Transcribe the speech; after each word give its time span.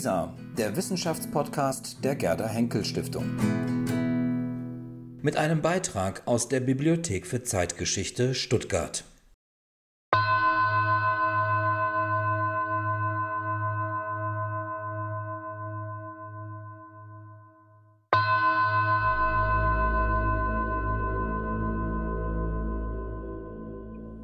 WISA, 0.00 0.34
der 0.56 0.76
Wissenschaftspodcast 0.76 2.02
der 2.02 2.14
Gerda 2.16 2.48
Henkel 2.48 2.86
Stiftung. 2.86 3.26
Mit 5.20 5.36
einem 5.36 5.60
Beitrag 5.60 6.22
aus 6.24 6.48
der 6.48 6.60
Bibliothek 6.60 7.26
für 7.26 7.42
Zeitgeschichte 7.42 8.32
Stuttgart. 8.32 9.04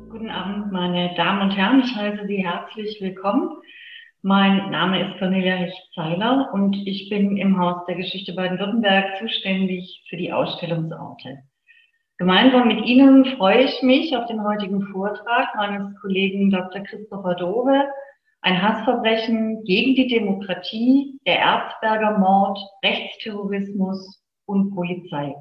Guten 0.08 0.30
Abend, 0.30 0.72
meine 0.72 1.14
Damen 1.16 1.42
und 1.42 1.50
Herren. 1.54 1.80
Ich 1.80 1.94
heiße 1.94 2.26
Sie 2.26 2.38
herzlich 2.38 2.98
willkommen 3.02 3.58
mein 4.26 4.70
Name 4.72 5.06
ist 5.06 5.20
Cornelia 5.20 5.54
Hecht-Zeiler 5.54 6.50
und 6.52 6.84
ich 6.84 7.08
bin 7.08 7.36
im 7.36 7.60
Haus 7.60 7.86
der 7.86 7.94
Geschichte 7.94 8.32
Baden-Württemberg 8.32 9.18
zuständig 9.20 10.04
für 10.08 10.16
die 10.16 10.32
Ausstellungsorte. 10.32 11.44
Gemeinsam 12.18 12.66
mit 12.66 12.84
Ihnen 12.84 13.24
freue 13.36 13.62
ich 13.62 13.82
mich 13.82 14.16
auf 14.16 14.26
den 14.26 14.42
heutigen 14.42 14.82
Vortrag 14.88 15.54
meines 15.54 15.94
Kollegen 16.00 16.50
Dr. 16.50 16.80
Christopher 16.82 17.36
Dove, 17.36 17.84
ein 18.40 18.60
Hassverbrechen 18.60 19.62
gegen 19.62 19.94
die 19.94 20.08
Demokratie, 20.08 21.20
der 21.24 21.38
Erzberger 21.38 22.18
Mord, 22.18 22.58
Rechtsterrorismus 22.84 24.24
und 24.44 24.74
Polizei. 24.74 25.36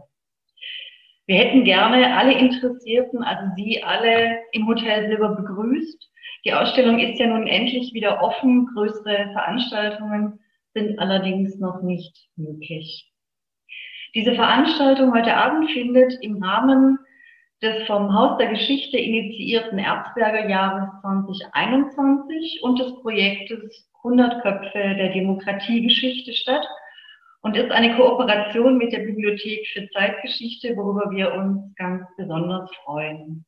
Wir 1.27 1.37
hätten 1.37 1.63
gerne 1.63 2.15
alle 2.15 2.37
Interessierten, 2.37 3.23
also 3.23 3.43
Sie 3.55 3.83
alle 3.83 4.39
im 4.51 4.67
Hotel 4.67 5.07
Silber 5.07 5.35
begrüßt 5.35 6.11
die 6.45 6.53
Ausstellung 6.53 6.99
ist 6.99 7.19
ja 7.19 7.25
nun 7.25 7.47
endlich 7.47 7.93
wieder 7.93 8.21
offen. 8.21 8.67
Größere 8.67 9.31
Veranstaltungen 9.33 10.39
sind 10.75 10.99
allerdings 10.99 11.57
noch 11.57 11.81
nicht 11.81 12.29
möglich. 12.35 13.11
Diese 14.13 14.35
Veranstaltung 14.35 15.11
heute 15.13 15.35
Abend 15.35 15.71
findet 15.71 16.13
im 16.21 16.41
Rahmen 16.41 16.99
des 17.63 17.87
vom 17.87 18.13
Haus 18.13 18.37
der 18.37 18.49
Geschichte 18.49 18.97
initiierten 18.97 19.79
Erzberger 19.79 20.47
Jahres 20.47 20.89
2021 21.01 22.59
und 22.61 22.79
des 22.79 22.93
Projektes 23.01 23.89
100 24.03 24.43
Köpfe 24.43 24.95
der 24.95 25.13
Demokratiegeschichte 25.13 26.33
statt 26.33 26.65
und 27.45 27.55
ist 27.55 27.69
eine 27.69 27.95
Kooperation 27.95 28.75
mit 28.79 28.91
der 28.91 29.01
Bibliothek 29.01 29.67
für 29.67 29.87
Zeitgeschichte, 29.91 30.75
worüber 30.75 31.11
wir 31.11 31.31
uns 31.31 31.75
ganz 31.75 32.03
besonders 32.17 32.67
freuen. 32.77 33.45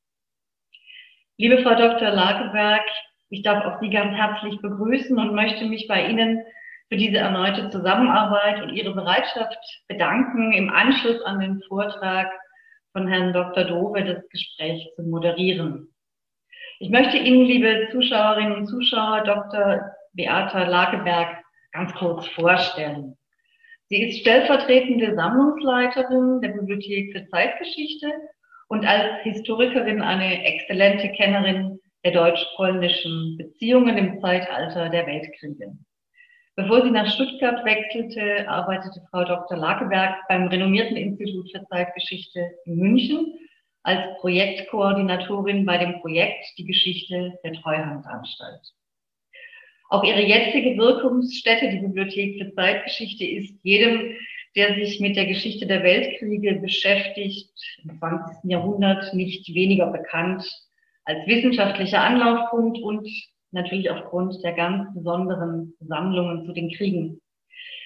Liebe 1.37 1.63
Frau 1.63 1.73
Dr. 1.73 2.11
Lageberg, 2.11 2.85
ich 3.29 3.41
darf 3.41 3.65
auch 3.65 3.81
Sie 3.81 3.89
ganz 3.89 4.15
herzlich 4.15 4.61
begrüßen 4.61 5.17
und 5.17 5.33
möchte 5.33 5.65
mich 5.65 5.87
bei 5.87 6.07
Ihnen 6.07 6.43
für 6.89 6.97
diese 6.97 7.17
erneute 7.17 7.71
Zusammenarbeit 7.71 8.61
und 8.61 8.75
Ihre 8.75 8.93
Bereitschaft 8.93 9.57
bedanken, 9.87 10.53
im 10.53 10.69
Anschluss 10.69 11.19
an 11.23 11.39
den 11.39 11.59
Vortrag 11.67 12.31
von 12.91 13.07
Herrn 13.07 13.33
Dr. 13.33 13.63
Dove 13.63 14.03
das 14.03 14.29
Gespräch 14.29 14.91
zu 14.95 15.01
moderieren. 15.01 15.91
Ich 16.77 16.91
möchte 16.91 17.17
Ihnen, 17.17 17.45
liebe 17.45 17.89
Zuschauerinnen 17.91 18.57
und 18.57 18.67
Zuschauer, 18.67 19.23
Dr. 19.23 19.81
Beata 20.13 20.65
Lageberg 20.65 21.43
ganz 21.71 21.95
kurz 21.95 22.27
vorstellen. 22.27 23.17
Sie 23.89 24.03
ist 24.03 24.19
stellvertretende 24.19 25.15
Sammlungsleiterin 25.15 26.41
der 26.41 26.49
Bibliothek 26.49 27.13
für 27.13 27.27
Zeitgeschichte 27.29 28.11
und 28.67 28.85
als 28.85 29.23
Historikerin 29.23 30.01
eine 30.01 30.43
exzellente 30.43 31.09
Kennerin 31.13 31.79
der 32.03 32.11
deutsch-polnischen 32.11 33.37
Beziehungen 33.37 33.97
im 33.97 34.19
Zeitalter 34.19 34.89
der 34.89 35.07
Weltkriege. 35.07 35.77
Bevor 36.57 36.81
sie 36.81 36.91
nach 36.91 37.07
Stuttgart 37.13 37.63
wechselte, 37.63 38.49
arbeitete 38.49 39.01
Frau 39.09 39.23
Dr. 39.23 39.57
Lageberg 39.57 40.15
beim 40.27 40.47
renommierten 40.47 40.97
Institut 40.97 41.49
für 41.51 41.63
Zeitgeschichte 41.67 42.51
in 42.65 42.77
München 42.77 43.39
als 43.83 44.01
Projektkoordinatorin 44.19 45.65
bei 45.65 45.77
dem 45.77 46.01
Projekt 46.01 46.43
Die 46.57 46.65
Geschichte 46.65 47.39
der 47.43 47.53
Treuhandanstalt. 47.53 48.73
Auch 49.89 50.03
ihre 50.03 50.21
jetzige 50.21 50.77
Wirkungsstätte, 50.77 51.69
die 51.69 51.79
Bibliothek 51.79 52.37
für 52.37 52.53
Zeitgeschichte, 52.53 53.25
ist 53.25 53.55
jedem 53.63 54.15
der 54.57 54.73
sich 54.73 54.99
mit 54.99 55.15
der 55.15 55.27
Geschichte 55.27 55.67
der 55.67 55.83
Weltkriege 55.83 56.55
beschäftigt, 56.55 57.51
im 57.83 57.99
20. 57.99 58.49
Jahrhundert 58.49 59.13
nicht 59.13 59.53
weniger 59.53 59.85
bekannt 59.87 60.43
als 61.05 61.25
wissenschaftlicher 61.27 62.01
Anlaufpunkt 62.01 62.79
und 62.79 63.07
natürlich 63.51 63.91
aufgrund 63.91 64.43
der 64.43 64.53
ganz 64.53 64.93
besonderen 64.95 65.75
Sammlungen 65.79 66.43
zu 66.45 66.53
den 66.53 66.71
Kriegen. 66.71 67.21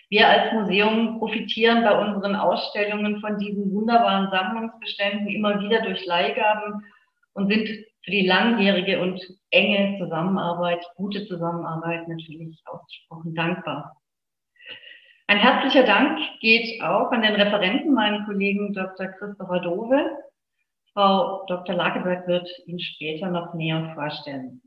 Wir 0.10 0.30
als 0.30 0.54
Museum 0.54 1.20
profitieren 1.20 1.84
bei 1.84 1.94
unseren 1.94 2.36
Ausstellungen 2.36 3.20
von 3.20 3.38
diesen 3.38 3.74
wunderbaren 3.74 4.30
Sammlungsbeständen 4.32 5.28
immer 5.28 5.60
wieder 5.62 5.82
durch 5.82 6.06
Leihgaben 6.06 6.86
und 7.34 7.52
sind 7.52 7.70
für 8.04 8.12
die 8.12 8.26
langjährige 8.26 9.00
und 9.02 9.22
enge 9.52 9.98
Zusammenarbeit, 10.00 10.84
gute 10.96 11.26
Zusammenarbeit 11.28 12.08
natürlich 12.08 12.62
ausgesprochen 12.66 13.36
dankbar. 13.36 13.96
Ein 15.28 15.38
herzlicher 15.38 15.84
Dank 15.84 16.20
geht 16.42 16.82
auch 16.82 17.12
an 17.12 17.22
den 17.22 17.36
Referenten, 17.36 17.94
meinen 17.94 18.26
Kollegen 18.26 18.74
Dr. 18.74 19.08
Christopher 19.08 19.60
Dove. 19.62 20.10
Frau 20.94 21.46
Dr. 21.48 21.76
Lageberg 21.76 22.28
wird 22.28 22.50
ihn 22.66 22.80
später 22.80 23.30
noch 23.30 23.54
näher 23.54 23.92
vorstellen. 23.96 24.62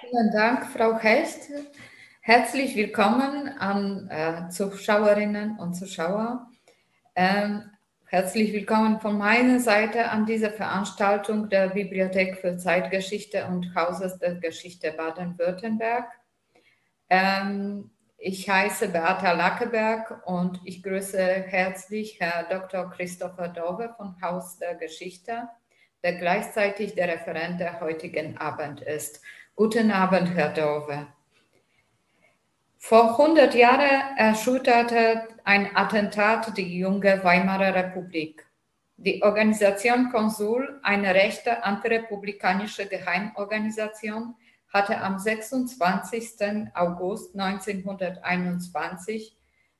Vielen 0.00 0.30
Dank, 0.32 0.66
Frau 0.66 0.98
Hest. 0.98 1.50
Herzlich 2.20 2.76
willkommen 2.76 3.48
an 3.58 4.08
äh, 4.10 4.48
Zuschauerinnen 4.50 5.58
und 5.58 5.74
Zuschauer. 5.74 6.48
Ähm, 7.14 7.70
herzlich 8.06 8.52
willkommen 8.52 9.00
von 9.00 9.16
meiner 9.16 9.58
Seite 9.60 10.10
an 10.10 10.26
dieser 10.26 10.50
Veranstaltung 10.50 11.48
der 11.48 11.68
Bibliothek 11.68 12.38
für 12.38 12.56
Zeitgeschichte 12.58 13.46
und 13.46 13.74
Hauses 13.74 14.18
der 14.18 14.34
Geschichte 14.34 14.92
Baden-Württemberg. 14.92 16.06
Ähm, 17.08 17.90
ich 18.18 18.48
heiße 18.48 18.88
Beata 18.88 19.32
Lackeberg 19.32 20.22
und 20.26 20.60
ich 20.64 20.82
grüße 20.82 21.18
herzlich 21.18 22.18
Herr 22.20 22.44
Dr. 22.44 22.90
Christopher 22.90 23.48
Dove 23.48 23.94
vom 23.96 24.20
Haus 24.22 24.58
der 24.58 24.74
Geschichte, 24.74 25.48
der 26.02 26.14
gleichzeitig 26.14 26.94
der 26.94 27.08
Referent 27.08 27.60
der 27.60 27.80
heutigen 27.80 28.38
Abend 28.38 28.80
ist. 28.80 29.20
Guten 29.54 29.90
Abend, 29.90 30.34
Herr 30.34 30.50
Dove. 30.50 31.06
Vor 32.78 33.18
100 33.18 33.54
Jahren 33.54 34.16
erschütterte 34.16 35.28
ein 35.44 35.74
Attentat 35.76 36.56
die 36.56 36.78
junge 36.78 37.22
Weimarer 37.24 37.74
Republik. 37.74 38.46
Die 38.96 39.22
Organisation 39.22 40.10
Konsul, 40.10 40.80
eine 40.82 41.14
rechte 41.14 41.64
antirepublikanische 41.64 42.86
Geheimorganisation, 42.86 44.36
hatte 44.76 45.00
am 45.00 45.18
26. 45.18 46.68
August 46.74 47.34
1921 47.34 49.34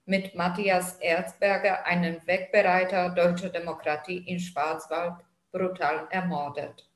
mit 0.07 0.35
Matthias 0.35 0.95
Erzberger 1.01 1.85
einen 1.85 2.27
Wegbereiter 2.27 3.11
deutscher 3.11 3.51
Demokratie 3.51 4.25
in 4.27 4.41
Schwarzwald 4.41 5.17
brutal 5.53 6.09
ermordet. 6.11 6.89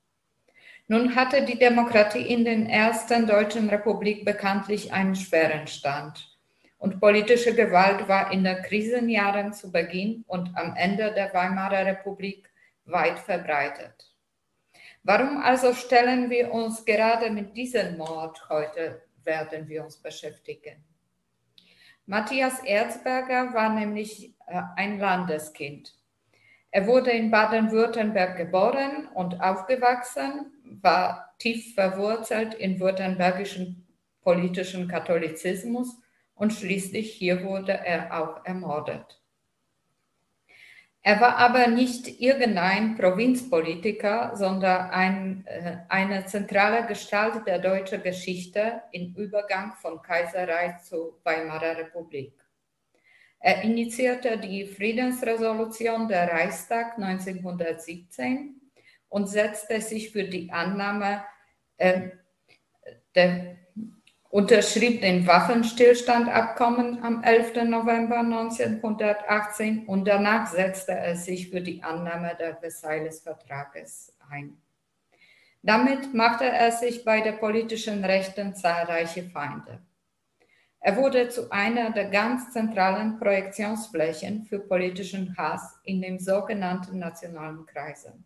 Nun 0.88 1.14
hatte 1.14 1.44
die 1.44 1.58
Demokratie 1.58 2.26
in 2.26 2.46
den 2.46 2.70
ersten 2.70 3.26
deutschen 3.26 3.68
Republik 3.68 4.24
bekanntlich 4.24 4.94
einen 4.94 5.14
schweren 5.14 5.66
Stand 5.66 6.38
und 6.78 7.00
politische 7.00 7.54
Gewalt 7.54 8.08
war 8.08 8.32
in 8.32 8.44
den 8.44 8.62
Krisenjahren 8.62 9.52
zu 9.52 9.70
Beginn 9.70 10.24
und 10.26 10.56
am 10.56 10.74
Ende 10.74 11.12
der 11.12 11.34
Weimarer 11.34 11.84
Republik 11.84 12.48
weit 12.86 13.18
verbreitet. 13.18 14.09
Warum 15.02 15.38
also 15.38 15.72
stellen 15.72 16.28
wir 16.28 16.52
uns 16.52 16.84
gerade 16.84 17.30
mit 17.30 17.56
diesem 17.56 17.96
Mord 17.96 18.48
heute, 18.48 19.02
werden 19.24 19.68
wir 19.68 19.84
uns 19.84 19.96
beschäftigen. 19.96 20.84
Matthias 22.06 22.60
Erzberger 22.64 23.54
war 23.54 23.72
nämlich 23.72 24.34
äh, 24.46 24.62
ein 24.76 24.98
Landeskind. 24.98 25.94
Er 26.72 26.86
wurde 26.86 27.10
in 27.10 27.30
Baden-Württemberg 27.30 28.36
geboren 28.36 29.08
und 29.14 29.40
aufgewachsen, 29.40 30.52
war 30.82 31.34
tief 31.38 31.74
verwurzelt 31.74 32.54
in 32.54 32.78
württembergischen 32.78 33.86
politischen 34.22 34.86
Katholizismus 34.86 35.98
und 36.34 36.52
schließlich 36.52 37.12
hier 37.12 37.44
wurde 37.44 37.72
er 37.72 38.20
auch 38.20 38.44
ermordet. 38.44 39.19
Er 41.02 41.18
war 41.20 41.36
aber 41.36 41.66
nicht 41.66 42.20
irgendein 42.20 42.96
Provinzpolitiker, 42.96 44.32
sondern 44.34 44.90
ein, 44.90 45.46
äh, 45.46 45.78
eine 45.88 46.26
zentrale 46.26 46.86
Gestalt 46.86 47.46
der 47.46 47.58
deutschen 47.58 48.02
Geschichte 48.02 48.82
im 48.92 49.14
Übergang 49.14 49.72
von 49.80 50.02
Kaiserreich 50.02 50.82
zur 50.82 51.18
Weimarer 51.24 51.78
Republik. 51.78 52.34
Er 53.38 53.62
initiierte 53.62 54.36
die 54.36 54.66
Friedensresolution 54.66 56.06
der 56.06 56.30
Reichstag 56.30 56.98
1917 56.98 58.60
und 59.08 59.26
setzte 59.26 59.80
sich 59.80 60.10
für 60.10 60.24
die 60.24 60.52
Annahme 60.52 61.24
äh, 61.78 62.10
der 63.14 63.56
unterschrieb 64.30 65.00
den 65.00 65.26
Waffenstillstandabkommen 65.26 67.02
am 67.02 67.22
11. 67.22 67.64
November 67.64 68.20
1918 68.20 69.86
und 69.86 70.06
danach 70.06 70.46
setzte 70.46 70.92
er 70.92 71.16
sich 71.16 71.50
für 71.50 71.60
die 71.60 71.82
Annahme 71.82 72.36
des 72.36 72.58
Versailles-Vertrages 72.60 74.16
ein. 74.30 74.56
Damit 75.62 76.14
machte 76.14 76.44
er 76.44 76.70
sich 76.70 77.04
bei 77.04 77.20
der 77.20 77.32
politischen 77.32 78.04
Rechten 78.04 78.54
zahlreiche 78.54 79.24
Feinde. 79.24 79.80
Er 80.78 80.96
wurde 80.96 81.28
zu 81.28 81.50
einer 81.50 81.90
der 81.90 82.08
ganz 82.08 82.52
zentralen 82.52 83.18
Projektionsflächen 83.18 84.46
für 84.46 84.60
politischen 84.60 85.36
Hass 85.36 85.78
in 85.84 86.00
den 86.00 86.18
sogenannten 86.18 86.98
nationalen 86.98 87.66
Kreisen. 87.66 88.24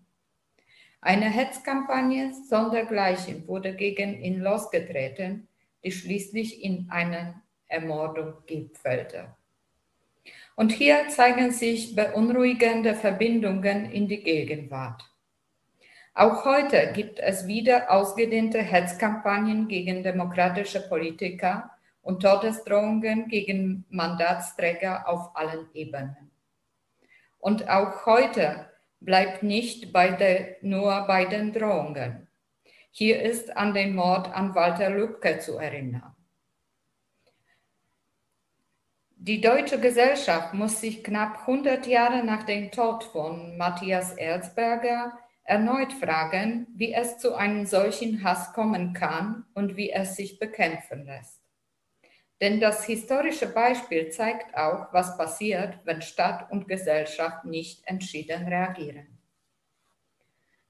Eine 1.00 1.30
Hetzkampagne 1.30 2.32
sondergleichen 2.48 3.48
wurde 3.48 3.74
gegen 3.74 4.22
ihn 4.22 4.40
losgetreten, 4.40 5.48
die 5.84 5.92
schließlich 5.92 6.64
in 6.64 6.88
eine 6.90 7.42
Ermordung 7.68 8.34
gipfelte. 8.46 9.34
Und 10.56 10.72
hier 10.72 11.08
zeigen 11.08 11.50
sich 11.50 11.94
beunruhigende 11.94 12.94
Verbindungen 12.94 13.90
in 13.90 14.08
die 14.08 14.22
Gegenwart. 14.22 15.02
Auch 16.14 16.44
heute 16.44 16.92
gibt 16.92 17.18
es 17.18 17.48
wieder 17.48 17.90
ausgedehnte 17.90 18.58
Hetzkampagnen 18.62 19.66
gegen 19.66 20.04
demokratische 20.04 20.80
Politiker 20.88 21.70
und 22.02 22.22
Todesdrohungen 22.22 23.26
gegen 23.26 23.84
Mandatsträger 23.88 25.08
auf 25.08 25.36
allen 25.36 25.66
Ebenen. 25.74 26.30
Und 27.38 27.68
auch 27.68 28.06
heute 28.06 28.70
bleibt 29.00 29.42
nicht 29.42 29.92
bei 29.92 30.10
der, 30.10 30.56
nur 30.62 31.04
bei 31.06 31.24
den 31.24 31.52
Drohungen. 31.52 32.23
Hier 32.96 33.22
ist 33.22 33.56
an 33.56 33.74
den 33.74 33.96
Mord 33.96 34.32
an 34.32 34.54
Walter 34.54 34.88
Lübcke 34.88 35.40
zu 35.40 35.58
erinnern. 35.58 36.14
Die 39.16 39.40
deutsche 39.40 39.80
Gesellschaft 39.80 40.54
muss 40.54 40.80
sich 40.80 41.02
knapp 41.02 41.40
100 41.40 41.88
Jahre 41.88 42.22
nach 42.22 42.44
dem 42.44 42.70
Tod 42.70 43.02
von 43.02 43.56
Matthias 43.56 44.12
Erzberger 44.12 45.18
erneut 45.42 45.92
fragen, 45.92 46.68
wie 46.76 46.94
es 46.94 47.18
zu 47.18 47.34
einem 47.34 47.66
solchen 47.66 48.22
Hass 48.22 48.52
kommen 48.52 48.92
kann 48.92 49.44
und 49.54 49.76
wie 49.76 49.90
es 49.90 50.14
sich 50.14 50.38
bekämpfen 50.38 51.04
lässt. 51.04 51.42
Denn 52.40 52.60
das 52.60 52.84
historische 52.84 53.48
Beispiel 53.48 54.10
zeigt 54.10 54.56
auch, 54.56 54.92
was 54.92 55.18
passiert, 55.18 55.80
wenn 55.82 56.00
Staat 56.00 56.48
und 56.52 56.68
Gesellschaft 56.68 57.44
nicht 57.44 57.84
entschieden 57.88 58.46
reagieren. 58.46 59.13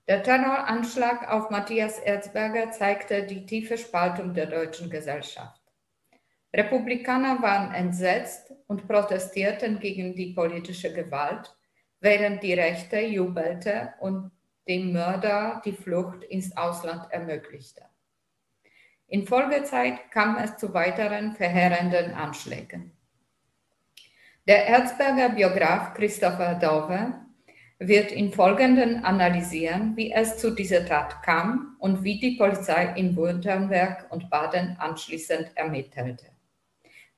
Der 0.06 0.22
Terroranschlag 0.22 1.30
auf 1.30 1.48
Matthias 1.48 1.98
Erzberger 1.98 2.70
zeigte 2.72 3.22
die 3.22 3.46
tiefe 3.46 3.78
Spaltung 3.78 4.34
der 4.34 4.46
deutschen 4.46 4.90
Gesellschaft. 4.90 5.62
Republikaner 6.52 7.40
waren 7.40 7.72
entsetzt 7.74 8.52
und 8.66 8.86
protestierten 8.86 9.80
gegen 9.80 10.14
die 10.14 10.34
politische 10.34 10.92
Gewalt, 10.92 11.56
während 12.00 12.42
die 12.42 12.52
Rechte 12.52 13.00
jubelte 13.00 13.94
und 13.98 14.30
dem 14.68 14.92
Mörder 14.92 15.62
die 15.64 15.72
Flucht 15.72 16.22
ins 16.24 16.54
Ausland 16.54 17.10
ermöglichte. 17.10 17.82
In 19.06 19.26
Folgezeit 19.26 20.10
kam 20.10 20.36
es 20.36 20.56
zu 20.58 20.74
weiteren 20.74 21.32
verheerenden 21.32 22.12
Anschlägen. 22.12 22.92
Der 24.46 24.66
Erzberger 24.66 25.30
Biograf 25.30 25.94
Christopher 25.94 26.56
Dove 26.56 27.23
wird 27.78 28.12
im 28.12 28.32
Folgenden 28.32 29.04
analysieren, 29.04 29.96
wie 29.96 30.12
es 30.12 30.38
zu 30.38 30.50
dieser 30.50 30.86
Tat 30.86 31.22
kam 31.22 31.76
und 31.80 32.04
wie 32.04 32.20
die 32.20 32.36
Polizei 32.36 32.94
in 32.96 33.16
Württemberg 33.16 34.06
und 34.10 34.30
Baden 34.30 34.76
anschließend 34.78 35.50
ermittelte. 35.56 36.26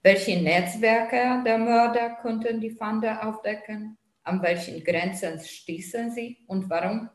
Welche 0.02 0.40
Netzwerke 0.40 1.42
der 1.44 1.58
Mörder 1.58 2.10
konnten 2.22 2.60
die 2.60 2.70
Fahnder 2.70 3.26
aufdecken? 3.26 3.98
An 4.22 4.42
welchen 4.42 4.82
Grenzen 4.82 5.38
stießen 5.38 6.10
sie 6.10 6.38
und 6.48 6.68
warum 6.70 7.10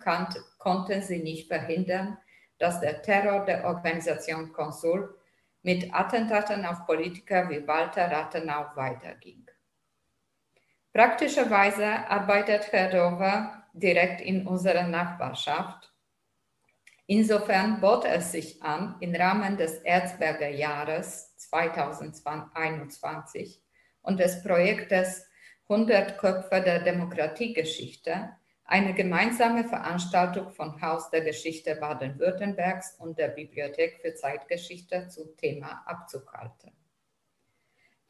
konnten 0.60 1.02
sie 1.02 1.20
nicht 1.20 1.48
verhindern, 1.48 2.18
dass 2.58 2.80
der 2.80 3.02
Terror 3.02 3.44
der 3.46 3.66
Organisation 3.66 4.54
Konsul 4.54 5.18
mit 5.64 5.94
Attentaten 5.94 6.66
auf 6.66 6.86
Politiker 6.86 7.50
wie 7.50 7.68
Walter 7.68 8.10
Rathenau 8.10 8.66
weiterging? 8.76 9.46
Praktischerweise 10.94 12.10
arbeitet 12.10 12.74
Herr 12.74 12.90
Dover 12.90 13.64
direkt 13.74 14.20
in 14.20 14.46
unserer 14.46 14.88
Nachbarschaft. 14.88 15.90
Insofern 17.08 17.80
bot 17.80 18.04
es 18.04 18.34
sich 18.34 18.62
an, 18.62 18.98
im 19.00 19.16
Rahmen 19.16 19.56
des 19.56 19.76
Erzberger 19.80 20.50
Jahres 20.50 21.38
2021 21.38 23.64
und 24.02 24.20
des 24.20 24.44
Projektes 24.44 25.26
100 25.70 26.18
Köpfe 26.18 26.62
der 26.62 26.84
Demokratiegeschichte 26.84 28.32
eine 28.66 28.94
gemeinsame 28.94 29.64
Veranstaltung 29.64 30.52
von 30.52 30.82
Haus 30.82 31.10
der 31.10 31.22
Geschichte 31.22 31.76
Baden-Württembergs 31.76 32.98
und 33.00 33.18
der 33.18 33.30
Bibliothek 33.30 34.02
für 34.02 34.14
Zeitgeschichte 34.14 35.08
zum 35.08 35.38
Thema 35.38 35.84
abzuhalten. 35.86 36.81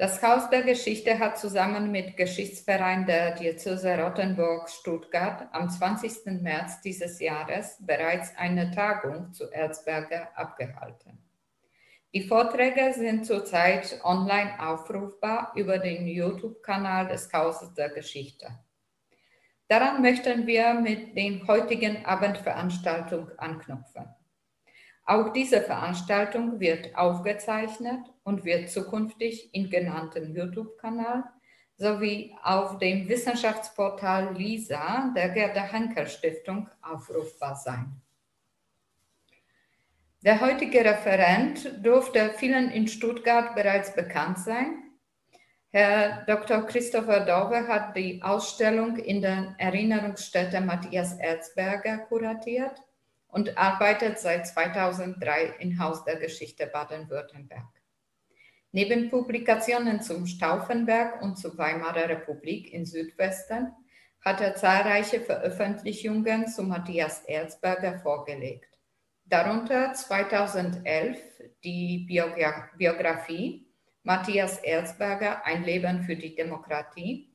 Das 0.02 0.24
Haus 0.24 0.50
der 0.50 0.64
Geschichte 0.64 1.20
hat 1.20 1.38
zusammen 1.38 1.92
mit 1.92 2.18
Geschichtsverein 2.18 3.06
der 3.06 3.36
Diözese 3.36 4.00
Rottenburg-Stuttgart 4.00 5.48
am 5.52 5.70
20. 5.70 6.42
März 6.42 6.82
dieses 6.82 7.20
Jahres 7.20 7.78
bereits 7.80 8.36
eine 8.36 8.72
Tagung 8.72 9.32
zu 9.32 9.52
Erzberger 9.52 10.30
abgehalten. 10.34 11.24
Die 12.16 12.24
Vorträge 12.24 12.94
sind 12.94 13.28
zurzeit 13.28 14.00
online 14.04 14.60
aufrufbar 14.60 15.52
über 15.56 15.78
den 15.78 16.08
YouTube-Kanal 16.08 17.10
des 17.10 17.32
Hauses 17.32 17.72
der 17.76 17.90
Geschichte. 17.90 18.48
Daran 19.68 20.02
möchten 20.02 20.48
wir 20.48 20.74
mit 20.74 21.16
den 21.16 21.48
heutigen 21.48 22.04
Abendveranstaltung 22.08 23.30
anknüpfen. 23.38 24.08
Auch 25.06 25.32
diese 25.32 25.62
Veranstaltung 25.62 26.60
wird 26.60 26.96
aufgezeichnet 26.96 28.11
und 28.24 28.46
wird 28.46 28.70
zukünftig 28.70 29.54
im 29.54 29.70
genannten 29.70 30.36
YouTube-Kanal 30.36 31.24
sowie 31.78 32.36
auf 32.44 32.78
dem 32.78 33.10
Wissenschaftsportal 33.10 34.36
LISA 34.36 35.12
der 35.16 35.30
Gerda 35.30 35.64
Henkel 35.64 36.08
Stiftung 36.08 36.70
aufrufbar 36.82 37.56
sein. 37.56 38.02
Der 40.24 40.40
heutige 40.40 40.86
Referent 40.86 41.84
dürfte 41.84 42.30
vielen 42.38 42.70
in 42.70 42.88
Stuttgart 42.88 43.56
bereits 43.56 43.96
bekannt 43.96 44.38
sein. 44.38 44.84
Herr 45.72 46.24
Dr. 46.28 46.68
Christopher 46.68 47.22
Dove 47.22 47.68
hat 47.68 47.96
die 47.96 48.22
Ausstellung 48.22 48.98
in 48.98 49.22
der 49.24 49.56
Erinnerungsstätte 49.58 50.62
Matthias 50.62 51.14
Erzberger 51.14 51.98
kuratiert 51.98 52.84
und 53.30 53.58
arbeitet 53.58 54.20
seit 54.20 54.46
2003 54.46 55.56
im 55.60 55.80
Haus 55.80 56.04
der 56.04 56.18
Geschichte 56.18 56.68
Baden-Württemberg. 56.68 57.81
Neben 58.74 59.10
Publikationen 59.10 60.02
zum 60.02 60.26
Stauffenberg 60.26 61.22
und 61.22 61.38
zur 61.38 61.58
Weimarer 61.58 62.08
Republik 62.08 62.72
in 62.74 62.86
Südwesten 62.86 63.74
hat 64.24 64.40
er 64.40 64.56
zahlreiche 64.56 65.20
Veröffentlichungen 65.20 66.48
zu 66.48 66.64
Matthias 66.64 67.24
Erzberger 67.26 68.00
vorgelegt. 68.00 68.80
Darunter 69.26 69.94
2011 69.94 71.20
die 71.64 72.08
Biografie 72.78 73.68
Matthias 74.04 74.60
Erzberger 74.60 75.46
Ein 75.46 75.64
Leben 75.64 76.04
für 76.04 76.16
die 76.16 76.34
Demokratie 76.34 77.30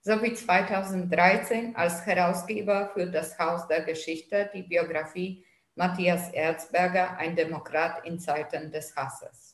sowie 0.00 0.32
2013 0.32 1.76
als 1.76 2.06
Herausgeber 2.06 2.90
für 2.94 3.06
das 3.06 3.38
Haus 3.38 3.68
der 3.68 3.82
Geschichte 3.82 4.50
die 4.54 4.62
Biografie 4.62 5.44
Matthias 5.74 6.30
Erzberger 6.32 7.18
Ein 7.18 7.36
Demokrat 7.36 8.06
in 8.06 8.18
Zeiten 8.18 8.70
des 8.70 8.96
Hasses. 8.96 9.51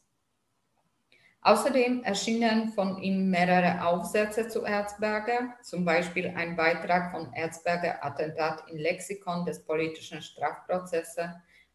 Außerdem 1.49 2.03
erschienen 2.03 2.69
von 2.75 3.01
ihm 3.01 3.31
mehrere 3.31 3.83
Aufsätze 3.83 4.49
zu 4.49 4.65
Erzberger, 4.65 5.55
zum 5.63 5.83
Beispiel 5.83 6.35
ein 6.37 6.57
Beitrag 6.57 7.11
von 7.11 7.33
Erzberger 7.33 8.05
Attentat 8.05 8.65
im 8.71 8.77
Lexikon 8.77 9.47
des 9.47 9.65
politischen 9.65 10.21
Strafprozesses 10.21 11.31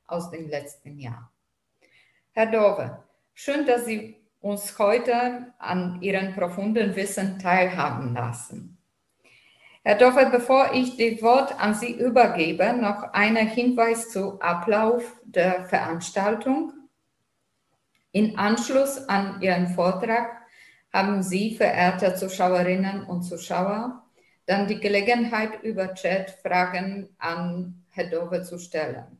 aus 0.06 0.30
dem 0.30 0.48
letzten 0.48 1.00
Jahr. 1.00 1.32
Herr 2.34 2.51
Dove, 2.51 3.03
schön, 3.34 3.65
dass 3.65 3.86
Sie 3.86 4.15
uns 4.42 4.77
heute 4.77 5.51
an 5.58 6.00
Ihrem 6.03 6.36
profunden 6.36 6.96
Wissen 6.96 7.39
teilhaben 7.39 8.13
lassen. 8.13 8.77
Herr 9.84 9.96
Dove, 9.96 10.27
bevor 10.30 10.72
ich 10.75 10.98
das 10.98 11.20
Wort 11.24 11.60
an 11.60 11.74
Sie 11.74 11.94
übergebe, 11.94 12.74
noch 12.74 13.12
ein 13.13 13.38
Hinweis 13.38 14.12
zum 14.12 14.39
Ablauf 14.39 15.03
der 15.24 15.65
Veranstaltung. 15.65 16.74
In 18.13 18.38
Anschluss 18.38 19.10
an 19.10 19.41
Ihren 19.41 19.70
Vortrag 19.70 20.43
haben 20.93 21.24
Sie, 21.24 21.55
verehrte 21.55 22.13
Zuschauerinnen 22.13 23.05
und 23.05 23.24
Zuschauer, 23.24 24.03
dann 24.46 24.67
die 24.67 24.79
Gelegenheit, 24.79 25.63
über 25.63 25.96
Chat 25.96 26.29
Fragen 26.29 27.10
an 27.17 27.84
Herr 27.89 28.12
Dove 28.12 28.43
zu 28.43 28.60
stellen. 28.60 29.20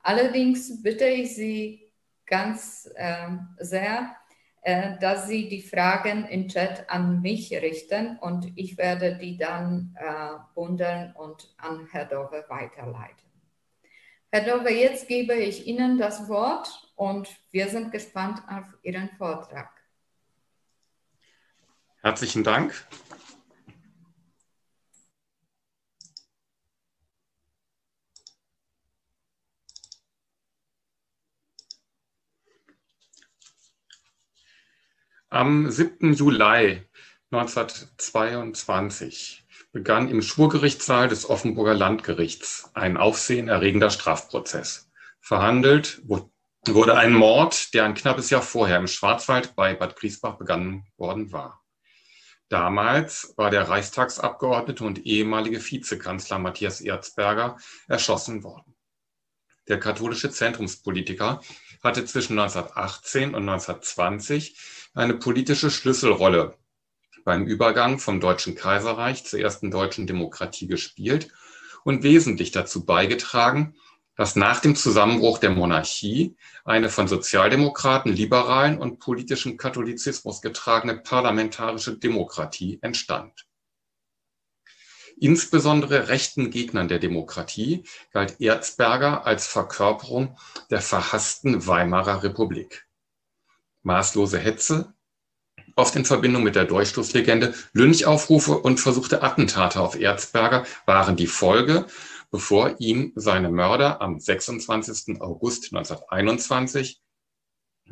Allerdings 0.00 0.82
bitte 0.82 1.04
ich 1.04 1.36
Sie 1.36 1.92
ganz 2.24 2.90
äh, 2.94 3.28
sehr, 3.58 4.16
äh, 4.62 4.98
dass 4.98 5.28
Sie 5.28 5.50
die 5.50 5.60
Fragen 5.60 6.24
im 6.24 6.48
Chat 6.48 6.88
an 6.88 7.20
mich 7.20 7.52
richten 7.52 8.16
und 8.18 8.50
ich 8.56 8.78
werde 8.78 9.18
die 9.18 9.36
dann 9.36 9.94
äh, 10.00 10.38
bundeln 10.54 11.12
und 11.16 11.54
an 11.58 11.86
Herr 11.92 12.06
Dove 12.06 12.46
weiterleiten. 12.48 13.30
Herr 14.30 14.40
Dove, 14.40 14.70
jetzt 14.70 15.06
gebe 15.06 15.34
ich 15.34 15.66
Ihnen 15.66 15.98
das 15.98 16.30
Wort 16.30 16.81
und 16.94 17.28
wir 17.50 17.68
sind 17.68 17.92
gespannt 17.92 18.42
auf 18.48 18.64
Ihren 18.82 19.10
Vortrag. 19.16 19.70
Herzlichen 22.00 22.42
Dank. 22.42 22.86
Am 35.28 35.70
7. 35.70 36.12
Juli 36.12 36.82
1922 37.30 39.46
begann 39.72 40.10
im 40.10 40.20
Schwurgerichtssaal 40.20 41.08
des 41.08 41.30
Offenburger 41.30 41.72
Landgerichts 41.72 42.70
ein 42.74 42.98
aufsehenerregender 42.98 43.88
Strafprozess. 43.88 44.90
Verhandelt 45.20 46.02
wurde 46.06 46.31
ein 46.64 47.12
Mord, 47.12 47.74
der 47.74 47.84
ein 47.84 47.94
knappes 47.94 48.30
Jahr 48.30 48.42
vorher 48.42 48.78
im 48.78 48.86
Schwarzwald 48.86 49.56
bei 49.56 49.74
Bad 49.74 49.96
Griesbach 49.96 50.36
begangen 50.38 50.86
worden 50.96 51.32
war. 51.32 51.62
Damals 52.48 53.34
war 53.36 53.50
der 53.50 53.68
Reichstagsabgeordnete 53.68 54.84
und 54.84 55.06
ehemalige 55.06 55.58
Vizekanzler 55.58 56.38
Matthias 56.38 56.80
Erzberger 56.80 57.56
erschossen 57.88 58.44
worden. 58.44 58.76
Der 59.68 59.80
katholische 59.80 60.30
Zentrumspolitiker 60.30 61.40
hatte 61.82 62.04
zwischen 62.04 62.38
1918 62.38 63.34
und 63.34 63.48
1920 63.48 64.56
eine 64.94 65.14
politische 65.14 65.70
Schlüsselrolle 65.70 66.58
beim 67.24 67.46
Übergang 67.46 67.98
vom 67.98 68.20
Deutschen 68.20 68.54
Kaiserreich 68.54 69.24
zur 69.24 69.40
ersten 69.40 69.70
deutschen 69.70 70.06
Demokratie 70.06 70.66
gespielt 70.66 71.32
und 71.84 72.02
wesentlich 72.02 72.50
dazu 72.50 72.84
beigetragen, 72.84 73.74
dass 74.22 74.36
nach 74.36 74.60
dem 74.60 74.76
Zusammenbruch 74.76 75.38
der 75.38 75.50
Monarchie 75.50 76.36
eine 76.64 76.90
von 76.90 77.08
Sozialdemokraten, 77.08 78.12
Liberalen 78.12 78.78
und 78.78 79.00
politischem 79.00 79.56
Katholizismus 79.56 80.40
getragene 80.40 80.96
parlamentarische 80.96 81.98
Demokratie 81.98 82.78
entstand. 82.82 83.48
Insbesondere 85.18 86.06
rechten 86.06 86.52
Gegnern 86.52 86.86
der 86.86 87.00
Demokratie 87.00 87.82
galt 88.12 88.40
Erzberger 88.40 89.26
als 89.26 89.48
Verkörperung 89.48 90.38
der 90.70 90.82
verhassten 90.82 91.66
Weimarer 91.66 92.22
Republik 92.22 92.86
maßlose 93.82 94.38
Hetze, 94.38 94.94
oft 95.74 95.96
in 95.96 96.04
Verbindung 96.04 96.44
mit 96.44 96.54
der 96.54 96.66
Durchstoßlegende, 96.66 97.54
Lynchaufrufe 97.72 98.56
und 98.56 98.78
versuchte 98.78 99.20
Attentate 99.24 99.80
auf 99.80 99.98
Erzberger 99.98 100.64
waren 100.86 101.16
die 101.16 101.26
Folge, 101.26 101.88
bevor 102.32 102.80
ihn 102.80 103.12
seine 103.14 103.50
Mörder 103.50 104.00
am 104.00 104.18
26. 104.18 105.20
August 105.20 105.66
1921 105.72 107.00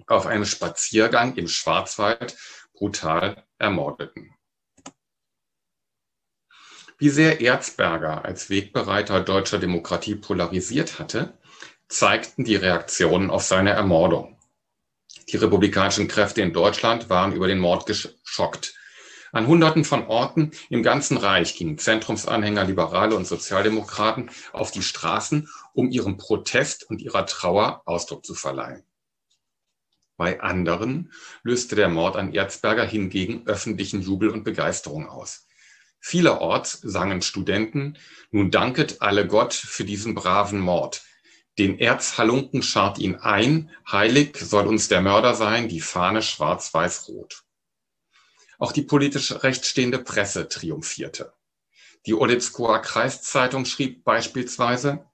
auf 0.06 0.26
einem 0.26 0.46
Spaziergang 0.46 1.36
im 1.36 1.46
Schwarzwald 1.46 2.36
brutal 2.72 3.44
ermordeten. 3.58 4.34
Wie 6.98 7.10
sehr 7.10 7.40
Erzberger 7.40 8.24
als 8.24 8.50
Wegbereiter 8.50 9.20
deutscher 9.20 9.58
Demokratie 9.58 10.16
polarisiert 10.16 10.98
hatte, 10.98 11.38
zeigten 11.88 12.44
die 12.44 12.56
Reaktionen 12.56 13.30
auf 13.30 13.42
seine 13.42 13.70
Ermordung. 13.70 14.38
Die 15.28 15.36
republikanischen 15.36 16.08
Kräfte 16.08 16.40
in 16.40 16.52
Deutschland 16.52 17.10
waren 17.10 17.32
über 17.32 17.46
den 17.46 17.58
Mord 17.58 17.86
geschockt. 17.86 18.74
An 19.32 19.46
Hunderten 19.46 19.84
von 19.84 20.06
Orten 20.06 20.50
im 20.70 20.82
ganzen 20.82 21.16
Reich 21.16 21.56
gingen 21.56 21.78
Zentrumsanhänger, 21.78 22.64
Liberale 22.64 23.14
und 23.14 23.26
Sozialdemokraten 23.26 24.30
auf 24.52 24.72
die 24.72 24.82
Straßen, 24.82 25.48
um 25.72 25.90
ihrem 25.90 26.16
Protest 26.16 26.88
und 26.90 27.00
ihrer 27.00 27.26
Trauer 27.26 27.82
Ausdruck 27.84 28.24
zu 28.24 28.34
verleihen. 28.34 28.82
Bei 30.16 30.40
anderen 30.40 31.12
löste 31.44 31.76
der 31.76 31.88
Mord 31.88 32.16
an 32.16 32.34
Erzberger 32.34 32.84
hingegen 32.84 33.46
öffentlichen 33.46 34.02
Jubel 34.02 34.30
und 34.30 34.44
Begeisterung 34.44 35.08
aus. 35.08 35.46
Vielerorts 36.00 36.72
sangen 36.82 37.22
Studenten, 37.22 37.96
nun 38.30 38.50
danket 38.50 39.00
alle 39.00 39.26
Gott 39.26 39.54
für 39.54 39.84
diesen 39.84 40.14
braven 40.14 40.58
Mord. 40.58 41.02
Den 41.58 41.78
Erzhalunken 41.78 42.62
scharrt 42.62 42.98
ihn 42.98 43.16
ein, 43.16 43.70
heilig 43.90 44.36
soll 44.38 44.66
uns 44.66 44.88
der 44.88 45.02
Mörder 45.02 45.34
sein, 45.34 45.68
die 45.68 45.80
Fahne 45.80 46.22
schwarz-weiß-rot. 46.22 47.44
Auch 48.60 48.72
die 48.72 48.82
politisch 48.82 49.32
rechtstehende 49.42 49.98
Presse 49.98 50.46
triumphierte. 50.48 51.32
Die 52.04 52.12
Olitzkower 52.14 52.80
Kreiszeitung 52.82 53.64
schrieb 53.64 54.04
beispielsweise, 54.04 55.06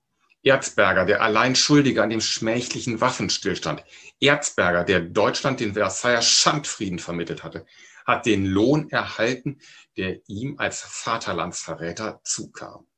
Erzberger, 0.43 1.05
der 1.05 1.23
allein 1.23 1.55
Schuldige 1.55 2.03
an 2.03 2.11
dem 2.11 2.21
schmächlichen 2.21 3.01
Waffenstillstand, 3.01 3.85
Erzberger, 4.21 4.83
der 4.83 5.01
Deutschland 5.01 5.61
den 5.61 5.75
Versailler 5.75 6.23
Schandfrieden 6.23 6.99
vermittelt 6.99 7.45
hatte, 7.45 7.67
hat 8.05 8.27
den 8.27 8.47
Lohn 8.47 8.91
erhalten, 8.91 9.61
der 9.97 10.21
ihm 10.29 10.59
als 10.59 10.81
Vaterlandsverräter 10.81 12.21
zukam. 12.25 12.89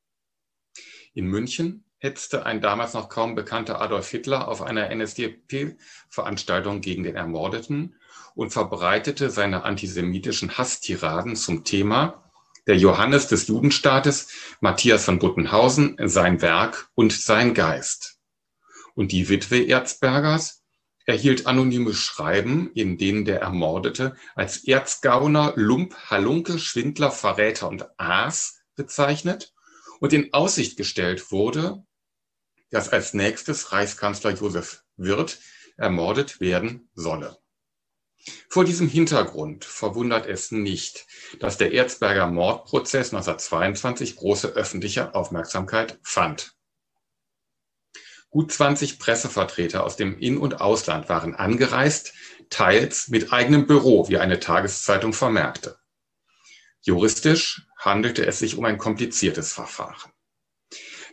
In 1.13 1.27
München 1.27 1.85
hetzte 1.99 2.47
ein 2.47 2.63
damals 2.63 2.95
noch 2.95 3.11
kaum 3.11 3.35
bekannter 3.35 3.83
Adolf 3.83 4.09
Hitler 4.09 4.49
auf 4.49 4.63
einer 4.63 4.95
NSDAP-Veranstaltung 4.95 6.81
gegen 6.81 7.03
den 7.03 7.17
Ermordeten 7.17 7.98
und 8.39 8.51
verbreitete 8.51 9.31
seine 9.31 9.65
antisemitischen 9.65 10.57
Hasstiraden 10.57 11.35
zum 11.35 11.65
Thema 11.65 12.23
der 12.69 12.77
Johannes 12.77 13.27
des 13.27 13.49
Judenstaates, 13.49 14.29
Matthias 14.61 15.05
von 15.05 15.19
Buttenhausen, 15.19 15.97
sein 16.05 16.41
Werk 16.41 16.89
und 16.95 17.13
sein 17.13 17.53
Geist. 17.53 18.21
Und 18.95 19.11
die 19.11 19.29
Witwe 19.29 19.65
Erzbergers, 19.67 20.63
erhielt 21.05 21.47
anonyme 21.47 21.93
Schreiben, 21.95 22.71
in 22.75 22.97
denen 22.97 23.25
der 23.25 23.41
Ermordete 23.41 24.15
als 24.37 24.63
Erzgauner, 24.69 25.55
Lump, 25.57 25.97
Halunke, 26.09 26.61
Schwindler, 26.61 27.11
Verräter 27.11 27.67
und 27.69 27.89
Aas 27.99 28.61
bezeichnet 28.77 29.53
und 29.99 30.13
in 30.13 30.33
Aussicht 30.33 30.77
gestellt 30.77 31.33
wurde, 31.33 31.83
dass 32.71 32.91
als 32.91 33.15
nächstes 33.15 33.73
Reichskanzler 33.73 34.33
Josef 34.33 34.85
Wirth 34.97 35.41
ermordet 35.77 36.41
werden 36.41 36.89
solle. 36.95 37.39
Vor 38.49 38.65
diesem 38.65 38.89
Hintergrund 38.89 39.65
verwundert 39.65 40.27
es 40.27 40.51
nicht, 40.51 41.07
dass 41.41 41.59
der 41.59 41.73
Erzberger 41.73 42.27
Mordprozess 42.27 43.13
1922 43.13 44.17
große 44.17 44.49
öffentliche 44.49 45.15
Aufmerksamkeit 45.15 45.99
fand. 46.03 46.55
Gut 48.31 48.53
20 48.53 48.99
Pressevertreter 48.99 49.85
aus 49.85 49.97
dem 49.97 50.19
In- 50.19 50.39
und 50.39 50.61
Ausland 50.61 51.09
waren 51.09 51.35
angereist, 51.35 52.13
teils 52.51 53.09
mit 53.09 53.33
eigenem 53.33 53.67
Büro, 53.67 54.09
wie 54.09 54.19
eine 54.19 54.39
Tageszeitung 54.39 55.13
vermerkte. 55.13 55.79
Juristisch 56.81 57.67
handelte 57.79 58.27
es 58.27 58.39
sich 58.39 58.57
um 58.57 58.65
ein 58.65 58.79
kompliziertes 58.79 59.53
Verfahren. 59.53 60.13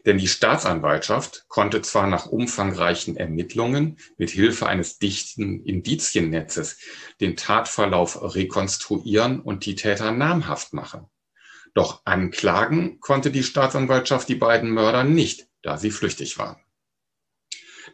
Denn 0.05 0.19
die 0.19 0.27
Staatsanwaltschaft 0.27 1.45
konnte 1.47 1.81
zwar 1.81 2.07
nach 2.07 2.27
umfangreichen 2.27 3.17
Ermittlungen 3.17 3.97
mit 4.17 4.29
Hilfe 4.29 4.67
eines 4.67 5.00
dichten 5.00 5.63
Indiziennetzes 5.63 6.77
den 7.21 7.35
Tatverlauf 7.35 8.35
rekonstruieren 8.35 9.41
und 9.41 9.65
die 9.65 9.75
Täter 9.75 10.12
namhaft 10.12 10.74
machen. 10.74 11.07
Doch 11.74 12.01
anklagen 12.05 13.00
konnte 13.00 13.31
die 13.31 13.43
Staatsanwaltschaft 13.43 14.29
die 14.29 14.35
beiden 14.35 14.69
Mörder 14.69 15.03
nicht, 15.03 15.47
da 15.63 15.77
sie 15.77 15.91
flüchtig 15.91 16.38
waren. 16.38 16.57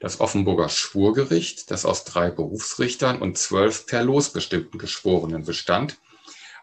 Das 0.01 0.19
Offenburger 0.19 0.69
Schwurgericht, 0.69 1.71
das 1.71 1.85
aus 1.85 2.03
drei 2.03 2.29
Berufsrichtern 2.29 3.21
und 3.21 3.37
zwölf 3.37 3.85
per 3.85 4.03
Los 4.03 4.33
bestimmten 4.33 4.77
Geschworenen 4.77 5.45
bestand, 5.45 5.97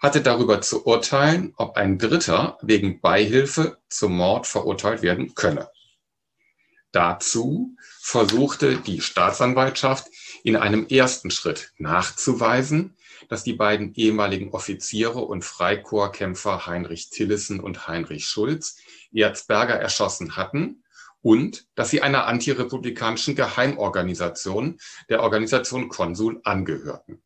hatte 0.00 0.20
darüber 0.20 0.60
zu 0.60 0.86
urteilen, 0.86 1.54
ob 1.56 1.76
ein 1.76 1.98
Dritter 1.98 2.58
wegen 2.62 3.00
Beihilfe 3.00 3.78
zum 3.88 4.16
Mord 4.16 4.46
verurteilt 4.46 5.02
werden 5.02 5.34
könne. 5.34 5.68
Dazu 6.92 7.76
versuchte 8.00 8.76
die 8.76 9.00
Staatsanwaltschaft 9.00 10.06
in 10.42 10.56
einem 10.56 10.86
ersten 10.86 11.30
Schritt 11.30 11.72
nachzuweisen, 11.78 12.96
dass 13.28 13.44
die 13.44 13.52
beiden 13.52 13.92
ehemaligen 13.94 14.52
Offiziere 14.52 15.20
und 15.20 15.44
Freikorpskämpfer 15.44 16.66
Heinrich 16.66 17.10
Tillissen 17.10 17.60
und 17.60 17.88
Heinrich 17.88 18.26
Schulz 18.26 18.78
Erzberger 19.12 19.74
erschossen 19.74 20.36
hatten 20.36 20.82
und 21.20 21.66
dass 21.74 21.90
sie 21.90 22.00
einer 22.00 22.26
antirepublikanischen 22.26 23.34
Geheimorganisation, 23.34 24.78
der 25.08 25.22
Organisation 25.22 25.88
Konsul, 25.88 26.40
angehörten. 26.44 27.22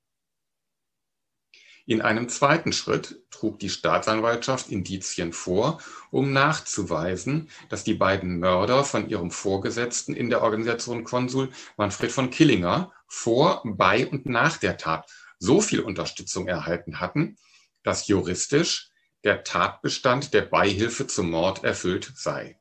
In 1.84 2.00
einem 2.00 2.28
zweiten 2.28 2.72
Schritt 2.72 3.22
trug 3.30 3.58
die 3.58 3.68
Staatsanwaltschaft 3.68 4.68
Indizien 4.68 5.32
vor, 5.32 5.80
um 6.10 6.32
nachzuweisen, 6.32 7.50
dass 7.70 7.82
die 7.82 7.94
beiden 7.94 8.38
Mörder 8.38 8.84
von 8.84 9.08
ihrem 9.08 9.32
Vorgesetzten 9.32 10.14
in 10.14 10.30
der 10.30 10.42
Organisation 10.42 11.02
Konsul, 11.02 11.50
Manfred 11.76 12.12
von 12.12 12.30
Killinger, 12.30 12.92
vor, 13.08 13.62
bei 13.64 14.06
und 14.06 14.26
nach 14.26 14.58
der 14.58 14.76
Tat 14.76 15.10
so 15.38 15.60
viel 15.60 15.80
Unterstützung 15.80 16.46
erhalten 16.46 17.00
hatten, 17.00 17.36
dass 17.82 18.06
juristisch 18.06 18.90
der 19.24 19.42
Tatbestand 19.42 20.34
der 20.34 20.42
Beihilfe 20.42 21.08
zum 21.08 21.30
Mord 21.30 21.64
erfüllt 21.64 22.12
sei. 22.14 22.58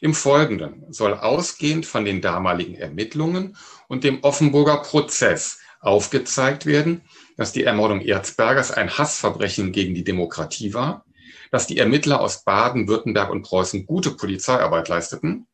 Im 0.00 0.14
Folgenden 0.14 0.92
soll 0.92 1.14
ausgehend 1.14 1.84
von 1.84 2.04
den 2.04 2.20
damaligen 2.20 2.76
Ermittlungen 2.76 3.56
und 3.88 4.04
dem 4.04 4.22
Offenburger 4.22 4.78
Prozess 4.78 5.58
aufgezeigt 5.80 6.66
werden, 6.66 7.02
dass 7.36 7.52
die 7.52 7.64
Ermordung 7.64 8.00
Erzbergers 8.00 8.70
ein 8.70 8.98
Hassverbrechen 8.98 9.72
gegen 9.72 9.94
die 9.94 10.04
Demokratie 10.04 10.74
war, 10.74 11.04
dass 11.50 11.66
die 11.66 11.78
Ermittler 11.78 12.20
aus 12.20 12.44
Baden, 12.44 12.88
Württemberg 12.88 13.30
und 13.30 13.42
Preußen 13.42 13.86
gute 13.86 14.10
Polizeiarbeit 14.10 14.88
leisteten, 14.88 15.46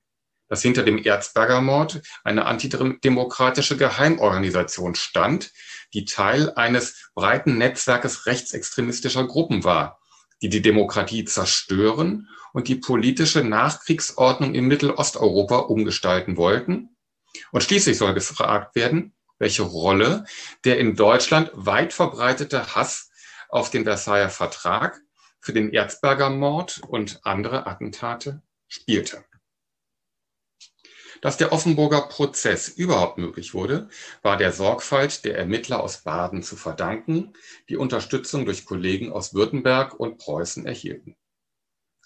dass 0.49 0.63
hinter 0.63 0.83
dem 0.83 0.99
Erzberger 0.99 1.61
Mord 1.61 2.03
eine 2.23 2.47
antidemokratische 2.47 3.77
Geheimorganisation 3.77 4.95
stand, 4.95 5.53
die 5.95 6.05
Teil 6.05 6.53
eines 6.55 7.11
breiten 7.15 7.59
Netzwerkes 7.59 8.27
rechtsextremistischer 8.27 9.27
Gruppen 9.27 9.65
war, 9.65 10.01
die 10.43 10.49
die 10.49 10.63
Demokratie 10.63 11.25
zerstören 11.25 12.29
und 12.53 12.69
die 12.69 12.77
politische 12.77 13.43
Nachkriegsordnung 13.43 14.55
in 14.55 14.67
Mittelosteuropa 14.67 15.59
umgestalten 15.59 16.37
wollten. 16.37 16.97
Und 17.51 17.63
schließlich 17.63 17.99
soll 17.99 18.15
gefragt 18.15 18.77
werden, 18.77 19.15
welche 19.45 19.63
Rolle 19.63 20.25
der 20.65 20.79
in 20.79 20.97
Deutschland 20.97 21.51
weit 21.53 21.93
verbreitete 21.93 22.75
Hass 22.75 23.11
auf 23.51 23.69
den 23.69 23.85
Versailler 23.85 24.31
Vertrag 24.31 25.03
für 25.39 25.53
den 25.53 25.71
Erzberger 25.71 26.31
Mord 26.31 26.81
und 26.89 27.21
andere 27.25 27.67
Attentate 27.67 28.41
spielte. 28.69 29.23
Dass 31.21 31.37
der 31.37 31.53
Offenburger 31.53 32.09
Prozess 32.09 32.69
überhaupt 32.69 33.19
möglich 33.19 33.53
wurde, 33.53 33.91
war 34.23 34.39
der 34.39 34.51
Sorgfalt 34.51 35.27
der 35.27 35.37
Ermittler 35.37 35.83
aus 35.83 35.99
Baden 35.99 36.43
zu 36.43 36.57
verdanken, 36.57 37.35
die 37.69 37.77
Unterstützung 37.77 38.47
durch 38.47 38.65
Kollegen 38.65 39.13
aus 39.13 39.35
Württemberg 39.35 39.93
und 40.01 40.17
Preußen 40.17 40.65
erhielten. 40.65 41.17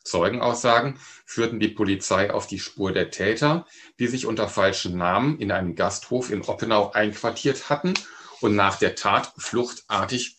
Zeugenaussagen 0.04 0.98
führten 1.26 1.60
die 1.60 1.68
Polizei 1.68 2.30
auf 2.32 2.46
die 2.46 2.58
Spur 2.58 2.92
der 2.92 3.10
Täter, 3.10 3.66
die 3.98 4.06
sich 4.06 4.26
unter 4.26 4.48
falschen 4.48 4.96
Namen 4.96 5.38
in 5.38 5.52
einem 5.52 5.74
Gasthof 5.74 6.30
in 6.30 6.42
Oppenau 6.42 6.92
einquartiert 6.92 7.68
hatten 7.68 7.94
und 8.40 8.56
nach 8.56 8.78
der 8.78 8.94
Tat 8.94 9.32
fluchtartig 9.36 10.38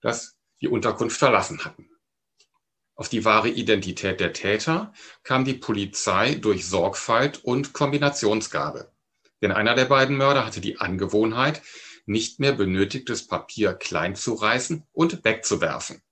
das, 0.00 0.36
die 0.60 0.68
Unterkunft 0.68 1.16
verlassen 1.16 1.64
hatten. 1.64 1.88
Auf 2.94 3.08
die 3.08 3.24
wahre 3.24 3.48
Identität 3.48 4.20
der 4.20 4.32
Täter 4.32 4.92
kam 5.22 5.44
die 5.44 5.54
Polizei 5.54 6.34
durch 6.34 6.66
Sorgfalt 6.66 7.42
und 7.42 7.72
Kombinationsgabe. 7.72 8.92
Denn 9.40 9.50
einer 9.50 9.74
der 9.74 9.86
beiden 9.86 10.16
Mörder 10.16 10.46
hatte 10.46 10.60
die 10.60 10.78
Angewohnheit, 10.78 11.62
nicht 12.06 12.38
mehr 12.38 12.52
benötigtes 12.52 13.26
Papier 13.26 13.74
klein 13.74 14.14
zu 14.14 14.34
reißen 14.34 14.86
und 14.92 15.24
wegzuwerfen. 15.24 16.02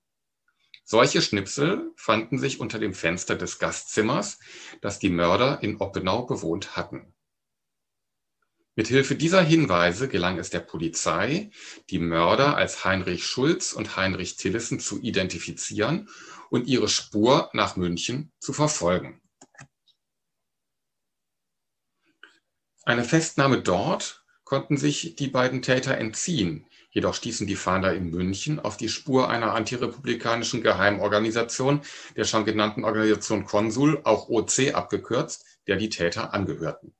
Solche 0.91 1.21
Schnipsel 1.21 1.93
fanden 1.95 2.37
sich 2.37 2.59
unter 2.59 2.77
dem 2.77 2.93
Fenster 2.93 3.37
des 3.37 3.59
Gastzimmers, 3.59 4.39
das 4.81 4.99
die 4.99 5.09
Mörder 5.09 5.63
in 5.63 5.77
Oppenau 5.77 6.25
bewohnt 6.25 6.75
hatten. 6.75 7.15
Mit 8.75 8.89
Hilfe 8.89 9.15
dieser 9.15 9.41
Hinweise 9.41 10.09
gelang 10.09 10.37
es 10.37 10.49
der 10.49 10.59
Polizei, 10.59 11.49
die 11.89 11.99
Mörder 11.99 12.57
als 12.57 12.83
Heinrich 12.83 13.25
Schulz 13.25 13.71
und 13.71 13.95
Heinrich 13.95 14.35
Tillissen 14.35 14.81
zu 14.81 15.01
identifizieren 15.01 16.09
und 16.49 16.67
ihre 16.67 16.89
Spur 16.89 17.49
nach 17.53 17.77
München 17.77 18.33
zu 18.41 18.51
verfolgen. 18.51 19.21
Eine 22.83 23.05
Festnahme 23.05 23.61
dort 23.61 24.25
konnten 24.43 24.75
sich 24.75 25.15
die 25.15 25.29
beiden 25.29 25.61
Täter 25.61 25.97
entziehen, 25.97 26.67
Jedoch 26.91 27.15
stießen 27.15 27.47
die 27.47 27.55
Fahnder 27.55 27.93
in 27.93 28.09
München 28.11 28.59
auf 28.59 28.75
die 28.75 28.89
Spur 28.89 29.29
einer 29.29 29.53
antirepublikanischen 29.53 30.61
Geheimorganisation, 30.61 31.81
der 32.17 32.25
schon 32.25 32.43
genannten 32.43 32.83
Organisation 32.83 33.45
Konsul, 33.45 34.01
auch 34.03 34.27
OC 34.27 34.73
abgekürzt, 34.73 35.45
der 35.67 35.77
die 35.77 35.89
Täter 35.89 36.33
angehörten. 36.33 36.93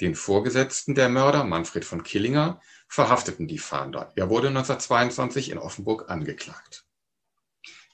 Den 0.00 0.14
Vorgesetzten 0.14 0.94
der 0.94 1.10
Mörder, 1.10 1.44
Manfred 1.44 1.84
von 1.84 2.02
Killinger, 2.02 2.60
verhafteten 2.88 3.46
die 3.46 3.58
Fahnder. 3.58 4.12
Er 4.16 4.30
wurde 4.30 4.48
1922 4.48 5.50
in 5.50 5.58
Offenburg 5.58 6.10
angeklagt. 6.10 6.86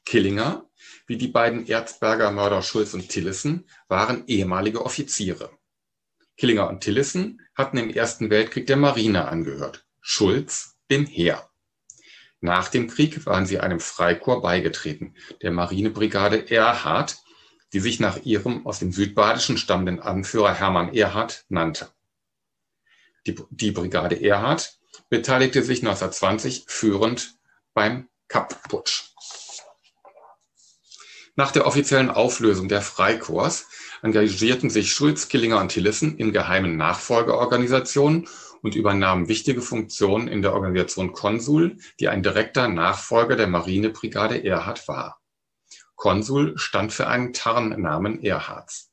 Killinger, 0.05 0.69
wie 1.07 1.17
die 1.17 1.29
beiden 1.29 1.67
Erzberger 1.67 2.31
Mörder 2.31 2.62
Schulz 2.62 2.95
und 2.95 3.09
Tillissen, 3.09 3.69
waren 3.88 4.27
ehemalige 4.27 4.85
Offiziere. 4.85 5.51
Killinger 6.37 6.69
und 6.69 6.81
Tillissen 6.81 7.41
hatten 7.55 7.77
im 7.77 7.91
Ersten 7.91 8.31
Weltkrieg 8.31 8.67
der 8.67 8.77
Marine 8.77 9.29
angehört. 9.29 9.87
Schulz 10.01 10.72
dem 10.93 11.07
Heer. 11.07 11.49
Nach 12.41 12.69
dem 12.69 12.89
Krieg 12.89 13.25
waren 13.25 13.47
sie 13.47 13.61
einem 13.61 13.81
Freikorps 13.81 14.43
beigetreten, 14.43 15.15
der 15.41 15.51
Marinebrigade 15.51 16.51
Erhard, 16.51 17.17
die 17.73 17.81
sich 17.81 17.99
nach 17.99 18.19
ihrem 18.25 18.67
aus 18.67 18.79
dem 18.81 18.93
Südbadischen 18.93 19.57
stammenden 19.57 20.01
Anführer 20.01 20.55
Hermann 20.55 20.93
Erhard 20.93 21.47
nannte. 21.49 21.89
Die, 23.27 23.37
die 23.51 23.71
Brigade 23.71 24.21
Erhard 24.21 24.79
beteiligte 25.09 25.63
sich 25.63 25.79
1920 25.79 26.65
führend 26.67 27.37
beim 27.73 28.09
Kapp-Putsch. 28.29 29.05
Nach 31.35 31.53
der 31.53 31.67
offiziellen 31.67 32.11
Auflösung 32.11 32.69
der 32.69 32.83
Freikorps 32.83 33.67
engagierten 34.03 34.69
sich 34.69 34.93
Schulz, 34.93 35.29
Killinger 35.29 35.61
und 35.61 35.71
Tillissen 35.71 36.19
in 36.19 36.33
geheimen 36.33 36.77
Nachfolgeorganisationen 36.77 38.29
und 38.61 38.75
übernahm 38.75 39.29
wichtige 39.29 39.62
Funktionen 39.62 40.29
in 40.29 40.43
der 40.43 40.53
Organisation 40.53 41.12
Konsul, 41.12 41.79
die 42.01 42.09
ein 42.09 42.23
direkter 42.23 42.69
Nachfolger 42.69 43.37
der 43.37 43.47
Marinebrigade 43.47 44.45
Erhard 44.45 44.87
war. 44.88 45.21
Konsul 45.95 46.59
stand 46.59 46.93
für 46.93 47.07
einen 47.07 47.33
Tarnnamen 47.33 48.23
Erhards. 48.23 48.91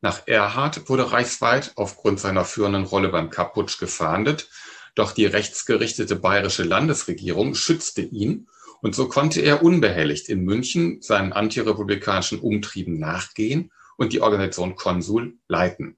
Nach 0.00 0.26
Erhard 0.26 0.88
wurde 0.88 1.12
reichsweit 1.12 1.72
aufgrund 1.76 2.20
seiner 2.20 2.44
führenden 2.44 2.84
Rolle 2.84 3.08
beim 3.08 3.30
Kapputsch 3.30 3.78
gefahndet, 3.78 4.48
doch 4.94 5.12
die 5.12 5.26
rechtsgerichtete 5.26 6.16
bayerische 6.16 6.64
Landesregierung 6.64 7.54
schützte 7.54 8.02
ihn 8.02 8.48
und 8.82 8.94
so 8.94 9.08
konnte 9.08 9.40
er 9.40 9.62
unbehelligt 9.62 10.28
in 10.28 10.44
München 10.44 11.00
seinen 11.02 11.32
antirepublikanischen 11.32 12.40
Umtrieben 12.40 12.98
nachgehen 12.98 13.72
und 14.02 14.12
die 14.12 14.20
Organisation 14.20 14.74
Konsul 14.74 15.38
leiten. 15.46 15.96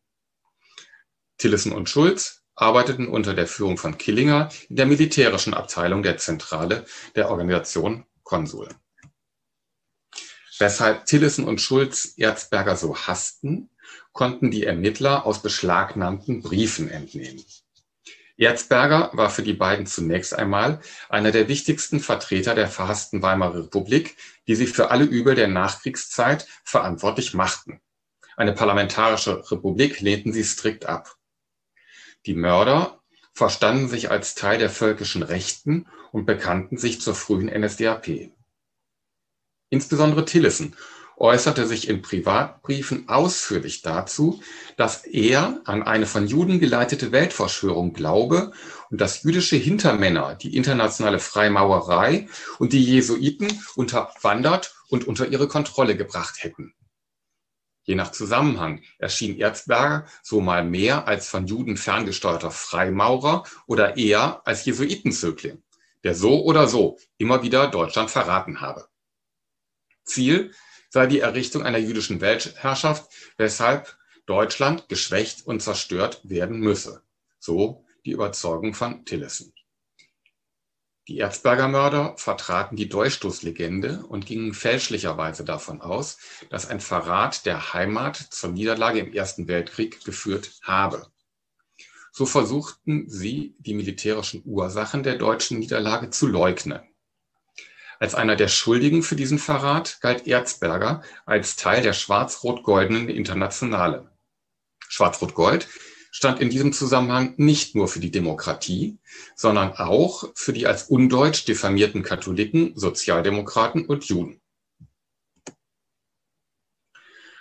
Tillerson 1.38 1.72
und 1.72 1.88
Schulz 1.88 2.42
arbeiteten 2.54 3.08
unter 3.08 3.32
der 3.32 3.46
Führung 3.46 3.78
von 3.78 3.96
Killinger 3.96 4.50
in 4.68 4.76
der 4.76 4.84
militärischen 4.84 5.54
Abteilung 5.54 6.02
der 6.02 6.18
Zentrale 6.18 6.84
der 7.16 7.30
Organisation 7.30 8.04
Konsul. 8.22 8.68
Weshalb 10.58 11.06
Tillerson 11.06 11.46
und 11.46 11.62
Schulz 11.62 12.12
Erzberger 12.18 12.76
so 12.76 12.94
hassten, 12.94 13.70
konnten 14.12 14.50
die 14.50 14.64
Ermittler 14.64 15.24
aus 15.24 15.40
beschlagnahmten 15.40 16.42
Briefen 16.42 16.90
entnehmen. 16.90 17.42
Erzberger 18.36 19.10
war 19.14 19.30
für 19.30 19.42
die 19.42 19.54
beiden 19.54 19.86
zunächst 19.86 20.34
einmal 20.34 20.80
einer 21.08 21.30
der 21.30 21.48
wichtigsten 21.48 22.00
Vertreter 22.00 22.54
der 22.54 22.68
verhassten 22.68 23.22
Weimarer 23.22 23.64
Republik, 23.64 24.16
die 24.46 24.56
sich 24.56 24.70
für 24.70 24.90
alle 24.90 25.04
Übel 25.04 25.34
der 25.34 25.48
Nachkriegszeit 25.48 26.46
verantwortlich 26.64 27.32
machten. 27.32 27.80
Eine 28.36 28.52
parlamentarische 28.52 29.50
Republik 29.50 30.00
lehnten 30.00 30.32
sie 30.32 30.44
strikt 30.44 30.86
ab. 30.86 31.16
Die 32.26 32.34
Mörder 32.34 33.00
verstanden 33.32 33.88
sich 33.88 34.10
als 34.10 34.34
Teil 34.34 34.58
der 34.58 34.70
völkischen 34.70 35.22
Rechten 35.22 35.86
und 36.12 36.26
bekannten 36.26 36.78
sich 36.78 37.00
zur 37.00 37.14
frühen 37.14 37.46
NSDAP. 37.48 38.30
Insbesondere 39.70 40.24
Tillerson 40.24 40.76
äußerte 41.16 41.66
sich 41.66 41.88
in 41.88 42.02
Privatbriefen 42.02 43.08
ausführlich 43.08 43.82
dazu, 43.82 44.42
dass 44.76 45.04
er 45.04 45.60
an 45.64 45.82
eine 45.82 46.06
von 46.06 46.26
Juden 46.26 46.60
geleitete 46.60 47.12
Weltverschwörung 47.12 47.92
glaube 47.92 48.52
und 48.90 49.00
dass 49.00 49.22
jüdische 49.22 49.56
Hintermänner 49.56 50.34
die 50.34 50.56
internationale 50.56 51.20
Freimaurerei 51.20 52.28
und 52.58 52.72
die 52.72 52.84
Jesuiten 52.84 53.60
unterwandert 53.76 54.74
und 54.88 55.06
unter 55.06 55.28
ihre 55.28 55.48
Kontrolle 55.48 55.96
gebracht 55.96 56.42
hätten. 56.42 56.74
Je 57.84 57.94
nach 57.94 58.12
Zusammenhang 58.12 58.82
erschien 58.98 59.38
Erzberger 59.38 60.06
so 60.22 60.40
mal 60.40 60.64
mehr 60.64 61.06
als 61.06 61.28
von 61.28 61.46
Juden 61.46 61.76
ferngesteuerter 61.76 62.50
Freimaurer 62.50 63.44
oder 63.66 63.96
eher 63.96 64.46
als 64.46 64.64
Jesuitenzögling, 64.64 65.62
der 66.02 66.14
so 66.14 66.42
oder 66.44 66.66
so 66.66 66.98
immer 67.18 67.42
wieder 67.42 67.68
Deutschland 67.68 68.10
verraten 68.10 68.60
habe. 68.60 68.88
Ziel 70.04 70.52
sei 70.88 71.06
die 71.06 71.20
Errichtung 71.20 71.62
einer 71.62 71.78
jüdischen 71.78 72.20
Weltherrschaft, 72.20 73.10
weshalb 73.36 73.96
Deutschland 74.26 74.88
geschwächt 74.88 75.46
und 75.46 75.60
zerstört 75.60 76.20
werden 76.24 76.60
müsse. 76.60 77.02
So 77.38 77.84
die 78.04 78.12
Überzeugung 78.12 78.74
von 78.74 79.04
Tillerson. 79.04 79.53
Die 81.06 81.18
Erzberger 81.18 81.68
Mörder 81.68 82.14
vertraten 82.16 82.76
die 82.76 82.88
Dolchstoßlegende 82.88 84.06
und 84.08 84.24
gingen 84.24 84.54
fälschlicherweise 84.54 85.44
davon 85.44 85.82
aus, 85.82 86.16
dass 86.48 86.66
ein 86.66 86.80
Verrat 86.80 87.44
der 87.44 87.74
Heimat 87.74 88.16
zur 88.16 88.50
Niederlage 88.50 89.00
im 89.00 89.12
Ersten 89.12 89.46
Weltkrieg 89.46 90.02
geführt 90.02 90.52
habe. 90.62 91.06
So 92.10 92.24
versuchten 92.24 93.10
sie, 93.10 93.54
die 93.58 93.74
militärischen 93.74 94.42
Ursachen 94.46 95.02
der 95.02 95.16
deutschen 95.16 95.58
Niederlage 95.58 96.08
zu 96.08 96.26
leugnen. 96.26 96.80
Als 98.00 98.14
einer 98.14 98.36
der 98.36 98.48
Schuldigen 98.48 99.02
für 99.02 99.16
diesen 99.16 99.38
Verrat 99.38 100.00
galt 100.00 100.26
Erzberger 100.26 101.02
als 101.26 101.56
Teil 101.56 101.82
der 101.82 101.92
schwarz-rot-goldenen 101.92 103.10
Internationale. 103.10 104.10
Schwarz-rot-gold 104.88 105.68
stand 106.14 106.40
in 106.40 106.48
diesem 106.48 106.72
Zusammenhang 106.72 107.35
nicht 107.38 107.74
nur 107.74 107.88
für 107.88 107.98
die 107.98 108.12
Demokratie, 108.12 108.98
sondern 109.35 109.72
auch 109.72 110.31
für 110.37 110.53
die 110.53 110.64
als 110.64 110.85
undeutsch 110.85 111.44
diffamierten 111.44 112.05
Katholiken, 112.05 112.72
Sozialdemokraten 112.77 113.85
und 113.85 114.05
Juden. 114.05 114.40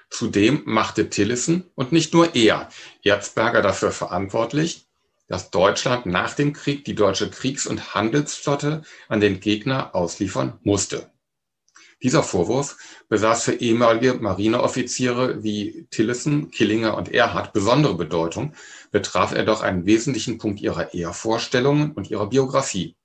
Zudem 0.09 0.63
machte 0.65 1.11
Tillerson 1.11 1.69
und 1.75 1.91
nicht 1.91 2.15
nur 2.15 2.33
er 2.33 2.67
Erzberger 3.03 3.61
dafür 3.61 3.91
verantwortlich, 3.91 4.87
dass 5.27 5.51
Deutschland 5.51 6.07
nach 6.07 6.33
dem 6.33 6.51
Krieg 6.53 6.83
die 6.83 6.95
deutsche 6.95 7.29
Kriegs- 7.29 7.67
und 7.67 7.93
Handelsflotte 7.93 8.81
an 9.07 9.21
den 9.21 9.39
Gegner 9.39 9.93
ausliefern 9.93 10.59
musste. 10.63 11.12
Dieser 12.03 12.21
Vorwurf 12.21 12.77
besaß 13.07 13.45
für 13.45 13.53
ehemalige 13.53 14.15
Marineoffiziere 14.15 15.41
wie 15.41 15.87
Tillerson, 15.89 16.51
Killinger 16.51 16.97
und 16.97 17.13
Erhard 17.13 17.53
besondere 17.53 17.95
Bedeutung, 17.95 18.53
betraf 18.91 19.31
er 19.31 19.45
doch 19.45 19.61
einen 19.61 19.85
wesentlichen 19.85 20.37
Punkt 20.37 20.59
ihrer 20.59 20.93
Ehrvorstellungen 20.93 21.93
und 21.93 22.11
ihrer 22.11 22.27
Biografie. 22.27 22.97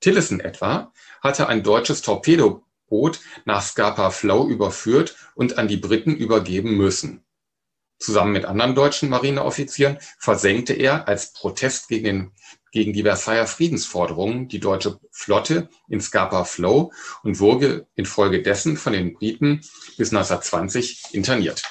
Tillerson 0.00 0.40
etwa 0.40 0.92
hatte 1.22 1.48
ein 1.48 1.62
deutsches 1.62 2.02
Torpedoboot 2.02 3.20
nach 3.46 3.62
Scapa 3.62 4.10
Flow 4.10 4.46
überführt 4.46 5.16
und 5.34 5.56
an 5.56 5.66
die 5.66 5.78
Briten 5.78 6.14
übergeben 6.14 6.76
müssen. 6.76 7.24
Zusammen 7.98 8.32
mit 8.32 8.44
anderen 8.44 8.74
deutschen 8.74 9.08
Marineoffizieren 9.08 9.96
versenkte 10.18 10.74
er 10.74 11.08
als 11.08 11.32
Protest 11.32 11.88
gegen, 11.88 12.04
den, 12.04 12.32
gegen 12.76 12.92
die 12.92 13.04
Versailler 13.04 13.46
Friedensforderungen 13.46 14.48
die 14.48 14.60
deutsche 14.60 15.00
Flotte 15.10 15.70
in 15.88 15.98
Scapa 15.98 16.44
Flow 16.44 16.92
und 17.22 17.40
wurde 17.40 17.86
infolgedessen 17.94 18.76
von 18.76 18.92
den 18.92 19.14
Briten 19.14 19.62
bis 19.96 20.12
1920 20.12 21.14
interniert. 21.14 21.62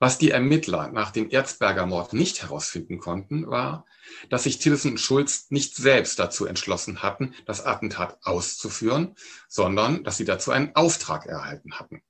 Was 0.00 0.18
die 0.18 0.32
Ermittler 0.32 0.90
nach 0.90 1.12
dem 1.12 1.30
Erzberger 1.30 1.86
Mord 1.86 2.12
nicht 2.12 2.42
herausfinden 2.42 2.98
konnten, 2.98 3.48
war, 3.48 3.86
dass 4.30 4.42
sich 4.42 4.58
Tillerson 4.58 4.92
und 4.92 4.98
Schulz 4.98 5.46
nicht 5.50 5.76
selbst 5.76 6.18
dazu 6.18 6.44
entschlossen 6.46 7.04
hatten, 7.04 7.36
das 7.46 7.64
Attentat 7.64 8.18
auszuführen, 8.24 9.14
sondern 9.46 10.02
dass 10.02 10.16
sie 10.16 10.24
dazu 10.24 10.50
einen 10.50 10.74
Auftrag 10.74 11.26
erhalten 11.26 11.74
hatten. 11.78 12.02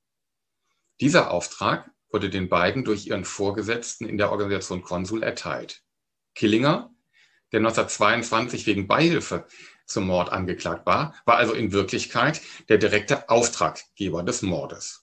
Dieser 1.03 1.33
Auftrag 1.33 1.91
wurde 2.11 2.31
den 2.31 2.49
beiden 2.49 2.83
durch 2.83 3.09
ihren 3.09 3.27
Vorgesetzten 3.27 4.07
in 4.07 4.17
der 4.17 4.31
Organisation 4.31 4.81
Konsul 4.81 5.23
erteilt. 5.23 5.83
Killinger, 6.35 6.91
der 7.53 7.61
1922 7.61 8.67
wegen 8.67 8.87
Beihilfe 8.87 9.47
zum 9.87 10.07
Mord 10.07 10.31
angeklagt 10.31 10.87
war, 10.87 11.15
war 11.25 11.37
also 11.37 11.53
in 11.53 11.73
Wirklichkeit 11.73 12.41
der 12.69 12.79
direkte 12.79 13.29
Auftraggeber 13.29 14.23
des 14.23 14.43
Mordes. 14.43 15.03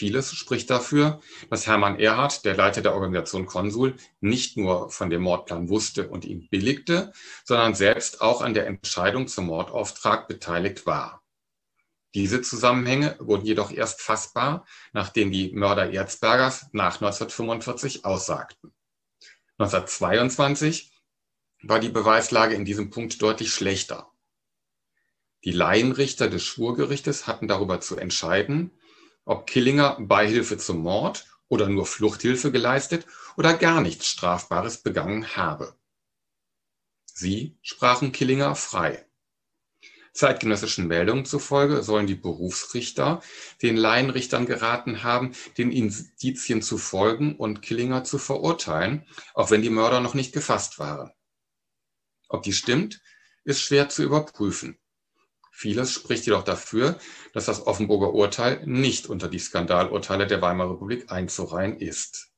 Vieles 0.00 0.32
spricht 0.32 0.70
dafür, 0.70 1.20
dass 1.50 1.66
Hermann 1.66 1.98
Erhard, 1.98 2.46
der 2.46 2.56
Leiter 2.56 2.80
der 2.80 2.94
Organisation 2.94 3.44
Konsul, 3.44 3.96
nicht 4.20 4.56
nur 4.56 4.90
von 4.90 5.10
dem 5.10 5.20
Mordplan 5.20 5.68
wusste 5.68 6.08
und 6.08 6.24
ihn 6.24 6.48
billigte, 6.48 7.12
sondern 7.44 7.74
selbst 7.74 8.22
auch 8.22 8.40
an 8.40 8.54
der 8.54 8.66
Entscheidung 8.66 9.28
zum 9.28 9.46
Mordauftrag 9.46 10.26
beteiligt 10.26 10.86
war. 10.86 11.22
Diese 12.14 12.40
Zusammenhänge 12.40 13.16
wurden 13.18 13.44
jedoch 13.44 13.70
erst 13.70 14.00
fassbar, 14.00 14.64
nachdem 14.92 15.32
die 15.32 15.52
Mörder 15.52 15.90
Erzbergers 15.90 16.68
nach 16.72 16.94
1945 16.94 18.04
aussagten. 18.04 18.72
1922 19.60 20.90
war 21.64 21.80
die 21.80 21.90
Beweislage 21.90 22.54
in 22.54 22.64
diesem 22.64 22.88
Punkt 22.88 23.20
deutlich 23.20 23.52
schlechter. 23.52 24.10
Die 25.44 25.52
Laienrichter 25.52 26.30
des 26.30 26.42
Schwurgerichtes 26.42 27.26
hatten 27.26 27.46
darüber 27.46 27.78
zu 27.82 27.98
entscheiden, 27.98 28.70
ob 29.26 29.46
Killinger 29.46 29.98
Beihilfe 30.00 30.56
zum 30.56 30.78
Mord 30.78 31.26
oder 31.48 31.68
nur 31.68 31.84
Fluchthilfe 31.84 32.50
geleistet 32.50 33.06
oder 33.36 33.52
gar 33.52 33.82
nichts 33.82 34.06
Strafbares 34.06 34.78
begangen 34.78 35.36
habe. 35.36 35.76
Sie 37.04 37.58
sprachen 37.60 38.12
Killinger 38.12 38.54
frei. 38.54 39.09
Zeitgenössischen 40.12 40.88
Meldungen 40.88 41.24
zufolge 41.24 41.82
sollen 41.82 42.06
die 42.06 42.14
Berufsrichter 42.14 43.22
den 43.62 43.76
Laienrichtern 43.76 44.46
geraten 44.46 45.02
haben, 45.02 45.32
den 45.56 45.70
Indizien 45.70 46.62
zu 46.62 46.78
folgen 46.78 47.36
und 47.36 47.62
Killinger 47.62 48.04
zu 48.04 48.18
verurteilen, 48.18 49.06
auch 49.34 49.50
wenn 49.50 49.62
die 49.62 49.70
Mörder 49.70 50.00
noch 50.00 50.14
nicht 50.14 50.32
gefasst 50.32 50.78
waren. 50.78 51.12
Ob 52.28 52.42
dies 52.42 52.56
stimmt, 52.56 53.00
ist 53.44 53.60
schwer 53.60 53.88
zu 53.88 54.02
überprüfen. 54.02 54.78
Vieles 55.52 55.92
spricht 55.92 56.24
jedoch 56.24 56.44
dafür, 56.44 56.98
dass 57.34 57.44
das 57.44 57.66
Offenburger 57.66 58.14
Urteil 58.14 58.64
nicht 58.66 59.06
unter 59.06 59.28
die 59.28 59.38
Skandalurteile 59.38 60.26
der 60.26 60.40
Weimarer 60.40 60.72
Republik 60.72 61.10
einzureihen 61.10 61.78
ist. 61.78 62.30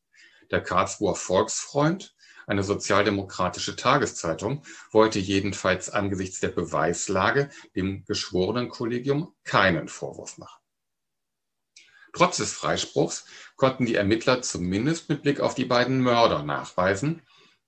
Der 0.50 0.60
Karlsruher 0.60 1.14
Volksfreund 1.14 2.14
eine 2.46 2.62
sozialdemokratische 2.62 3.76
Tageszeitung 3.76 4.64
wollte 4.90 5.18
jedenfalls 5.18 5.90
angesichts 5.90 6.40
der 6.40 6.48
Beweislage 6.48 7.50
dem 7.76 8.04
Geschworenenkollegium 8.04 9.34
keinen 9.44 9.88
Vorwurf 9.88 10.38
machen. 10.38 10.60
Trotz 12.12 12.36
des 12.36 12.52
Freispruchs 12.52 13.24
konnten 13.56 13.86
die 13.86 13.94
Ermittler 13.94 14.42
zumindest 14.42 15.08
mit 15.08 15.22
Blick 15.22 15.40
auf 15.40 15.54
die 15.54 15.64
beiden 15.64 16.00
Mörder 16.00 16.42
nachweisen, 16.42 17.22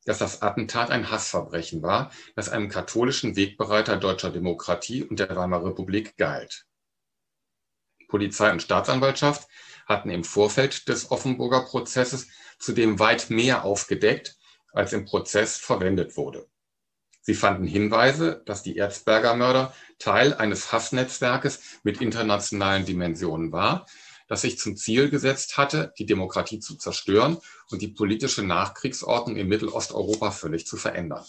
dass 0.04 0.18
das 0.18 0.42
Attentat 0.42 0.90
ein 0.90 1.10
Hassverbrechen 1.10 1.82
war, 1.82 2.12
das 2.36 2.50
einem 2.50 2.68
katholischen 2.68 3.36
Wegbereiter 3.36 3.96
deutscher 3.96 4.30
Demokratie 4.30 5.02
und 5.02 5.18
der 5.18 5.34
Weimarer 5.34 5.66
Republik 5.66 6.16
galt. 6.18 6.66
Polizei 8.08 8.52
und 8.52 8.60
Staatsanwaltschaft 8.60 9.48
hatten 9.86 10.10
im 10.10 10.24
Vorfeld 10.24 10.88
des 10.88 11.10
Offenburger 11.10 11.62
Prozesses 11.62 12.28
zudem 12.58 12.98
weit 12.98 13.30
mehr 13.30 13.64
aufgedeckt, 13.64 14.36
als 14.74 14.92
im 14.92 15.04
Prozess 15.04 15.56
verwendet 15.56 16.16
wurde. 16.16 16.46
Sie 17.22 17.34
fanden 17.34 17.66
Hinweise, 17.66 18.42
dass 18.44 18.62
die 18.62 18.76
Erzberger 18.76 19.34
Mörder 19.34 19.72
Teil 19.98 20.34
eines 20.34 20.72
Hassnetzwerkes 20.72 21.80
mit 21.82 22.02
internationalen 22.02 22.84
Dimensionen 22.84 23.50
war, 23.50 23.86
das 24.28 24.42
sich 24.42 24.58
zum 24.58 24.76
Ziel 24.76 25.08
gesetzt 25.08 25.56
hatte, 25.56 25.94
die 25.98 26.04
Demokratie 26.04 26.60
zu 26.60 26.76
zerstören 26.76 27.38
und 27.70 27.80
die 27.80 27.88
politische 27.88 28.42
Nachkriegsordnung 28.42 29.36
in 29.36 29.48
Mittelosteuropa 29.48 30.32
völlig 30.32 30.66
zu 30.66 30.76
verändern. 30.76 31.24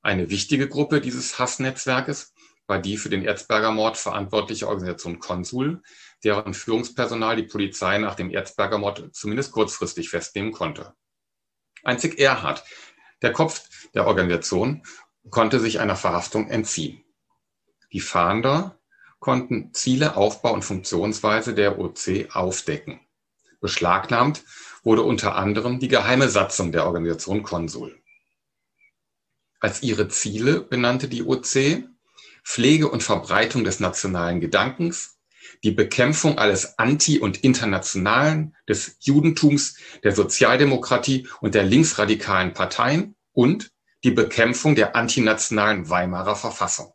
Eine 0.00 0.30
wichtige 0.30 0.68
Gruppe 0.68 1.00
dieses 1.00 1.38
Hassnetzwerkes 1.38 2.32
war 2.66 2.80
die 2.80 2.96
für 2.96 3.08
den 3.08 3.24
Erzberger 3.24 3.72
Mord 3.72 3.96
verantwortliche 3.96 4.68
Organisation 4.68 5.18
Konsul, 5.18 5.82
deren 6.24 6.54
Führungspersonal 6.54 7.36
die 7.36 7.42
Polizei 7.44 7.98
nach 7.98 8.14
dem 8.14 8.30
Erzberger 8.30 8.78
Mord 8.78 9.10
zumindest 9.12 9.52
kurzfristig 9.52 10.08
festnehmen 10.08 10.52
konnte. 10.52 10.94
Einzig 11.82 12.18
Erhard, 12.18 12.64
der 13.22 13.32
Kopf 13.32 13.68
der 13.94 14.06
Organisation, 14.06 14.82
konnte 15.30 15.60
sich 15.60 15.80
einer 15.80 15.96
Verhaftung 15.96 16.48
entziehen. 16.48 17.04
Die 17.92 18.00
Fahnder 18.00 18.78
konnten 19.18 19.72
Ziele, 19.72 20.16
Aufbau 20.16 20.52
und 20.52 20.64
Funktionsweise 20.64 21.54
der 21.54 21.78
OC 21.78 22.34
aufdecken. 22.34 23.00
Beschlagnahmt 23.60 24.42
wurde 24.82 25.02
unter 25.02 25.36
anderem 25.36 25.78
die 25.78 25.88
geheime 25.88 26.28
Satzung 26.28 26.72
der 26.72 26.86
Organisation 26.86 27.42
Konsul. 27.42 28.00
Als 29.60 29.82
ihre 29.82 30.08
Ziele 30.08 30.60
benannte 30.60 31.08
die 31.08 31.22
OC 31.22 31.84
Pflege 32.44 32.88
und 32.90 33.04
Verbreitung 33.04 33.62
des 33.62 33.78
nationalen 33.78 34.40
Gedankens, 34.40 35.18
die 35.64 35.70
Bekämpfung 35.70 36.38
alles 36.38 36.78
Anti- 36.78 37.20
und 37.20 37.44
Internationalen, 37.44 38.56
des 38.68 38.96
Judentums, 39.00 39.76
der 40.02 40.14
Sozialdemokratie 40.14 41.28
und 41.40 41.54
der 41.54 41.62
linksradikalen 41.62 42.52
Parteien 42.52 43.14
und 43.32 43.70
die 44.04 44.10
Bekämpfung 44.10 44.74
der 44.74 44.96
antinationalen 44.96 45.88
Weimarer 45.88 46.34
Verfassung. 46.34 46.92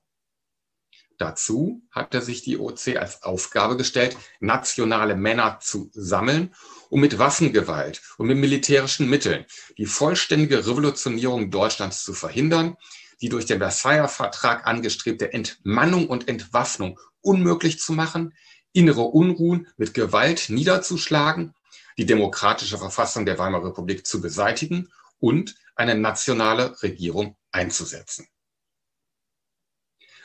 Dazu 1.18 1.82
hatte 1.90 2.22
sich 2.22 2.44
die 2.44 2.60
OC 2.60 2.98
als 2.98 3.24
Aufgabe 3.24 3.76
gestellt, 3.76 4.16
nationale 4.40 5.16
Männer 5.16 5.60
zu 5.60 5.90
sammeln, 5.94 6.54
um 6.90 7.02
mit 7.02 7.18
Waffengewalt 7.18 8.02
und 8.18 8.28
mit 8.28 8.38
militärischen 8.38 9.10
Mitteln 9.10 9.46
die 9.78 9.88
vollständige 9.88 10.68
Revolutionierung 10.68 11.50
Deutschlands 11.50 12.04
zu 12.04 12.14
verhindern, 12.14 12.78
die 13.20 13.30
durch 13.30 13.46
den 13.46 13.58
Versailler 13.58 14.10
Vertrag 14.10 14.68
angestrebte 14.68 15.34
Entmannung 15.34 16.08
und 16.08 16.28
Entwaffnung 16.28 17.00
unmöglich 17.22 17.80
zu 17.80 17.94
machen, 17.94 18.34
innere 18.78 19.02
Unruhen 19.02 19.68
mit 19.78 19.96
Gewalt 19.96 20.50
niederzuschlagen, 20.50 21.56
die 21.98 22.06
demokratische 22.06 22.78
Verfassung 22.78 23.26
der 23.26 23.40
Weimarer 23.40 23.70
Republik 23.70 24.06
zu 24.06 24.22
beseitigen 24.22 24.90
und 25.18 25.56
eine 25.76 25.96
nationale 25.96 26.80
Regierung 26.84 27.36
einzusetzen. 27.52 28.28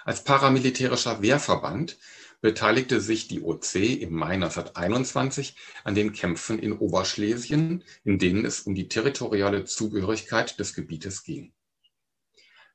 Als 0.05 0.23
paramilitärischer 0.25 1.23
Wehrverband 1.23 1.97
beteiligte 2.43 3.01
sich 3.01 3.27
die 3.27 3.41
OC 3.41 3.77
im 3.77 4.12
Mai 4.12 4.35
1921 4.35 5.57
an 5.85 5.95
den 5.95 6.12
Kämpfen 6.12 6.59
in 6.59 6.73
Oberschlesien, 6.73 7.85
in 8.05 8.19
denen 8.19 8.45
es 8.45 8.61
um 8.61 8.75
die 8.75 8.88
territoriale 8.88 9.65
Zugehörigkeit 9.65 10.59
des 10.59 10.75
Gebietes 10.75 11.23
ging. 11.23 11.55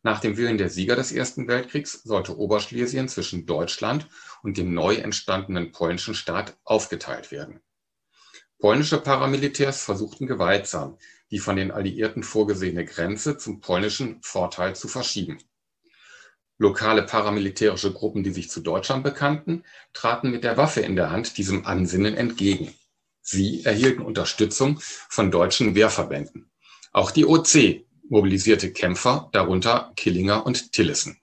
Nach 0.04 0.20
dem 0.20 0.38
Willen 0.38 0.58
der 0.58 0.70
Sieger 0.70 0.96
des 0.96 1.12
Ersten 1.12 1.48
Weltkriegs 1.48 2.04
sollte 2.04 2.38
Oberschlesien 2.38 3.08
zwischen 3.08 3.46
Deutschland 3.46 4.08
und 4.44 4.58
dem 4.58 4.74
neu 4.74 4.96
entstandenen 4.96 5.72
polnischen 5.72 6.14
Staat 6.14 6.58
aufgeteilt 6.64 7.32
werden. 7.32 7.62
Polnische 8.60 9.00
Paramilitärs 9.00 9.84
versuchten 9.84 10.26
gewaltsam, 10.26 10.98
die 11.30 11.40
von 11.40 11.56
den 11.56 11.72
Alliierten 11.72 12.24
vorgesehene 12.24 12.86
Grenze 12.86 13.38
zum 13.38 13.60
polnischen 13.60 14.20
Vorteil 14.22 14.76
zu 14.76 14.88
verschieben. 14.88 15.40
Lokale 16.58 17.04
paramilitärische 17.04 17.94
Gruppen, 17.94 18.24
die 18.24 18.32
sich 18.32 18.50
zu 18.50 18.62
Deutschland 18.62 19.04
bekannten, 19.04 19.64
traten 19.94 20.32
mit 20.32 20.44
der 20.44 20.58
Waffe 20.58 20.82
in 20.82 20.96
der 20.96 21.12
Hand 21.12 21.38
diesem 21.38 21.68
Ansinnen 21.68 22.16
entgegen. 22.16 22.74
Sie 23.22 23.64
erhielten 23.64 24.02
Unterstützung 24.02 24.80
von 24.82 25.30
deutschen 25.30 25.76
Wehrverbänden. 25.76 26.50
Auch 26.94 27.12
die 27.12 27.26
OC 27.26 27.86
mobilisierte 28.10 28.72
Kämpfer, 28.72 29.30
darunter 29.32 29.92
Killinger 29.96 30.46
und 30.46 30.72
Tillissen. 30.72 31.20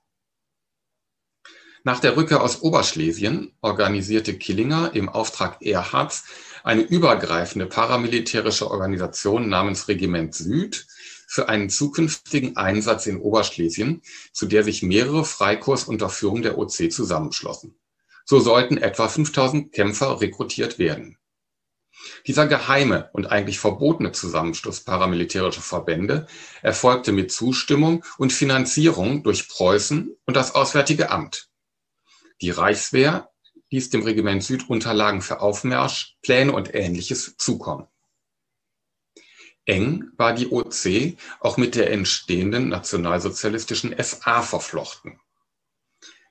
Nach 1.86 2.00
der 2.00 2.16
Rückkehr 2.16 2.42
aus 2.42 2.62
Oberschlesien 2.62 3.52
organisierte 3.60 4.38
Killinger 4.38 4.94
im 4.94 5.10
Auftrag 5.10 5.60
Erhards 5.60 6.24
eine 6.62 6.80
übergreifende 6.80 7.66
paramilitärische 7.66 8.70
Organisation 8.70 9.50
namens 9.50 9.86
Regiment 9.86 10.34
Süd 10.34 10.86
für 11.28 11.50
einen 11.50 11.68
zukünftigen 11.68 12.56
Einsatz 12.56 13.06
in 13.06 13.18
Oberschlesien, 13.18 14.00
zu 14.32 14.46
der 14.46 14.64
sich 14.64 14.82
mehrere 14.82 15.26
Freikorps 15.26 15.84
unter 15.84 16.08
Führung 16.08 16.40
der 16.40 16.56
OC 16.56 16.90
zusammenschlossen. 16.90 17.76
So 18.24 18.40
sollten 18.40 18.78
etwa 18.78 19.08
5000 19.08 19.72
Kämpfer 19.72 20.22
rekrutiert 20.22 20.78
werden. 20.78 21.18
Dieser 22.26 22.46
geheime 22.46 23.10
und 23.12 23.26
eigentlich 23.26 23.58
verbotene 23.58 24.12
Zusammenschluss 24.12 24.80
paramilitärischer 24.80 25.62
Verbände 25.62 26.26
erfolgte 26.62 27.12
mit 27.12 27.32
Zustimmung 27.32 28.04
und 28.18 28.32
Finanzierung 28.32 29.22
durch 29.22 29.48
Preußen 29.48 30.16
und 30.24 30.36
das 30.36 30.54
Auswärtige 30.54 31.10
Amt. 31.10 31.48
Die 32.40 32.50
Reichswehr 32.50 33.30
ließ 33.70 33.90
dem 33.90 34.02
Regiment 34.02 34.42
Süd 34.42 34.68
Unterlagen 34.68 35.22
für 35.22 35.40
Aufmarsch, 35.40 36.16
Pläne 36.22 36.52
und 36.52 36.74
Ähnliches 36.74 37.36
zukommen. 37.36 37.88
Eng 39.66 40.10
war 40.16 40.34
die 40.34 40.50
OC 40.50 41.16
auch 41.40 41.56
mit 41.56 41.74
der 41.74 41.90
entstehenden 41.90 42.68
nationalsozialistischen 42.68 43.94
SA 43.98 44.42
verflochten. 44.42 45.18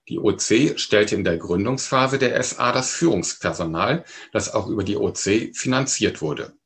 Die 0.09 0.19
OC 0.19 0.77
stellte 0.77 1.15
in 1.15 1.23
der 1.23 1.37
Gründungsphase 1.37 2.17
der 2.17 2.41
SA 2.43 2.73
das 2.73 2.91
Führungspersonal, 2.91 4.03
das 4.33 4.53
auch 4.53 4.67
über 4.67 4.83
die 4.83 4.97
OC 4.97 5.55
finanziert 5.55 6.21
wurde. 6.21 6.57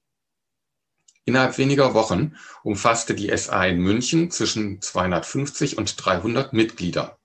Innerhalb 1.26 1.58
weniger 1.58 1.94
Wochen 1.94 2.36
umfasste 2.64 3.14
die 3.14 3.36
SA 3.38 3.66
in 3.66 3.80
München 3.80 4.32
zwischen 4.32 4.82
250 4.82 5.78
und 5.78 5.94
300 6.04 6.54
Mitglieder, 6.54 7.20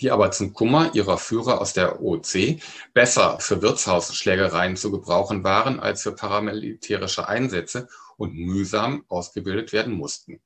die 0.00 0.10
aber 0.12 0.30
zum 0.30 0.54
Kummer 0.54 0.94
ihrer 0.94 1.18
Führer 1.18 1.60
aus 1.60 1.72
der 1.72 2.00
OC 2.00 2.60
besser 2.94 3.38
für 3.40 3.60
Wirtshausschlägereien 3.60 4.76
zu 4.76 4.90
gebrauchen 4.90 5.44
waren 5.44 5.80
als 5.80 6.04
für 6.04 6.12
paramilitärische 6.12 7.28
Einsätze 7.28 7.88
und 8.16 8.34
mühsam 8.34 9.04
ausgebildet 9.08 9.72
werden 9.72 9.94
mussten. 9.94 10.40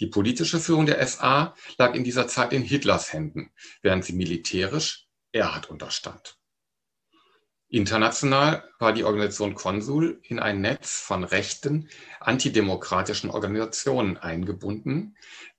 Die 0.00 0.06
politische 0.08 0.58
Führung 0.58 0.86
der 0.86 1.06
SA 1.06 1.54
lag 1.78 1.94
in 1.94 2.04
dieser 2.04 2.26
Zeit 2.26 2.52
in 2.52 2.62
Hitlers 2.62 3.12
Händen, 3.12 3.50
während 3.82 4.04
sie 4.04 4.12
militärisch 4.12 5.06
Erhard 5.32 5.70
unterstand. 5.70 6.36
International 7.68 8.62
war 8.78 8.92
die 8.92 9.02
Organisation 9.02 9.54
Konsul 9.54 10.20
in 10.22 10.38
ein 10.38 10.60
Netz 10.60 11.00
von 11.00 11.24
rechten, 11.24 11.88
antidemokratischen 12.20 13.30
Organisationen 13.30 14.16
eingebunden, 14.16 15.16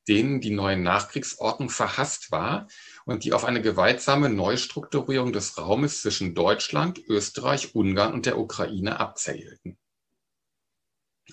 denen 0.07 0.39
die 0.39 0.51
neue 0.51 0.77
Nachkriegsordnung 0.77 1.69
verhasst 1.69 2.31
war 2.31 2.67
und 3.05 3.23
die 3.23 3.33
auf 3.33 3.43
eine 3.43 3.61
gewaltsame 3.61 4.29
Neustrukturierung 4.29 5.33
des 5.33 5.57
Raumes 5.57 6.01
zwischen 6.01 6.35
Deutschland, 6.35 6.99
Österreich, 7.07 7.75
Ungarn 7.75 8.13
und 8.13 8.25
der 8.25 8.37
Ukraine 8.37 8.99
abzählten. 8.99 9.77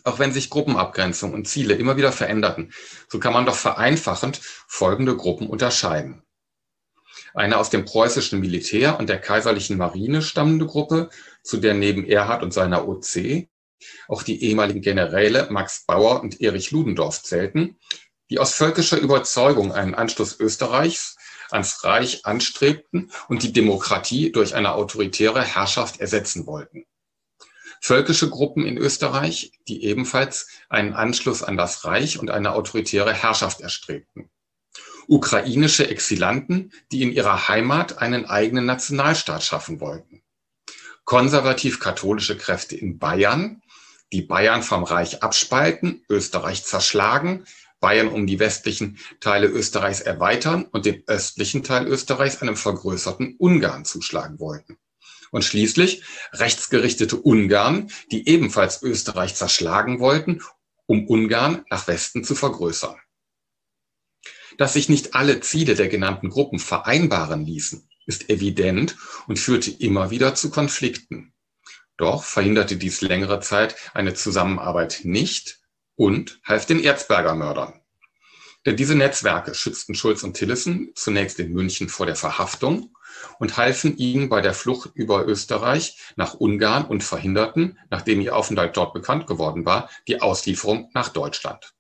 Auch 0.04 0.18
wenn 0.18 0.32
sich 0.32 0.50
Gruppenabgrenzung 0.50 1.32
und 1.32 1.46
Ziele 1.46 1.74
immer 1.74 1.96
wieder 1.96 2.12
veränderten, 2.12 2.72
so 3.08 3.18
kann 3.18 3.32
man 3.32 3.46
doch 3.46 3.56
vereinfachend 3.56 4.40
folgende 4.66 5.16
Gruppen 5.16 5.48
unterscheiden. 5.48 6.22
Eine 7.34 7.58
aus 7.58 7.70
dem 7.70 7.84
preußischen 7.84 8.40
Militär 8.40 8.98
und 8.98 9.08
der 9.08 9.18
kaiserlichen 9.18 9.78
Marine 9.78 10.22
stammende 10.22 10.66
Gruppe, 10.66 11.10
zu 11.42 11.56
der 11.56 11.74
neben 11.74 12.04
Erhard 12.04 12.42
und 12.42 12.52
seiner 12.52 12.86
OC 12.88 13.48
auch 14.08 14.22
die 14.22 14.42
ehemaligen 14.44 14.80
Generäle 14.80 15.48
Max 15.50 15.84
Bauer 15.86 16.20
und 16.20 16.40
Erich 16.40 16.70
Ludendorff 16.70 17.22
zählten, 17.22 17.78
die 18.30 18.38
aus 18.38 18.54
völkischer 18.54 18.98
Überzeugung 18.98 19.72
einen 19.72 19.94
Anschluss 19.94 20.38
Österreichs 20.38 21.16
ans 21.50 21.84
Reich 21.84 22.24
anstrebten 22.24 23.10
und 23.28 23.42
die 23.42 23.52
Demokratie 23.52 24.32
durch 24.32 24.54
eine 24.54 24.72
autoritäre 24.72 25.42
Herrschaft 25.42 26.00
ersetzen 26.00 26.46
wollten 26.46 26.86
völkische 27.82 28.30
Gruppen 28.30 28.64
in 28.64 28.78
Österreich, 28.78 29.52
die 29.66 29.84
ebenfalls 29.84 30.46
einen 30.68 30.94
Anschluss 30.94 31.42
an 31.42 31.56
das 31.56 31.84
Reich 31.84 32.18
und 32.18 32.30
eine 32.30 32.52
autoritäre 32.52 33.12
Herrschaft 33.12 33.60
erstrebten. 33.60 34.30
Ukrainische 35.08 35.88
Exilanten, 35.88 36.72
die 36.92 37.02
in 37.02 37.12
ihrer 37.12 37.48
Heimat 37.48 37.98
einen 37.98 38.24
eigenen 38.24 38.66
Nationalstaat 38.66 39.42
schaffen 39.42 39.80
wollten. 39.80 40.22
Konservativ-katholische 41.04 42.36
Kräfte 42.36 42.76
in 42.76 43.00
Bayern, 43.00 43.62
die 44.12 44.22
Bayern 44.22 44.62
vom 44.62 44.84
Reich 44.84 45.24
abspalten, 45.24 46.04
Österreich 46.08 46.64
zerschlagen, 46.64 47.44
Bayern 47.80 48.06
um 48.06 48.28
die 48.28 48.38
westlichen 48.38 48.98
Teile 49.18 49.48
Österreichs 49.48 50.00
erweitern 50.00 50.66
und 50.70 50.86
den 50.86 51.02
östlichen 51.08 51.64
Teil 51.64 51.88
Österreichs 51.88 52.40
einem 52.42 52.54
vergrößerten 52.54 53.34
Ungarn 53.38 53.84
zuschlagen 53.84 54.38
wollten 54.38 54.78
Und 55.32 55.44
schließlich 55.44 56.02
rechtsgerichtete 56.34 57.16
Ungarn, 57.16 57.90
die 58.10 58.28
ebenfalls 58.28 58.82
Österreich 58.82 59.34
zerschlagen 59.34 59.98
wollten, 59.98 60.42
um 60.84 61.08
Ungarn 61.08 61.64
nach 61.70 61.88
Westen 61.88 62.22
zu 62.22 62.34
vergrößern. 62.34 62.96
Dass 64.58 64.74
sich 64.74 64.90
nicht 64.90 65.14
alle 65.14 65.40
Ziele 65.40 65.74
der 65.74 65.88
genannten 65.88 66.28
Gruppen 66.28 66.58
vereinbaren 66.58 67.46
ließen, 67.46 67.88
ist 68.04 68.28
evident 68.28 68.96
und 69.26 69.38
führte 69.38 69.70
immer 69.70 70.10
wieder 70.10 70.34
zu 70.34 70.50
Konflikten. 70.50 71.32
Doch 71.96 72.24
verhinderte 72.24 72.76
dies 72.76 73.00
längere 73.00 73.40
Zeit 73.40 73.74
eine 73.94 74.12
Zusammenarbeit 74.12 75.00
nicht 75.04 75.60
und 75.94 76.40
half 76.44 76.66
den 76.66 76.78
Erzberger 76.78 77.34
Mördern. 77.34 77.80
Denn 78.66 78.76
diese 78.76 78.94
Netzwerke 78.94 79.54
schützten 79.54 79.94
Schulz 79.94 80.22
und 80.24 80.34
Tillissen 80.34 80.92
zunächst 80.94 81.38
in 81.38 81.52
München 81.52 81.88
vor 81.88 82.04
der 82.04 82.16
Verhaftung 82.16 82.94
und 83.38 83.56
halfen 83.56 83.96
ihnen 83.96 84.28
bei 84.28 84.40
der 84.40 84.54
Flucht 84.54 84.90
über 84.94 85.26
Österreich 85.26 85.98
nach 86.16 86.34
Ungarn 86.34 86.84
und 86.84 87.02
verhinderten, 87.04 87.78
nachdem 87.90 88.20
ihr 88.20 88.36
Aufenthalt 88.36 88.76
dort 88.76 88.94
bekannt 88.94 89.26
geworden 89.26 89.64
war, 89.64 89.90
die 90.08 90.20
Auslieferung 90.20 90.90
nach 90.94 91.08
Deutschland. 91.08 91.74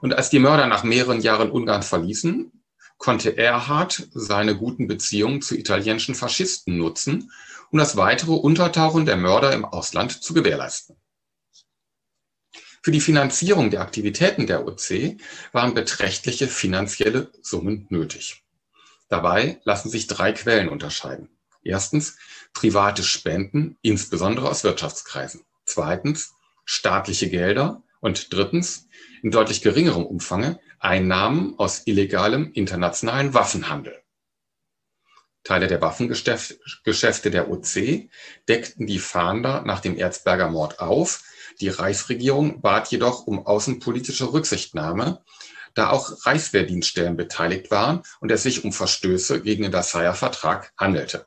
Und 0.00 0.14
als 0.14 0.30
die 0.30 0.38
Mörder 0.38 0.66
nach 0.66 0.84
mehreren 0.84 1.20
Jahren 1.20 1.50
Ungarn 1.50 1.82
verließen, 1.82 2.52
konnte 2.98 3.36
Erhard 3.36 4.08
seine 4.12 4.56
guten 4.56 4.86
Beziehungen 4.86 5.42
zu 5.42 5.56
italienischen 5.56 6.14
Faschisten 6.14 6.78
nutzen, 6.78 7.30
um 7.70 7.78
das 7.78 7.96
weitere 7.96 8.32
Untertauchen 8.32 9.06
der 9.06 9.16
Mörder 9.16 9.52
im 9.52 9.64
Ausland 9.64 10.22
zu 10.22 10.34
gewährleisten. 10.34 10.96
Für 12.82 12.92
die 12.92 13.00
Finanzierung 13.00 13.70
der 13.70 13.80
Aktivitäten 13.80 14.46
der 14.46 14.64
OC 14.66 15.18
waren 15.52 15.74
beträchtliche 15.74 16.46
finanzielle 16.46 17.32
Summen 17.42 17.86
nötig. 17.90 18.45
Dabei 19.08 19.60
lassen 19.64 19.88
sich 19.88 20.06
drei 20.06 20.32
Quellen 20.32 20.68
unterscheiden. 20.68 21.28
Erstens 21.62 22.16
private 22.52 23.02
Spenden, 23.02 23.76
insbesondere 23.82 24.48
aus 24.48 24.64
Wirtschaftskreisen. 24.64 25.44
Zweitens 25.64 26.34
staatliche 26.64 27.30
Gelder. 27.30 27.82
Und 28.00 28.32
drittens 28.32 28.88
in 29.22 29.30
deutlich 29.30 29.62
geringerem 29.62 30.04
Umfange 30.04 30.60
Einnahmen 30.78 31.58
aus 31.58 31.86
illegalem 31.86 32.52
internationalen 32.52 33.34
Waffenhandel. 33.34 34.00
Teile 35.42 35.66
der 35.66 35.80
Waffengeschäfte 35.80 37.30
der 37.30 37.50
OC 37.50 38.08
deckten 38.48 38.86
die 38.86 38.98
Fahnder 38.98 39.62
nach 39.62 39.80
dem 39.80 39.96
Erzberger 39.96 40.50
Mord 40.50 40.78
auf. 40.80 41.22
Die 41.60 41.68
Reichsregierung 41.68 42.60
bat 42.60 42.88
jedoch 42.88 43.26
um 43.26 43.46
außenpolitische 43.46 44.32
Rücksichtnahme, 44.32 45.24
da 45.76 45.90
auch 45.90 46.26
Reichswehrdienststellen 46.26 47.16
beteiligt 47.16 47.70
waren 47.70 48.02
und 48.20 48.32
es 48.32 48.42
sich 48.42 48.64
um 48.64 48.72
Verstöße 48.72 49.42
gegen 49.42 49.62
den 49.62 49.72
Versailler 49.72 50.14
Vertrag 50.14 50.72
handelte. 50.76 51.26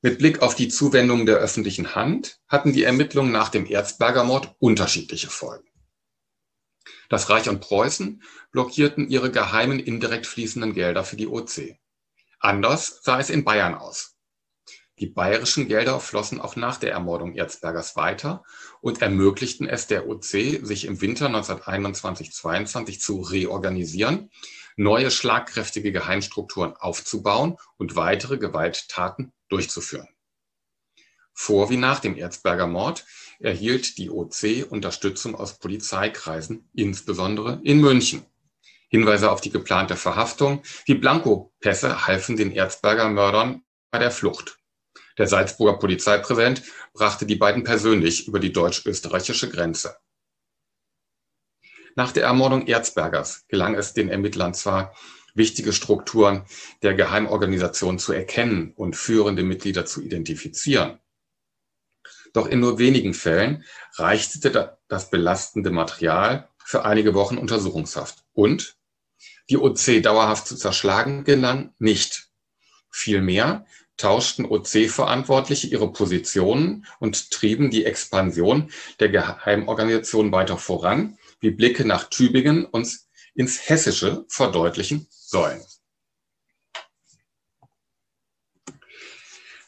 Mit 0.00 0.18
Blick 0.18 0.40
auf 0.40 0.54
die 0.54 0.68
Zuwendung 0.68 1.26
der 1.26 1.36
öffentlichen 1.36 1.94
Hand 1.94 2.40
hatten 2.48 2.72
die 2.72 2.84
Ermittlungen 2.84 3.30
nach 3.30 3.50
dem 3.50 3.66
Erzberger 3.66 4.24
Mord 4.24 4.54
unterschiedliche 4.58 5.30
Folgen. 5.30 5.68
Das 7.08 7.28
Reich 7.28 7.48
und 7.48 7.60
Preußen 7.60 8.22
blockierten 8.52 9.08
ihre 9.08 9.30
geheimen 9.30 9.78
indirekt 9.78 10.26
fließenden 10.26 10.72
Gelder 10.74 11.04
für 11.04 11.16
die 11.16 11.28
OC. 11.28 11.76
Anders 12.40 13.00
sah 13.02 13.20
es 13.20 13.30
in 13.30 13.44
Bayern 13.44 13.74
aus. 13.74 14.16
Die 14.98 15.06
bayerischen 15.06 15.68
Gelder 15.68 16.00
flossen 16.00 16.40
auch 16.40 16.56
nach 16.56 16.78
der 16.78 16.92
Ermordung 16.92 17.34
Erzbergers 17.34 17.96
weiter 17.96 18.44
und 18.82 19.00
ermöglichten 19.00 19.66
es 19.66 19.86
der 19.86 20.08
OC, 20.08 20.26
sich 20.62 20.84
im 20.84 21.00
Winter 21.00 21.28
1921-22 21.28 22.98
zu 22.98 23.22
reorganisieren, 23.22 24.30
neue 24.76 25.10
schlagkräftige 25.10 25.92
Geheimstrukturen 25.92 26.74
aufzubauen 26.76 27.56
und 27.78 27.96
weitere 27.96 28.38
Gewalttaten 28.38 29.32
durchzuführen. 29.48 30.08
Vor 31.32 31.70
wie 31.70 31.76
nach 31.76 32.00
dem 32.00 32.16
Erzberger 32.16 32.66
Mord 32.66 33.06
erhielt 33.38 33.98
die 33.98 34.10
OC 34.10 34.66
Unterstützung 34.68 35.34
aus 35.34 35.58
Polizeikreisen, 35.58 36.68
insbesondere 36.74 37.60
in 37.64 37.80
München. 37.80 38.26
Hinweise 38.88 39.30
auf 39.30 39.40
die 39.40 39.50
geplante 39.50 39.96
Verhaftung 39.96 40.62
wie 40.84 40.94
Blankopässe 40.94 42.06
halfen 42.06 42.36
den 42.36 42.50
Erzberger 42.50 43.08
Mördern 43.08 43.62
bei 43.90 43.98
der 43.98 44.10
Flucht. 44.10 44.61
Der 45.18 45.26
Salzburger 45.26 45.78
Polizeipräsident 45.78 46.62
brachte 46.92 47.26
die 47.26 47.36
beiden 47.36 47.64
persönlich 47.64 48.26
über 48.28 48.38
die 48.38 48.52
deutsch-österreichische 48.52 49.50
Grenze. 49.50 49.96
Nach 51.94 52.12
der 52.12 52.24
Ermordung 52.24 52.66
Erzbergers 52.66 53.44
gelang 53.48 53.74
es 53.74 53.92
den 53.92 54.08
Ermittlern 54.08 54.54
zwar, 54.54 54.94
wichtige 55.34 55.72
Strukturen 55.72 56.44
der 56.82 56.94
Geheimorganisation 56.94 57.98
zu 57.98 58.12
erkennen 58.12 58.72
und 58.76 58.96
führende 58.96 59.42
Mitglieder 59.42 59.86
zu 59.86 60.02
identifizieren. 60.02 60.98
Doch 62.32 62.46
in 62.46 62.60
nur 62.60 62.78
wenigen 62.78 63.14
Fällen 63.14 63.64
reichte 63.96 64.78
das 64.88 65.10
belastende 65.10 65.70
Material 65.70 66.48
für 66.64 66.84
einige 66.84 67.14
Wochen 67.14 67.38
Untersuchungshaft. 67.38 68.24
Und 68.32 68.76
die 69.50 69.58
OC 69.58 70.02
dauerhaft 70.02 70.46
zu 70.46 70.56
zerschlagen 70.56 71.24
gelang 71.24 71.74
nicht. 71.78 72.30
Vielmehr 72.90 73.66
tauschten 74.02 74.44
OC-Verantwortliche 74.46 75.68
ihre 75.68 75.92
Positionen 75.92 76.86
und 76.98 77.30
trieben 77.30 77.70
die 77.70 77.84
Expansion 77.84 78.70
der 78.98 79.10
Geheimorganisation 79.10 80.32
weiter 80.32 80.58
voran, 80.58 81.18
wie 81.40 81.52
Blicke 81.52 81.84
nach 81.84 82.10
Tübingen 82.10 82.64
uns 82.64 83.08
ins 83.34 83.68
Hessische 83.68 84.24
verdeutlichen 84.28 85.06
sollen. 85.08 85.62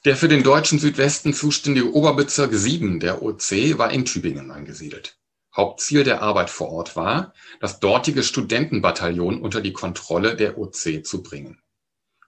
Der 0.04 0.16
für 0.16 0.28
den 0.28 0.42
deutschen 0.42 0.78
Südwesten 0.80 1.32
zuständige 1.32 1.94
Oberbezirk 1.94 2.52
7 2.52 3.00
der 3.00 3.22
OC 3.22 3.78
war 3.78 3.92
in 3.92 4.04
Tübingen 4.04 4.50
angesiedelt. 4.50 5.16
Hauptziel 5.56 6.02
der 6.02 6.20
Arbeit 6.20 6.50
vor 6.50 6.70
Ort 6.70 6.96
war, 6.96 7.32
das 7.60 7.78
dortige 7.78 8.24
Studentenbataillon 8.24 9.40
unter 9.40 9.60
die 9.60 9.72
Kontrolle 9.72 10.34
der 10.34 10.58
OC 10.58 11.06
zu 11.06 11.22
bringen. 11.22 11.63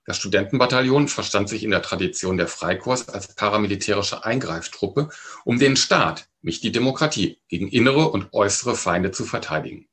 Das 0.07 0.19
Studentenbataillon 0.19 1.09
verstand 1.09 1.49
sich 1.49 1.65
in 1.65 1.73
der 1.73 1.83
Tradition 1.83 2.37
der 2.37 2.47
Freikorps 2.47 3.09
als 3.09 3.35
paramilitärische 3.35 4.25
Eingreiftruppe, 4.25 5.11
um 5.45 5.59
den 5.59 5.77
Staat, 5.77 6.29
nicht 6.43 6.63
die 6.63 6.71
Demokratie, 6.71 7.41
gegen 7.49 7.69
innere 7.69 8.09
und 8.11 8.33
äußere 8.33 8.77
Feinde 8.77 9.11
zu 9.11 9.25
verteidigen. 9.25 9.89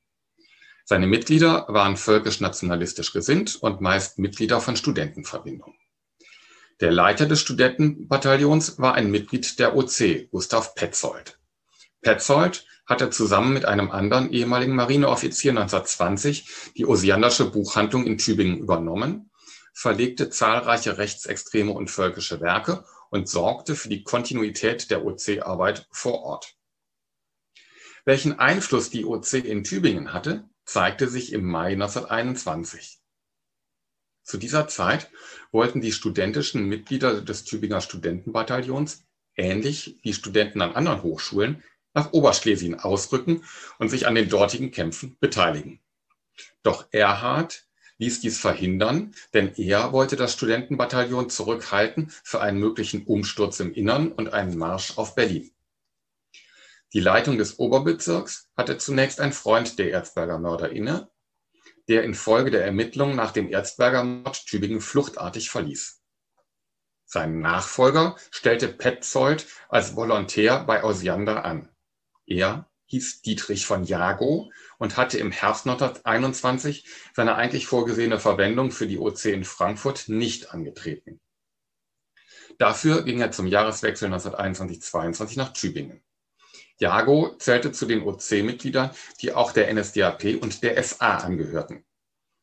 Seine 0.85 1.07
Mitglieder 1.07 1.65
waren 1.67 1.97
völkisch-nationalistisch 1.97 3.11
gesinnt 3.11 3.55
und 3.55 3.81
meist 3.81 4.19
Mitglieder 4.19 4.61
von 4.61 4.75
Studentenverbindungen. 4.75 5.77
Der 6.79 6.91
Leiter 6.91 7.25
des 7.25 7.41
Studentenbataillons 7.41 8.77
war 8.77 8.93
ein 8.93 9.09
Mitglied 9.09 9.57
der 9.57 9.75
OC, 9.75 10.29
Gustav 10.29 10.75
Petzold. 10.75 11.39
Petzold 12.01 12.67
hatte 12.85 13.09
zusammen 13.09 13.53
mit 13.53 13.65
einem 13.65 13.89
anderen 13.89 14.31
ehemaligen 14.31 14.75
Marineoffizier 14.75 15.51
1920 15.51 16.73
die 16.77 16.85
Osianersche 16.85 17.45
Buchhandlung 17.45 18.05
in 18.05 18.17
Tübingen 18.17 18.59
übernommen, 18.59 19.31
verlegte 19.73 20.29
zahlreiche 20.29 20.97
rechtsextreme 20.97 21.71
und 21.71 21.89
völkische 21.89 22.39
Werke 22.39 22.85
und 23.09 23.27
sorgte 23.27 23.75
für 23.75 23.89
die 23.89 24.03
Kontinuität 24.03 24.89
der 24.91 25.05
OC-Arbeit 25.05 25.87
vor 25.91 26.21
Ort. 26.21 26.55
Welchen 28.05 28.39
Einfluss 28.39 28.89
die 28.89 29.05
OC 29.05 29.33
in 29.33 29.63
Tübingen 29.63 30.13
hatte, 30.13 30.47
zeigte 30.65 31.09
sich 31.09 31.33
im 31.33 31.45
Mai 31.45 31.73
1921. 31.73 32.99
Zu 34.23 34.37
dieser 34.37 34.67
Zeit 34.67 35.11
wollten 35.51 35.81
die 35.81 35.91
studentischen 35.91 36.65
Mitglieder 36.65 37.21
des 37.21 37.43
Tübinger 37.43 37.81
Studentenbataillons, 37.81 39.03
ähnlich 39.35 39.99
wie 40.01 40.13
Studenten 40.13 40.61
an 40.61 40.75
anderen 40.75 41.03
Hochschulen, 41.03 41.63
nach 41.93 42.13
Oberschlesien 42.13 42.79
ausrücken 42.79 43.43
und 43.79 43.89
sich 43.89 44.07
an 44.07 44.15
den 44.15 44.29
dortigen 44.29 44.71
Kämpfen 44.71 45.17
beteiligen. 45.19 45.79
Doch 46.63 46.87
Erhard 46.91 47.67
ließ 48.03 48.19
dies 48.19 48.37
verhindern, 48.39 49.15
denn 49.33 49.55
er 49.55 49.93
wollte 49.93 50.15
das 50.15 50.33
Studentenbataillon 50.33 51.29
zurückhalten 51.29 52.11
für 52.23 52.41
einen 52.41 52.59
möglichen 52.59 53.05
Umsturz 53.05 53.59
im 53.61 53.73
Innern 53.73 54.11
und 54.11 54.33
einen 54.33 54.57
Marsch 54.57 54.97
auf 54.97 55.15
Berlin. 55.15 55.51
Die 56.91 56.99
Leitung 56.99 57.37
des 57.37 57.59
Oberbezirks 57.59 58.49
hatte 58.55 58.77
zunächst 58.77 59.19
ein 59.19 59.33
Freund 59.33 59.79
der 59.79 59.89
Erzberger 59.91 60.37
Mörder 60.37 60.71
inne, 60.71 61.09
der 61.87 62.03
infolge 62.03 62.51
der 62.51 62.65
Ermittlungen 62.65 63.15
nach 63.15 63.31
dem 63.31 63.49
Erzberger 63.49 64.03
Mord 64.03 64.45
Tübingen 64.45 64.81
fluchtartig 64.81 65.49
verließ. 65.49 66.01
Sein 67.05 67.39
Nachfolger 67.39 68.15
stellte 68.31 68.67
Petzold 68.67 69.47
als 69.69 69.95
Volontär 69.95 70.63
bei 70.65 70.83
Osiander 70.83 71.45
an. 71.45 71.69
Er 72.25 72.69
hieß 72.85 73.21
Dietrich 73.21 73.65
von 73.65 73.83
Jago 73.83 74.51
und 74.77 74.97
hatte 74.97 75.17
im 75.17 75.31
Herbst 75.31 75.67
1921 75.67 76.85
seine 77.15 77.35
eigentlich 77.35 77.67
vorgesehene 77.67 78.19
Verwendung 78.19 78.71
für 78.71 78.87
die 78.87 78.99
OC 78.99 79.25
in 79.25 79.45
Frankfurt 79.45 80.09
nicht 80.09 80.53
angetreten. 80.53 81.19
Dafür 82.57 83.03
ging 83.03 83.19
er 83.19 83.31
zum 83.31 83.47
Jahreswechsel 83.47 84.13
1921-22 84.13 85.37
nach 85.37 85.53
Tübingen. 85.53 86.03
Jago 86.77 87.35
zählte 87.37 87.71
zu 87.71 87.85
den 87.85 88.03
OC-Mitgliedern, 88.03 88.91
die 89.21 89.33
auch 89.33 89.51
der 89.51 89.73
NSDAP 89.73 90.41
und 90.41 90.63
der 90.63 90.81
SA 90.83 91.17
angehörten. 91.17 91.85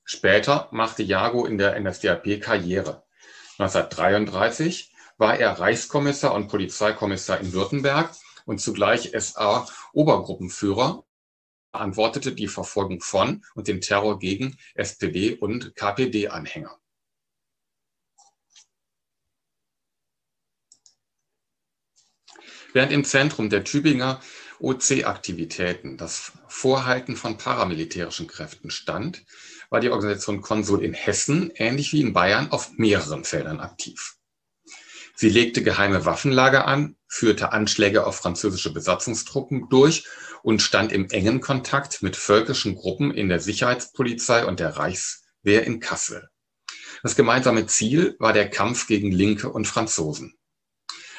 Später 0.04 0.68
machte 0.72 1.02
Jago 1.02 1.44
in 1.46 1.58
der 1.58 1.78
NSDAP 1.78 2.40
Karriere. 2.40 3.04
1933 3.58 4.92
war 5.18 5.38
er 5.38 5.52
Reichskommissar 5.52 6.34
und 6.34 6.48
Polizeikommissar 6.48 7.40
in 7.40 7.52
Württemberg 7.52 8.10
und 8.46 8.60
zugleich 8.60 9.12
SA-Obergruppenführer, 9.14 11.04
verantwortete 11.70 12.32
die 12.32 12.48
Verfolgung 12.48 13.00
von 13.00 13.44
und 13.54 13.68
den 13.68 13.80
Terror 13.80 14.18
gegen 14.18 14.56
SPD- 14.74 15.36
und 15.36 15.74
KPD-Anhänger. 15.76 16.76
Während 22.72 22.92
im 22.92 23.04
Zentrum 23.04 23.50
der 23.50 23.64
Tübinger 23.64 24.20
OC-Aktivitäten 24.60 25.96
das 25.96 26.32
Vorhalten 26.48 27.16
von 27.16 27.36
paramilitärischen 27.36 28.26
Kräften 28.26 28.70
stand, 28.70 29.24
war 29.70 29.80
die 29.80 29.90
Organisation 29.90 30.40
Konsul 30.40 30.84
in 30.84 30.92
Hessen, 30.92 31.50
ähnlich 31.54 31.92
wie 31.92 32.00
in 32.00 32.12
Bayern, 32.12 32.50
auf 32.50 32.72
mehreren 32.76 33.24
Feldern 33.24 33.60
aktiv. 33.60 34.19
Sie 35.20 35.28
legte 35.28 35.62
geheime 35.62 36.06
Waffenlager 36.06 36.66
an, 36.66 36.96
führte 37.06 37.52
Anschläge 37.52 38.06
auf 38.06 38.16
französische 38.16 38.72
Besatzungstruppen 38.72 39.68
durch 39.68 40.06
und 40.42 40.62
stand 40.62 40.92
im 40.92 41.10
engen 41.10 41.42
Kontakt 41.42 42.00
mit 42.00 42.16
völkischen 42.16 42.74
Gruppen 42.74 43.10
in 43.10 43.28
der 43.28 43.38
Sicherheitspolizei 43.38 44.46
und 44.46 44.60
der 44.60 44.78
Reichswehr 44.78 45.64
in 45.66 45.78
Kassel. 45.78 46.30
Das 47.02 47.16
gemeinsame 47.16 47.66
Ziel 47.66 48.16
war 48.18 48.32
der 48.32 48.48
Kampf 48.48 48.86
gegen 48.86 49.12
Linke 49.12 49.50
und 49.50 49.66
Franzosen. 49.66 50.38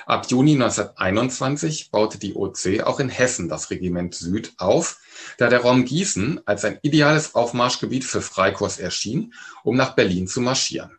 Ab 0.07 0.25
Juni 0.31 0.53
1921 0.53 1.91
baute 1.91 2.17
die 2.17 2.33
OC 2.33 2.81
auch 2.83 2.99
in 2.99 3.09
Hessen 3.09 3.49
das 3.49 3.69
Regiment 3.69 4.15
Süd 4.15 4.53
auf, 4.57 4.97
da 5.37 5.47
der 5.47 5.59
Raum 5.59 5.85
Gießen 5.85 6.41
als 6.47 6.65
ein 6.65 6.79
ideales 6.81 7.35
Aufmarschgebiet 7.35 8.03
für 8.03 8.23
Freikorps 8.23 8.79
erschien, 8.79 9.35
um 9.63 9.75
nach 9.75 9.93
Berlin 9.93 10.25
zu 10.25 10.41
marschieren. 10.41 10.97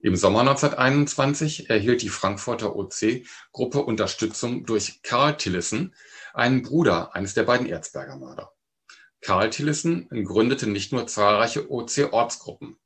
Im 0.00 0.14
Sommer 0.14 0.40
1921 0.40 1.70
erhielt 1.70 2.02
die 2.02 2.08
Frankfurter 2.08 2.76
OC-Gruppe 2.76 3.82
Unterstützung 3.82 4.64
durch 4.64 5.02
Karl 5.02 5.36
Tillissen, 5.36 5.92
einen 6.32 6.62
Bruder 6.62 7.16
eines 7.16 7.34
der 7.34 7.42
beiden 7.42 7.66
Erzberger 7.66 8.16
Mörder. 8.16 8.52
Karl 9.20 9.50
Tillissen 9.50 10.08
gründete 10.24 10.68
nicht 10.68 10.92
nur 10.92 11.08
zahlreiche 11.08 11.68
OC-Ortsgruppen. 11.68 12.78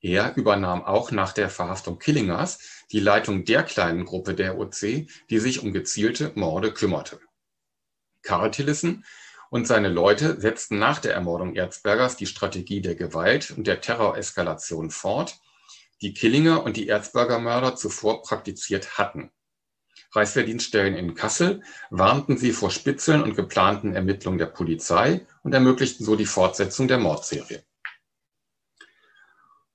Er 0.00 0.36
übernahm 0.36 0.84
auch 0.84 1.10
nach 1.10 1.32
der 1.32 1.50
Verhaftung 1.50 1.98
Killingers 1.98 2.84
die 2.92 3.00
Leitung 3.00 3.44
der 3.44 3.64
kleinen 3.64 4.04
Gruppe 4.04 4.34
der 4.34 4.56
OC, 4.56 5.08
die 5.28 5.38
sich 5.40 5.64
um 5.64 5.72
gezielte 5.72 6.30
Morde 6.36 6.72
kümmerte. 6.72 7.18
Karl 8.22 8.52
Tillissen 8.52 9.04
und 9.50 9.66
seine 9.66 9.88
Leute 9.88 10.40
setzten 10.40 10.78
nach 10.78 11.00
der 11.00 11.14
Ermordung 11.14 11.56
Erzbergers 11.56 12.16
die 12.16 12.26
Strategie 12.26 12.82
der 12.82 12.94
Gewalt 12.94 13.50
und 13.50 13.66
der 13.66 13.80
Terroreskalation 13.80 14.92
fort, 14.92 15.40
die 16.02 16.14
Killinger 16.14 16.62
und 16.62 16.76
die 16.76 16.88
Erzberger 16.88 17.38
Mörder 17.38 17.76
zuvor 17.76 18.22
praktiziert 18.22 18.98
hatten. 18.98 19.30
Reichswehrdienststellen 20.12 20.94
in 20.94 21.14
Kassel 21.14 21.62
warnten 21.90 22.38
sie 22.38 22.52
vor 22.52 22.70
Spitzeln 22.70 23.22
und 23.22 23.36
geplanten 23.36 23.94
Ermittlungen 23.94 24.38
der 24.38 24.46
Polizei 24.46 25.26
und 25.42 25.52
ermöglichten 25.52 26.04
so 26.06 26.16
die 26.16 26.26
Fortsetzung 26.26 26.88
der 26.88 26.98
Mordserie. 26.98 27.64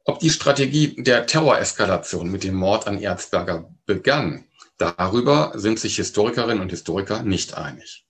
Ob 0.03 0.19
die 0.19 0.31
Strategie 0.31 1.01
der 1.03 1.27
Terroreskalation 1.27 2.31
mit 2.31 2.43
dem 2.43 2.55
Mord 2.55 2.87
an 2.87 2.99
Erzberger 2.99 3.69
begann, 3.85 4.45
darüber 4.77 5.51
sind 5.55 5.79
sich 5.79 5.95
Historikerinnen 5.95 6.61
und 6.61 6.71
Historiker 6.71 7.21
nicht 7.21 7.55
einig. 7.55 8.05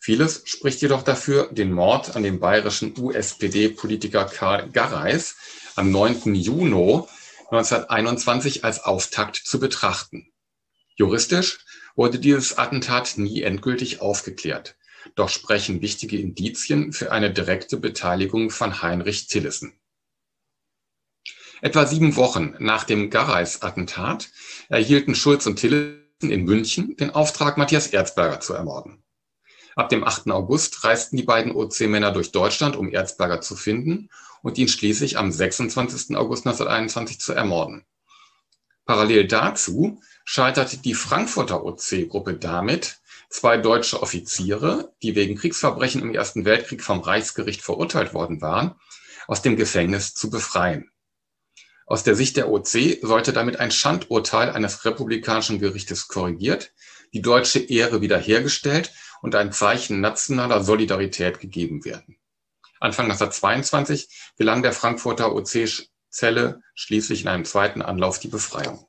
Vieles 0.00 0.42
spricht 0.44 0.82
jedoch 0.82 1.02
dafür, 1.02 1.48
den 1.50 1.72
Mord 1.72 2.16
an 2.16 2.24
dem 2.24 2.40
bayerischen 2.40 2.92
USPD-Politiker 2.98 4.26
Karl 4.26 4.68
Garreis 4.70 5.36
am 5.76 5.90
9. 5.90 6.34
Juni 6.34 7.02
1921 7.50 8.64
als 8.64 8.84
Auftakt 8.84 9.36
zu 9.36 9.58
betrachten. 9.58 10.32
Juristisch 10.96 11.64
wurde 11.96 12.18
dieses 12.18 12.58
Attentat 12.58 13.14
nie 13.16 13.42
endgültig 13.42 14.00
aufgeklärt, 14.00 14.76
doch 15.14 15.28
sprechen 15.28 15.82
wichtige 15.82 16.18
Indizien 16.18 16.92
für 16.92 17.12
eine 17.12 17.32
direkte 17.32 17.76
Beteiligung 17.76 18.50
von 18.50 18.82
Heinrich 18.82 19.26
Tillissen. 19.26 19.78
Etwa 21.60 21.86
sieben 21.86 22.16
Wochen 22.16 22.54
nach 22.58 22.84
dem 22.84 23.10
Garreis-Attentat 23.10 24.30
erhielten 24.68 25.14
Schulz 25.14 25.46
und 25.46 25.56
Tillissen 25.56 26.04
in 26.20 26.44
München 26.44 26.96
den 26.96 27.10
Auftrag, 27.10 27.56
Matthias 27.56 27.88
Erzberger 27.88 28.40
zu 28.40 28.54
ermorden. 28.54 29.02
Ab 29.76 29.88
dem 29.88 30.04
8. 30.04 30.30
August 30.30 30.84
reisten 30.84 31.16
die 31.16 31.24
beiden 31.24 31.52
OC-Männer 31.52 32.12
durch 32.12 32.30
Deutschland, 32.30 32.76
um 32.76 32.92
Erzberger 32.92 33.40
zu 33.40 33.56
finden 33.56 34.08
und 34.44 34.58
ihn 34.58 34.68
schließlich 34.68 35.16
am 35.16 35.32
26. 35.32 36.16
August 36.16 36.46
1921 36.46 37.18
zu 37.18 37.32
ermorden. 37.32 37.86
Parallel 38.84 39.26
dazu 39.26 40.02
scheiterte 40.26 40.76
die 40.76 40.92
Frankfurter 40.92 41.64
OC-Gruppe 41.64 42.34
damit, 42.34 43.00
zwei 43.30 43.56
deutsche 43.56 44.02
Offiziere, 44.02 44.92
die 45.02 45.14
wegen 45.14 45.36
Kriegsverbrechen 45.36 46.02
im 46.02 46.14
Ersten 46.14 46.44
Weltkrieg 46.44 46.82
vom 46.82 47.00
Reichsgericht 47.00 47.62
verurteilt 47.62 48.12
worden 48.12 48.42
waren, 48.42 48.74
aus 49.26 49.40
dem 49.40 49.56
Gefängnis 49.56 50.12
zu 50.12 50.28
befreien. 50.28 50.90
Aus 51.86 52.02
der 52.02 52.14
Sicht 52.14 52.36
der 52.36 52.50
OC 52.50 52.98
sollte 53.00 53.32
damit 53.32 53.60
ein 53.60 53.70
Schandurteil 53.70 54.50
eines 54.50 54.84
republikanischen 54.84 55.58
Gerichtes 55.58 56.06
korrigiert, 56.06 56.74
die 57.14 57.22
deutsche 57.22 57.60
Ehre 57.60 58.02
wiederhergestellt 58.02 58.92
und 59.22 59.34
ein 59.34 59.52
Zeichen 59.52 60.02
nationaler 60.02 60.62
Solidarität 60.62 61.40
gegeben 61.40 61.86
werden. 61.86 62.18
Anfang 62.84 63.06
1922 63.06 64.34
gelang 64.36 64.62
der 64.62 64.74
Frankfurter 64.74 65.34
OC-Zelle 65.34 66.60
schließlich 66.74 67.22
in 67.22 67.28
einem 67.28 67.46
zweiten 67.46 67.80
Anlauf 67.80 68.18
die 68.18 68.28
Befreiung. 68.28 68.86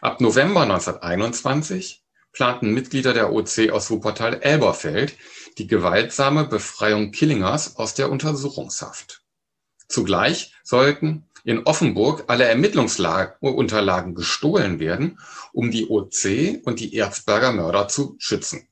Ab 0.00 0.20
November 0.20 0.62
1921 0.62 2.04
planten 2.30 2.72
Mitglieder 2.72 3.14
der 3.14 3.32
OC 3.32 3.70
aus 3.72 3.90
Wuppertal-Elberfeld 3.90 5.16
die 5.58 5.66
gewaltsame 5.66 6.44
Befreiung 6.44 7.10
Killingers 7.10 7.76
aus 7.76 7.94
der 7.94 8.12
Untersuchungshaft. 8.12 9.24
Zugleich 9.88 10.54
sollten 10.62 11.28
in 11.42 11.64
Offenburg 11.64 12.24
alle 12.28 12.44
Ermittlungsunterlagen 12.44 14.14
gestohlen 14.14 14.78
werden, 14.78 15.18
um 15.52 15.72
die 15.72 15.88
OC 15.88 16.64
und 16.64 16.78
die 16.78 16.94
Erzberger 16.94 17.52
Mörder 17.52 17.88
zu 17.88 18.14
schützen. 18.18 18.67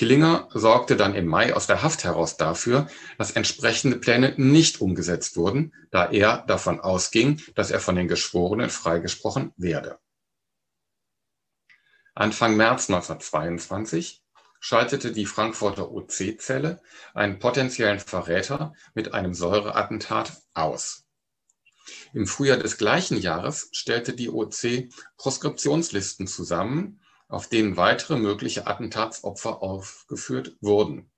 Killinger 0.00 0.48
sorgte 0.54 0.96
dann 0.96 1.14
im 1.14 1.26
Mai 1.26 1.54
aus 1.54 1.66
der 1.66 1.82
Haft 1.82 2.04
heraus 2.04 2.38
dafür, 2.38 2.88
dass 3.18 3.32
entsprechende 3.32 3.98
Pläne 3.98 4.32
nicht 4.38 4.80
umgesetzt 4.80 5.36
wurden, 5.36 5.74
da 5.90 6.10
er 6.10 6.38
davon 6.46 6.80
ausging, 6.80 7.42
dass 7.54 7.70
er 7.70 7.80
von 7.80 7.96
den 7.96 8.08
Geschworenen 8.08 8.70
freigesprochen 8.70 9.52
werde. 9.58 9.98
Anfang 12.14 12.56
März 12.56 12.88
1922 12.88 14.22
schaltete 14.58 15.12
die 15.12 15.26
Frankfurter 15.26 15.90
OC-Zelle 15.90 16.80
einen 17.12 17.38
potenziellen 17.38 18.00
Verräter 18.00 18.72
mit 18.94 19.12
einem 19.12 19.34
Säureattentat 19.34 20.32
aus. 20.54 21.04
Im 22.14 22.26
Frühjahr 22.26 22.56
des 22.56 22.78
gleichen 22.78 23.18
Jahres 23.18 23.68
stellte 23.72 24.14
die 24.14 24.30
OC 24.30 24.88
Proskriptionslisten 25.18 26.26
zusammen, 26.26 26.99
auf 27.30 27.48
denen 27.48 27.76
weitere 27.76 28.16
mögliche 28.16 28.66
Attentatsopfer 28.66 29.62
aufgeführt 29.62 30.56
wurden. 30.60 31.10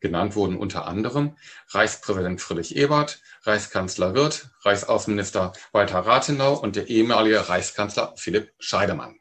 Genannt 0.00 0.36
wurden 0.36 0.58
unter 0.58 0.86
anderem 0.86 1.36
Reichspräsident 1.68 2.40
Friedrich 2.40 2.76
Ebert, 2.76 3.22
Reichskanzler 3.42 4.14
Wirth, 4.14 4.50
Reichsaußenminister 4.60 5.54
Walter 5.72 6.00
Rathenau 6.00 6.60
und 6.60 6.76
der 6.76 6.88
ehemalige 6.88 7.48
Reichskanzler 7.48 8.12
Philipp 8.16 8.52
Scheidemann. 8.58 9.18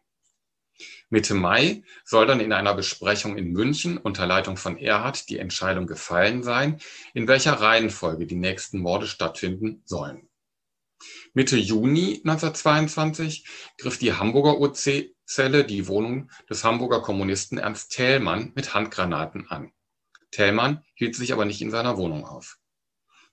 Mitte 1.10 1.36
Mai 1.36 1.84
soll 2.04 2.26
dann 2.26 2.40
in 2.40 2.52
einer 2.52 2.74
Besprechung 2.74 3.38
in 3.38 3.54
München 3.54 3.98
unter 3.98 4.26
Leitung 4.26 4.58
von 4.58 4.78
Erhard 4.78 5.30
die 5.30 5.38
Entscheidung 5.38 5.88
gefallen 5.88 6.44
sein, 6.44 6.80
in 7.14 7.28
welcher 7.28 7.54
Reihenfolge 7.54 8.26
die 8.26 8.36
nächsten 8.36 8.80
Morde 8.80 9.08
stattfinden 9.08 9.84
sollen. 9.86 10.28
Mitte 11.34 11.56
Juni 11.56 12.22
1922 12.26 13.46
griff 13.78 14.00
die 14.00 14.14
Hamburger 14.14 14.60
OC-Zelle 15.34 15.64
die 15.64 15.88
Wohnung 15.88 16.30
des 16.48 16.64
Hamburger 16.64 17.02
Kommunisten 17.02 17.58
Ernst 17.58 17.92
Thälmann 17.92 18.52
mit 18.54 18.76
Handgranaten 18.76 19.50
an. 19.50 19.72
Thälmann 20.30 20.84
hielt 20.94 21.16
sich 21.16 21.34
aber 21.34 21.46
nicht 21.46 21.60
in 21.62 21.72
seiner 21.72 21.98
Wohnung 21.98 22.24
auf. 22.24 22.60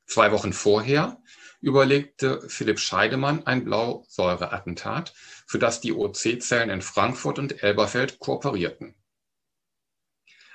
Zwei 0.07 0.33
Wochen 0.33 0.55
vorher 0.55 1.19
überlegte 1.61 2.41
Philipp 2.49 2.79
Scheidemann 2.79 3.47
ein 3.47 3.65
Blausäureattentat, 3.65 5.13
für 5.47 5.59
das 5.59 5.83
die 5.83 5.93
OC-Zellen 5.93 6.71
in 6.71 6.81
Frankfurt 6.81 7.39
und 7.39 7.63
Elberfeld 7.63 8.19
kooperierten. 8.19 8.95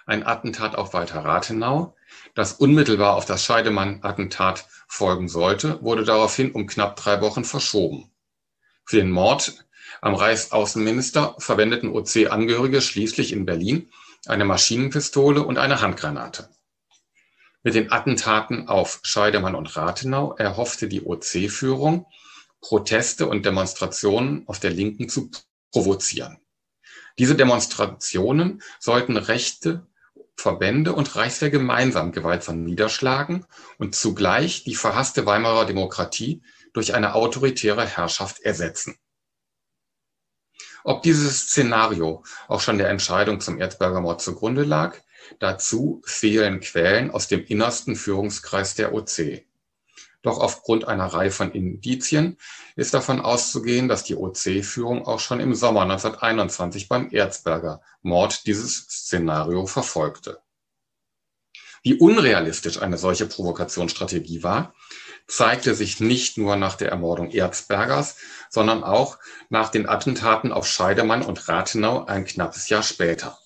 Ein 0.08 0.26
Attentat 0.26 0.76
auf 0.76 0.94
Walter 0.94 1.24
Rathenau, 1.26 1.96
das 2.34 2.54
unmittelbar 2.54 3.16
auf 3.16 3.26
das 3.26 3.46
Scheidemann-Attentat 3.46 4.66
folgen 4.88 5.30
sollte, 5.30 5.80
wurde 5.84 6.06
daraufhin 6.06 6.52
um 6.54 6.66
knapp 6.66 6.96
drei 6.96 7.22
Wochen 7.22 7.44
verschoben. 7.44 8.12
Für 8.84 8.98
den 8.98 9.12
Mord 9.12 9.65
am 10.06 10.14
Reichsaußenminister 10.14 11.36
verwendeten 11.40 11.90
OC-Angehörige 11.90 12.80
schließlich 12.80 13.34
in 13.34 13.48
Berlin 13.48 13.90
eine 14.28 14.46
Maschinenpistole 14.46 15.44
und 15.44 15.58
eine 15.58 15.82
Handgranate. 15.82 16.48
Mit 17.64 17.74
den 17.74 17.92
Attentaten 17.92 18.68
auf 18.68 19.00
Scheidemann 19.02 19.56
und 19.56 19.76
Rathenau 19.76 20.36
erhoffte 20.36 20.88
die 20.88 21.02
OC-Führung, 21.02 22.06
Proteste 22.62 23.26
und 23.26 23.48
Demonstrationen 23.48 24.48
auf 24.48 24.60
der 24.60 24.70
Linken 24.70 25.10
zu 25.10 25.32
provozieren. 25.72 26.38
Diese 27.18 27.34
Demonstrationen 27.34 28.62
sollten 28.80 29.18
rechte 29.18 29.88
Verbände 30.38 30.94
und 30.94 31.16
Reichswehr 31.16 31.50
gemeinsam 31.50 32.12
gewaltsam 32.12 32.64
niederschlagen 32.64 33.48
und 33.80 33.96
zugleich 33.96 34.66
die 34.66 34.76
verhasste 34.76 35.26
Weimarer 35.26 35.66
Demokratie 35.66 36.44
durch 36.74 36.94
eine 36.94 37.16
autoritäre 37.16 37.88
Herrschaft 37.88 38.42
ersetzen. 38.42 39.00
Ob 40.88 41.02
dieses 41.02 41.48
Szenario 41.48 42.24
auch 42.48 42.62
schon 42.62 42.78
der 42.78 42.90
Entscheidung 42.90 43.42
zum 43.42 43.60
Erzberger 43.60 44.02
Mord 44.02 44.22
zugrunde 44.22 44.64
lag, 44.64 44.96
dazu 45.40 46.04
fehlen 46.06 46.60
Quellen 46.60 47.10
aus 47.10 47.28
dem 47.28 47.44
innersten 47.44 47.96
Führungskreis 47.96 48.76
der 48.76 48.94
OC. 48.94 49.42
Doch 50.22 50.40
aufgrund 50.40 50.88
einer 50.88 51.08
Reihe 51.08 51.32
von 51.32 51.52
Indizien 51.52 52.38
ist 52.76 52.94
davon 52.94 53.20
auszugehen, 53.20 53.88
dass 53.88 54.04
die 54.04 54.16
OC-Führung 54.16 55.08
auch 55.08 55.20
schon 55.20 55.40
im 55.40 55.56
Sommer 55.56 55.82
1921 55.82 56.88
beim 56.88 57.10
Erzberger 57.12 57.82
Mord 58.04 58.46
dieses 58.46 58.78
Szenario 58.88 59.66
verfolgte. 59.66 60.40
Wie 61.82 61.96
unrealistisch 61.96 62.80
eine 62.80 63.00
solche 63.00 63.26
Provokationsstrategie 63.26 64.44
war, 64.44 64.76
zeigte 65.28 65.74
sich 65.74 66.00
nicht 66.00 66.38
nur 66.38 66.56
nach 66.56 66.76
der 66.76 66.90
Ermordung 66.90 67.32
Erzbergers, 67.32 68.18
sondern 68.56 68.84
auch 68.86 69.20
nach 69.50 69.70
den 69.70 69.88
Attentaten 69.88 70.52
auf 70.54 70.66
Scheidemann 70.66 71.22
und 71.22 71.48
Rathenau 71.50 72.06
ein 72.06 72.26
knappes 72.26 72.70
Jahr 72.70 72.84
später. 72.84 73.38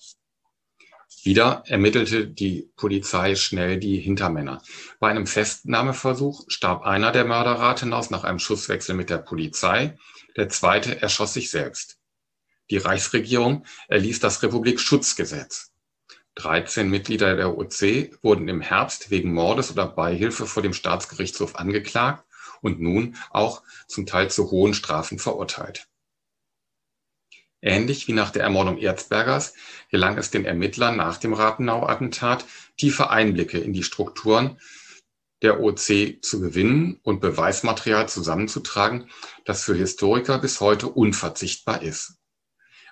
Wieder 1.24 1.64
ermittelte 1.66 2.28
die 2.28 2.70
Polizei 2.76 3.34
schnell 3.34 3.78
die 3.78 3.98
Hintermänner. 3.98 4.62
Bei 5.00 5.10
einem 5.10 5.26
Festnahmeversuch 5.26 6.44
starb 6.46 6.84
einer 6.84 7.10
der 7.10 7.24
Mörder 7.24 7.54
Rathenaus 7.54 8.10
nach 8.10 8.22
einem 8.22 8.38
Schusswechsel 8.38 8.94
mit 8.94 9.10
der 9.10 9.18
Polizei, 9.18 9.98
der 10.36 10.48
zweite 10.48 11.02
erschoss 11.02 11.34
sich 11.34 11.50
selbst. 11.50 11.98
Die 12.70 12.78
Reichsregierung 12.78 13.66
erließ 13.88 14.20
das 14.20 14.44
Republikschutzgesetz. 14.44 15.72
13 16.36 16.88
Mitglieder 16.88 17.34
der 17.34 17.58
OC 17.58 18.12
wurden 18.22 18.48
im 18.48 18.60
Herbst 18.60 19.10
wegen 19.10 19.34
Mordes 19.34 19.72
oder 19.72 19.88
Beihilfe 19.88 20.46
vor 20.46 20.62
dem 20.62 20.72
Staatsgerichtshof 20.72 21.56
angeklagt 21.56 22.24
und 22.60 22.80
nun 22.80 23.16
auch 23.30 23.62
zum 23.86 24.06
Teil 24.06 24.30
zu 24.30 24.50
hohen 24.50 24.74
Strafen 24.74 25.18
verurteilt. 25.18 25.86
Ähnlich 27.62 28.08
wie 28.08 28.12
nach 28.12 28.30
der 28.30 28.42
Ermordung 28.42 28.78
Erzbergers 28.78 29.54
gelang 29.90 30.16
es 30.16 30.30
den 30.30 30.46
Ermittlern 30.46 30.96
nach 30.96 31.18
dem 31.18 31.34
Rathenau-Attentat, 31.34 32.46
tiefe 32.78 33.10
Einblicke 33.10 33.58
in 33.58 33.72
die 33.72 33.82
Strukturen 33.82 34.58
der 35.42 35.60
OC 35.60 36.22
zu 36.22 36.40
gewinnen 36.40 37.00
und 37.02 37.20
Beweismaterial 37.20 38.08
zusammenzutragen, 38.08 39.10
das 39.44 39.64
für 39.64 39.74
Historiker 39.74 40.38
bis 40.38 40.60
heute 40.60 40.88
unverzichtbar 40.88 41.82
ist. 41.82 42.16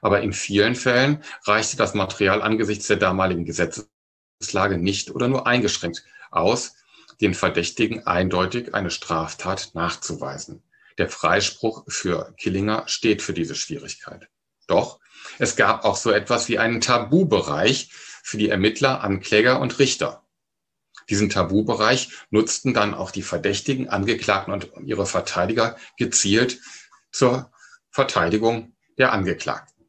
Aber 0.01 0.23
in 0.23 0.33
vielen 0.33 0.75
Fällen 0.75 1.23
reichte 1.45 1.77
das 1.77 1.95
Material 1.95 2.41
angesichts 2.43 2.87
der 2.87 2.97
damaligen 2.97 3.45
Gesetzeslage 3.45 4.79
nicht 4.79 5.11
oder 5.11 5.29
nur 5.29 5.47
eingeschränkt 5.47 6.05
aus, 6.31 6.75
den 7.21 7.35
Verdächtigen 7.35 8.07
eindeutig 8.07 8.75
eine 8.75 8.91
Straftat 8.91 9.71
nachzuweisen. 9.75 10.63
Der 10.99 11.09
Freispruch 11.09 11.85
für 11.89 12.35
Killinger 12.39 12.85
steht 12.87 13.23
für 13.23 13.33
diese 13.33 13.55
Schwierigkeit. 13.55 14.29
Doch 14.67 15.01
es 15.39 15.57
gab 15.57 15.85
auch 15.85 15.97
so 15.97 16.11
etwas 16.11 16.49
wie 16.49 16.59
einen 16.59 16.81
Tabubereich 16.81 17.91
für 18.23 18.39
die 18.39 18.49
Ermittler, 18.49 19.03
Ankläger 19.03 19.61
und 19.61 19.79
Richter. 19.79 20.25
Diesen 21.09 21.31
Tabubereich 21.31 22.11
nutzten 22.31 22.75
dann 22.75 22.95
auch 22.95 23.11
die 23.11 23.23
Verdächtigen, 23.23 23.89
Angeklagten 23.89 24.53
und 24.53 24.71
ihre 24.85 25.07
Verteidiger 25.07 25.77
gezielt 25.97 26.61
zur 27.11 27.51
Verteidigung 27.91 28.77
der 28.99 29.13
Angeklagten. 29.13 29.87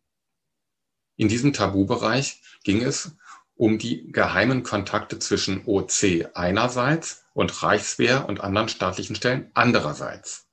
In 1.18 1.28
diesem 1.28 1.52
Tabubereich 1.52 2.42
ging 2.64 2.82
es 2.82 3.12
um 3.56 3.78
die 3.78 4.10
geheimen 4.12 4.64
Kontakte 4.64 5.20
zwischen 5.20 5.66
OC 5.66 6.30
einerseits 6.34 7.19
und 7.34 7.64
Reichswehr 7.64 8.28
und 8.28 8.42
anderen 8.42 8.70
staatlichen 8.70 9.16
Stellen 9.16 9.52
andererseits. 9.54 10.48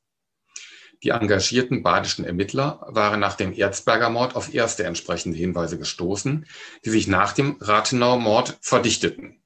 Die 1.03 1.11
engagierten 1.11 1.83
badischen 1.83 2.25
Ermittler 2.25 2.87
waren 2.89 3.21
nach 3.21 3.35
dem 3.35 3.53
Erzberger 3.53 4.11
Mord 4.11 4.35
auf 4.35 4.53
erste 4.55 4.85
entsprechende 4.85 5.37
Hinweise 5.37 5.79
gestoßen, 5.79 6.47
die 6.85 6.91
sich 6.91 7.07
nach 7.07 7.33
dem 7.33 7.57
Rathenauer 7.61 8.19
Mord 8.19 8.57
verdichteten. 8.61 9.43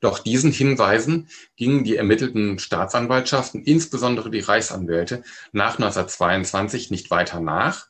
Doch 0.00 0.18
diesen 0.18 0.52
Hinweisen 0.52 1.28
gingen 1.56 1.84
die 1.84 1.96
ermittelten 1.96 2.58
Staatsanwaltschaften, 2.58 3.64
insbesondere 3.64 4.30
die 4.30 4.40
Reichsanwälte, 4.40 5.24
nach 5.52 5.78
1922 5.78 6.90
nicht 6.90 7.10
weiter 7.10 7.40
nach, 7.40 7.88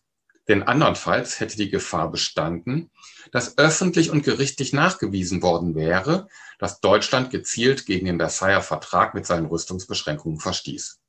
denn 0.49 0.63
andernfalls 0.63 1.41
hätte 1.41 1.57
die 1.57 1.71
Gefahr 1.71 2.11
bestanden, 2.11 2.91
dass 3.33 3.59
öffentlich 3.59 4.11
und 4.11 4.25
gerichtlich 4.25 4.73
nachgewiesen 4.73 5.43
worden 5.43 5.75
wäre, 5.75 6.29
dass 6.59 6.81
Deutschland 6.81 7.31
gezielt 7.31 7.87
gegen 7.87 8.07
den 8.07 8.19
Versailler 8.19 8.63
Vertrag 8.63 9.15
mit 9.15 9.27
seinen 9.27 9.47
Rüstungsbeschränkungen 9.47 10.41
verstieß. 10.41 11.01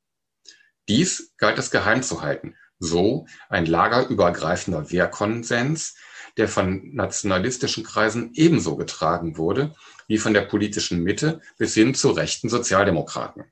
Dies 0.88 1.34
galt 1.38 1.58
es 1.60 1.72
geheim 1.72 2.02
zu 2.02 2.22
halten, 2.22 2.56
so 2.80 3.28
ein 3.50 3.66
lagerübergreifender 3.66 4.92
Wehrkonsens, 4.92 5.96
der 6.38 6.48
von 6.48 6.94
nationalistischen 6.94 7.84
Kreisen 7.84 8.32
ebenso 8.34 8.76
getragen 8.76 9.38
wurde 9.38 9.76
wie 10.08 10.18
von 10.18 10.34
der 10.34 10.42
politischen 10.42 11.04
Mitte 11.04 11.42
bis 11.58 11.74
hin 11.74 11.94
zu 11.94 12.12
rechten 12.12 12.50
Sozialdemokraten. 12.50 13.46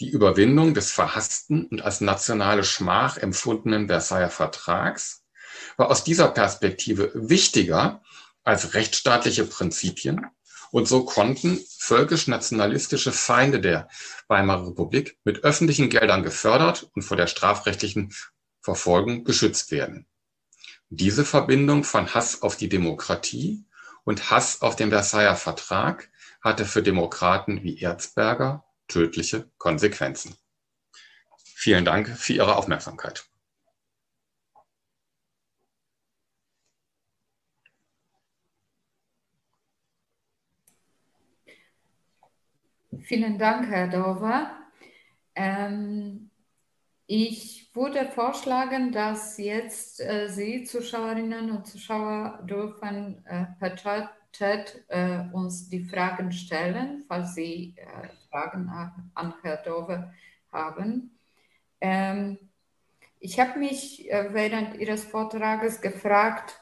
Die 0.00 0.10
Überwindung 0.10 0.74
des 0.74 0.92
verhassten 0.92 1.66
und 1.66 1.82
als 1.82 2.00
nationale 2.00 2.62
Schmach 2.62 3.16
empfundenen 3.16 3.88
Versailler 3.88 4.30
Vertrags 4.30 5.24
war 5.76 5.90
aus 5.90 6.04
dieser 6.04 6.28
Perspektive 6.28 7.10
wichtiger 7.14 8.02
als 8.44 8.74
rechtsstaatliche 8.74 9.44
Prinzipien 9.44 10.26
und 10.70 10.86
so 10.86 11.04
konnten 11.04 11.60
völkisch-nationalistische 11.78 13.10
Feinde 13.10 13.60
der 13.60 13.88
Weimarer 14.28 14.68
Republik 14.68 15.18
mit 15.24 15.42
öffentlichen 15.42 15.88
Geldern 15.88 16.22
gefördert 16.22 16.90
und 16.94 17.02
vor 17.02 17.16
der 17.16 17.26
strafrechtlichen 17.26 18.14
Verfolgung 18.60 19.24
geschützt 19.24 19.72
werden. 19.72 20.06
Diese 20.90 21.24
Verbindung 21.24 21.84
von 21.84 22.14
Hass 22.14 22.42
auf 22.42 22.56
die 22.56 22.68
Demokratie 22.68 23.64
und 24.04 24.30
Hass 24.30 24.62
auf 24.62 24.76
den 24.76 24.90
Versailler 24.90 25.36
Vertrag 25.36 26.08
hatte 26.40 26.64
für 26.64 26.82
Demokraten 26.82 27.62
wie 27.64 27.80
Erzberger 27.80 28.64
tödliche 28.88 29.50
Konsequenzen. 29.58 30.36
Vielen 31.54 31.84
Dank 31.84 32.08
für 32.08 32.32
Ihre 32.32 32.56
Aufmerksamkeit. 32.56 33.28
Vielen 43.02 43.38
Dank, 43.38 43.68
Herr 43.70 43.88
Dover. 43.88 44.50
Ähm, 45.34 46.30
ich 47.06 47.70
würde 47.74 48.10
vorschlagen, 48.10 48.92
dass 48.92 49.38
jetzt 49.38 50.00
äh, 50.00 50.28
Sie, 50.28 50.64
Zuschauerinnen 50.64 51.50
und 51.50 51.66
Zuschauer, 51.66 52.40
dürfen 52.42 53.24
äh, 53.24 53.46
per 53.58 53.74
Chat, 54.32 54.84
äh, 54.88 55.20
uns 55.32 55.70
die 55.70 55.84
Fragen 55.84 56.32
stellen, 56.32 57.04
falls 57.08 57.34
Sie 57.34 57.74
äh, 57.78 58.08
Fragen 58.30 58.68
an 59.14 59.34
Herrn 59.42 59.58
Dover 59.64 60.12
haben. 60.52 61.18
Ähm, 61.80 62.38
ich 63.20 63.40
habe 63.40 63.58
mich 63.58 64.10
äh, 64.10 64.32
während 64.32 64.76
Ihres 64.76 65.04
Vortrages 65.04 65.80
gefragt, 65.80 66.60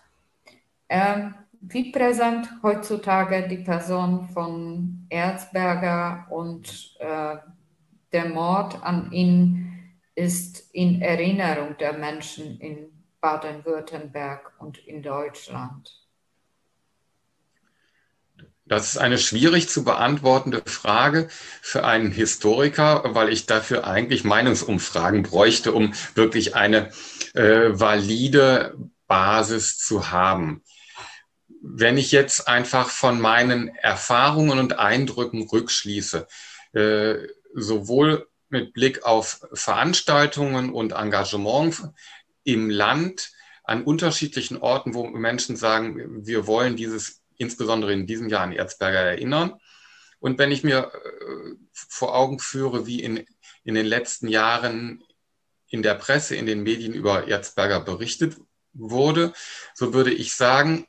ähm, 0.88 1.34
wie 1.60 1.90
präsent 1.90 2.48
heutzutage 2.62 3.48
die 3.48 3.58
Person 3.58 4.28
von 4.28 5.06
Erzberger 5.08 6.26
und 6.30 6.96
äh, 7.00 7.36
der 8.12 8.28
Mord 8.28 8.82
an 8.82 9.10
ihn 9.12 9.94
ist 10.14 10.74
in 10.74 11.02
Erinnerung 11.02 11.76
der 11.78 11.92
Menschen 11.94 12.58
in 12.60 12.90
Baden-Württemberg 13.20 14.52
und 14.58 14.78
in 14.78 15.02
Deutschland? 15.02 16.05
Das 18.68 18.88
ist 18.88 18.98
eine 18.98 19.16
schwierig 19.16 19.68
zu 19.68 19.84
beantwortende 19.84 20.60
Frage 20.66 21.28
für 21.62 21.84
einen 21.84 22.10
Historiker, 22.10 23.14
weil 23.14 23.32
ich 23.32 23.46
dafür 23.46 23.86
eigentlich 23.86 24.24
Meinungsumfragen 24.24 25.22
bräuchte, 25.22 25.72
um 25.72 25.94
wirklich 26.16 26.56
eine 26.56 26.90
äh, 27.34 27.70
valide 27.70 28.76
Basis 29.06 29.78
zu 29.78 30.10
haben. 30.10 30.64
Wenn 31.62 31.96
ich 31.96 32.10
jetzt 32.10 32.48
einfach 32.48 32.90
von 32.90 33.20
meinen 33.20 33.68
Erfahrungen 33.68 34.58
und 34.58 34.80
Eindrücken 34.80 35.42
rückschließe, 35.48 36.26
äh, 36.72 37.14
sowohl 37.54 38.26
mit 38.48 38.72
Blick 38.72 39.04
auf 39.04 39.46
Veranstaltungen 39.52 40.72
und 40.72 40.92
Engagement 40.92 41.82
im 42.42 42.68
Land 42.68 43.30
an 43.62 43.84
unterschiedlichen 43.84 44.56
Orten, 44.56 44.94
wo 44.94 45.06
Menschen 45.06 45.56
sagen, 45.56 46.26
wir 46.26 46.48
wollen 46.48 46.76
dieses 46.76 47.20
insbesondere 47.39 47.93
in 47.93 48.07
diesem 48.07 48.28
Jahr 48.28 48.43
an 48.43 48.53
Erzberger 48.53 49.01
erinnern. 49.01 49.55
Und 50.18 50.39
wenn 50.39 50.53
ich 50.53 50.64
mir 50.64 50.91
äh, 50.93 51.55
vor 51.72 52.14
Augen 52.14 52.39
führe, 52.39 52.87
wie 52.87 53.03
in, 53.03 53.26
in 53.64 53.74
den 53.74 53.87
letzten 53.87 54.28
Jahren 54.28 55.03
in 55.68 55.82
der 55.82 55.95
Presse, 55.95 56.37
in 56.37 56.47
den 56.47 56.62
Medien 56.62 56.95
über 56.95 57.28
Erzberger 57.28 57.80
berichtet 57.80 58.37
wurde, 58.72 59.32
so 59.74 59.93
würde 59.95 60.12
ich 60.12 60.34
sagen, 60.34 60.87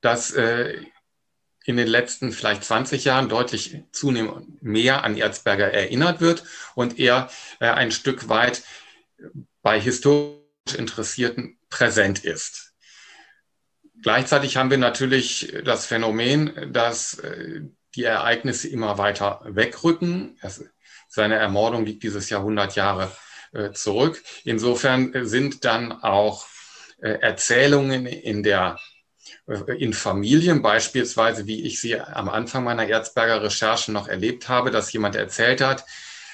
dass 0.00 0.32
äh, 0.32 0.80
in 1.64 1.76
den 1.76 1.88
letzten 1.88 2.32
vielleicht 2.32 2.64
20 2.64 3.04
Jahren 3.04 3.28
deutlich 3.28 3.78
zunehmend 3.90 4.62
mehr 4.62 5.02
an 5.02 5.16
Erzberger 5.16 5.72
erinnert 5.72 6.20
wird 6.20 6.44
und 6.74 6.98
er 6.98 7.30
äh, 7.58 7.66
ein 7.66 7.90
Stück 7.90 8.28
weit 8.28 8.62
bei 9.62 9.80
historisch 9.80 10.42
Interessierten 10.76 11.58
präsent 11.70 12.24
ist. 12.24 12.73
Gleichzeitig 14.04 14.58
haben 14.58 14.68
wir 14.70 14.76
natürlich 14.76 15.54
das 15.64 15.86
Phänomen, 15.86 16.70
dass 16.74 17.20
äh, 17.20 17.62
die 17.94 18.04
Ereignisse 18.04 18.68
immer 18.68 18.98
weiter 18.98 19.40
wegrücken. 19.46 20.38
Seine 21.08 21.36
Ermordung 21.36 21.86
liegt 21.86 22.02
dieses 22.02 22.28
Jahr 22.28 22.40
100 22.40 22.76
Jahre 22.76 23.10
äh, 23.54 23.70
zurück. 23.72 24.22
Insofern 24.44 25.26
sind 25.26 25.64
dann 25.64 25.90
auch 25.90 26.46
äh, 27.00 27.12
Erzählungen 27.12 28.04
in 28.04 28.42
der 28.42 28.78
in 29.78 29.94
Familien 29.94 30.60
beispielsweise, 30.60 31.46
wie 31.46 31.62
ich 31.62 31.80
sie 31.80 31.98
am 31.98 32.28
Anfang 32.28 32.64
meiner 32.64 32.86
Erzberger 32.86 33.42
Recherchen 33.42 33.94
noch 33.94 34.08
erlebt 34.08 34.50
habe, 34.50 34.70
dass 34.70 34.92
jemand 34.92 35.16
erzählt 35.16 35.60
hat, 35.60 35.84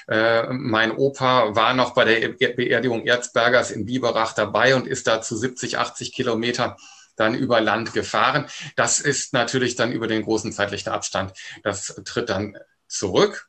mein 0.07 0.91
Opa 0.91 1.55
war 1.55 1.73
noch 1.73 1.93
bei 1.93 2.05
der 2.05 2.29
Beerdigung 2.29 3.05
Erzbergers 3.05 3.71
in 3.71 3.85
Biberach 3.85 4.33
dabei 4.33 4.75
und 4.75 4.87
ist 4.87 5.07
da 5.07 5.21
zu 5.21 5.35
70, 5.37 5.77
80 5.77 6.13
Kilometer 6.13 6.77
dann 7.21 7.35
über 7.35 7.61
Land 7.61 7.93
gefahren. 7.93 8.47
Das 8.75 8.99
ist 8.99 9.33
natürlich 9.33 9.75
dann 9.75 9.91
über 9.91 10.07
den 10.07 10.23
großen 10.23 10.51
zeitlichen 10.51 10.91
Abstand, 10.91 11.33
das 11.63 12.01
tritt 12.03 12.29
dann 12.29 12.57
zurück. 12.87 13.47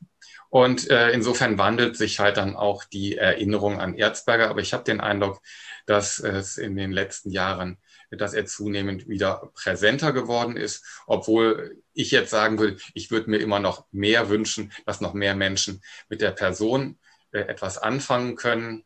Und 0.51 0.91
äh, 0.91 1.11
insofern 1.13 1.57
wandelt 1.57 1.97
sich 1.97 2.21
halt 2.21 2.37
dann 2.37 2.57
auch 2.57 2.85
die 2.85 3.17
Erinnerung 3.17 3.81
an 3.81 3.95
Erzberger. 3.95 4.51
Aber 4.51 4.61
ich 4.61 4.75
habe 4.75 4.85
den 4.85 5.01
Eindruck, 5.01 5.41
dass 5.87 6.19
es 6.19 6.59
in 6.59 6.77
den 6.77 6.93
letzten 6.93 7.31
Jahren, 7.31 7.79
dass 8.11 8.35
er 8.35 8.45
zunehmend 8.45 9.09
wieder 9.09 9.51
präsenter 9.55 10.13
geworden 10.13 10.59
ist, 10.59 10.85
obwohl 11.07 11.81
ich 11.95 12.11
jetzt 12.11 12.31
sagen 12.31 12.59
würde, 12.59 12.77
ich 12.93 13.11
würde 13.11 13.31
mir 13.31 13.39
immer 13.39 13.61
noch 13.61 13.87
mehr 13.93 14.29
wünschen, 14.29 14.71
dass 14.85 15.01
noch 15.01 15.15
mehr 15.15 15.35
Menschen 15.35 15.83
mit 16.11 16.21
der 16.21 16.33
Person 16.33 16.99
äh, 17.33 17.41
etwas 17.41 17.79
anfangen 17.79 18.37
können 18.37 18.85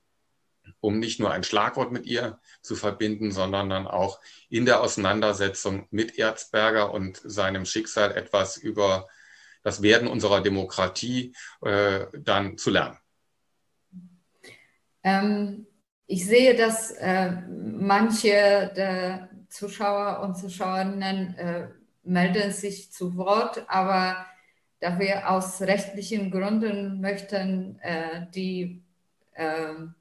um 0.81 0.99
nicht 0.99 1.21
nur 1.21 1.33
ein 1.33 1.45
Schlagwort 1.45 1.93
mit 1.93 2.07
ihr 2.07 2.39
zu 2.67 2.77
verbinden, 2.77 3.33
sondern 3.33 3.71
dann 3.71 3.87
auch 3.87 4.21
in 4.49 4.67
der 4.67 4.81
Auseinandersetzung 4.81 5.87
mit 5.91 6.19
Erzberger 6.19 6.93
und 6.93 7.21
seinem 7.25 7.65
Schicksal 7.65 8.17
etwas 8.17 8.57
über 8.57 9.07
das 9.63 9.83
Werden 9.83 10.09
unserer 10.09 10.43
Demokratie 10.43 11.35
äh, 11.63 12.07
dann 12.13 12.59
zu 12.59 12.71
lernen. 12.71 12.99
Ähm, 15.03 15.67
ich 16.07 16.27
sehe, 16.27 16.55
dass 16.55 16.93
äh, 16.93 17.33
manche 17.51 18.73
der 18.77 19.29
Zuschauer 19.49 20.21
und 20.21 20.37
Zuschauerinnen 20.37 21.35
äh, 21.37 21.69
melden 22.03 22.53
sich 22.53 22.93
zu 22.93 23.17
Wort, 23.17 23.65
aber 23.69 24.27
da 24.81 24.99
wir 24.99 25.31
aus 25.31 25.63
rechtlichen 25.63 26.31
Gründen 26.31 27.01
möchten, 27.01 27.79
äh, 27.81 28.27
die 28.35 28.83
ähm, 29.35 29.95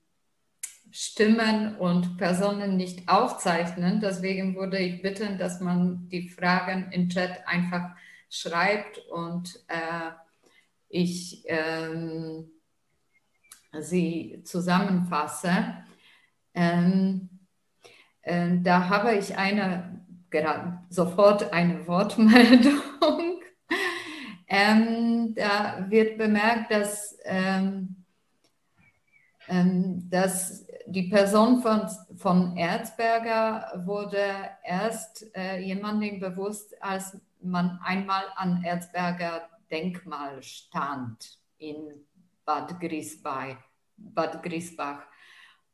Stimmen 0.98 1.76
und 1.76 2.16
Personen 2.18 2.78
nicht 2.78 3.10
aufzeichnen. 3.10 4.00
Deswegen 4.00 4.56
würde 4.56 4.78
ich 4.78 5.02
bitten, 5.02 5.38
dass 5.38 5.60
man 5.60 6.08
die 6.08 6.30
Fragen 6.30 6.90
im 6.94 7.10
Chat 7.10 7.46
einfach 7.46 7.90
schreibt 8.30 9.00
und 9.10 9.60
äh, 9.68 10.12
ich 10.88 11.44
ähm, 11.48 12.50
sie 13.78 14.42
zusammenfasse. 14.46 15.76
Ähm, 16.54 17.28
äh, 18.22 18.52
da 18.64 18.88
habe 18.88 19.16
ich 19.16 19.38
eine, 19.38 20.02
gerade 20.30 20.80
sofort 20.88 21.52
eine 21.52 21.86
Wortmeldung. 21.88 22.80
ähm, 24.48 25.36
da 25.36 25.86
wird 25.90 26.18
bemerkt, 26.18 26.72
dass, 26.72 27.18
ähm, 27.26 27.98
ähm 29.50 30.10
dass 30.10 30.65
die 30.88 31.04
Person 31.04 31.62
von, 31.62 31.90
von 32.18 32.58
Erzberger 32.58 33.84
wurde 33.86 34.24
erst 34.64 35.26
äh, 35.36 35.60
jemandem 35.60 36.20
bewusst, 36.20 36.82
als 36.82 37.18
man 37.42 37.80
einmal 37.84 38.24
an 38.36 38.64
Erzberger 38.64 39.50
Denkmal 39.72 40.42
stand 40.44 41.40
in 41.58 42.06
Bad 42.46 42.80
Griesbach. 42.80 43.58
Bad 43.98 44.44
Griesbach. 44.44 45.04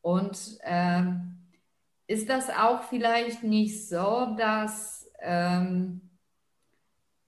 Und 0.02 0.58
ähm, 0.64 1.38
ist 2.08 2.30
das 2.30 2.50
auch 2.50 2.84
vielleicht 2.84 3.44
nicht 3.44 3.88
so, 3.88 4.36
dass 4.38 5.10
ähm, 5.20 6.02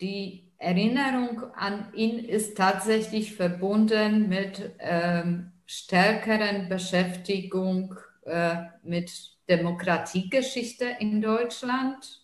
die 0.01 0.51
Erinnerung 0.57 1.43
an 1.55 1.93
ihn 1.93 2.19
ist 2.19 2.57
tatsächlich 2.57 3.35
verbunden 3.35 4.29
mit 4.29 4.75
ähm, 4.79 5.52
stärkeren 5.73 6.69
Beschäftigung 6.69 7.95
äh, 8.25 8.57
mit 8.83 9.11
Demokratiegeschichte 9.49 10.85
in 10.99 11.21
Deutschland? 11.21 12.21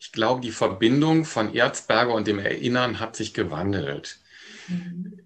Ich 0.00 0.12
glaube, 0.12 0.40
die 0.40 0.50
Verbindung 0.50 1.24
von 1.24 1.54
Erzberger 1.54 2.14
und 2.14 2.26
dem 2.26 2.38
Erinnern 2.38 2.98
hat 2.98 3.14
sich 3.16 3.32
gewandelt. 3.32 4.18
Mhm. 4.66 5.20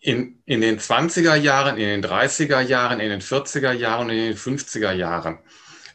In, 0.00 0.42
in 0.44 0.60
den 0.60 0.78
20er 0.78 1.34
Jahren, 1.34 1.78
in 1.78 1.88
den 1.88 2.04
30er 2.04 2.60
Jahren, 2.60 3.00
in 3.00 3.08
den 3.10 3.22
40er 3.22 3.72
Jahren 3.72 4.08
und 4.08 4.16
in 4.16 4.28
den 4.28 4.36
50er 4.36 4.92
Jahren 4.92 5.38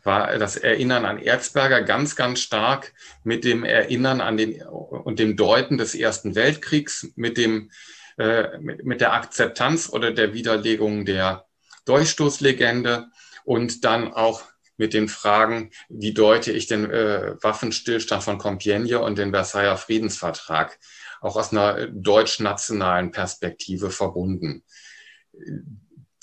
war 0.03 0.37
das 0.39 0.57
Erinnern 0.57 1.05
an 1.05 1.19
Erzberger 1.19 1.83
ganz, 1.83 2.15
ganz 2.15 2.39
stark 2.39 2.93
mit 3.23 3.43
dem 3.43 3.63
Erinnern 3.63 4.19
an 4.19 4.35
den 4.35 4.61
und 4.63 5.19
dem 5.19 5.37
Deuten 5.37 5.77
des 5.77 5.93
Ersten 5.93 6.33
Weltkriegs, 6.35 7.11
mit 7.15 7.37
dem 7.37 7.69
äh, 8.17 8.57
mit, 8.59 9.01
der 9.01 9.13
Akzeptanz 9.13 9.89
oder 9.89 10.11
der 10.11 10.33
Widerlegung 10.33 11.05
der 11.05 11.45
Durchstoßlegende 11.85 13.07
und 13.43 13.83
dann 13.85 14.13
auch 14.13 14.43
mit 14.77 14.93
den 14.93 15.09
Fragen, 15.09 15.71
wie 15.89 16.13
deute 16.13 16.51
ich 16.51 16.67
den 16.67 16.89
äh, 16.89 17.35
Waffenstillstand 17.41 18.23
von 18.23 18.39
Compiègne 18.39 18.97
und 18.97 19.17
den 19.17 19.31
Versailler 19.31 19.77
Friedensvertrag 19.77 20.79
auch 21.21 21.35
aus 21.35 21.51
einer 21.51 21.87
deutsch-nationalen 21.87 23.11
Perspektive 23.11 23.91
verbunden. 23.91 24.63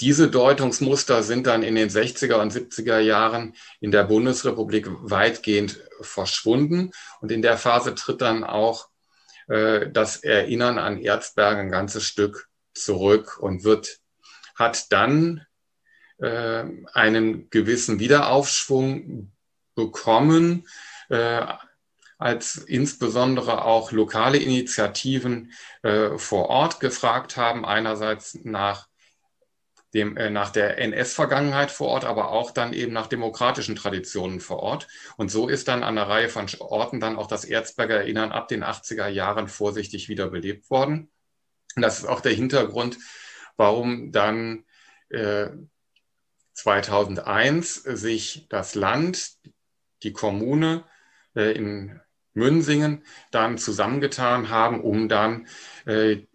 Diese 0.00 0.28
Deutungsmuster 0.28 1.22
sind 1.22 1.46
dann 1.46 1.62
in 1.62 1.74
den 1.74 1.88
60er 1.88 2.34
und 2.34 2.52
70er 2.52 2.98
Jahren 2.98 3.54
in 3.80 3.90
der 3.90 4.04
Bundesrepublik 4.04 4.86
weitgehend 4.88 5.80
verschwunden 6.00 6.92
und 7.20 7.32
in 7.32 7.42
der 7.42 7.58
Phase 7.58 7.94
tritt 7.94 8.20
dann 8.20 8.44
auch 8.44 8.88
äh, 9.48 9.90
das 9.90 10.16
Erinnern 10.18 10.78
an 10.78 10.98
Erzberg 10.98 11.58
ein 11.58 11.70
ganzes 11.70 12.04
Stück 12.04 12.48
zurück 12.74 13.38
und 13.38 13.64
wird, 13.64 13.98
hat 14.54 14.92
dann 14.92 15.46
äh, 16.18 16.64
einen 16.92 17.50
gewissen 17.50 17.98
Wiederaufschwung 17.98 19.32
bekommen, 19.74 20.66
äh, 21.08 21.46
als 22.18 22.56
insbesondere 22.56 23.64
auch 23.64 23.92
lokale 23.92 24.38
Initiativen 24.38 25.52
äh, 25.82 26.18
vor 26.18 26.48
Ort 26.48 26.80
gefragt 26.80 27.36
haben, 27.36 27.64
einerseits 27.64 28.38
nach 28.42 28.88
dem, 29.94 30.16
äh, 30.16 30.30
nach 30.30 30.50
der 30.50 30.78
NS-Vergangenheit 30.78 31.70
vor 31.70 31.88
Ort, 31.88 32.04
aber 32.04 32.30
auch 32.30 32.50
dann 32.50 32.72
eben 32.72 32.92
nach 32.92 33.06
demokratischen 33.06 33.76
Traditionen 33.76 34.40
vor 34.40 34.60
Ort. 34.60 34.88
Und 35.16 35.30
so 35.30 35.48
ist 35.48 35.68
dann 35.68 35.82
an 35.82 35.96
einer 35.96 36.08
Reihe 36.08 36.28
von 36.28 36.46
Orten 36.60 37.00
dann 37.00 37.16
auch 37.16 37.26
das 37.26 37.44
Erzberger 37.44 37.96
Erinnern 37.96 38.32
ab 38.32 38.48
den 38.48 38.62
80er 38.62 39.08
Jahren 39.08 39.48
vorsichtig 39.48 40.08
wiederbelebt 40.08 40.70
worden. 40.70 41.10
Und 41.76 41.82
das 41.82 41.98
ist 42.00 42.06
auch 42.06 42.20
der 42.20 42.32
Hintergrund, 42.32 42.98
warum 43.56 44.12
dann 44.12 44.64
äh, 45.10 45.48
2001 46.52 47.74
sich 47.74 48.46
das 48.48 48.74
Land, 48.74 49.36
die 50.02 50.12
Kommune 50.12 50.84
äh, 51.34 51.52
in 51.52 52.00
Münsingen 52.34 53.04
dann 53.30 53.58
zusammengetan 53.58 54.48
haben, 54.48 54.80
um 54.80 55.08
dann 55.08 55.46
äh, 55.86 56.26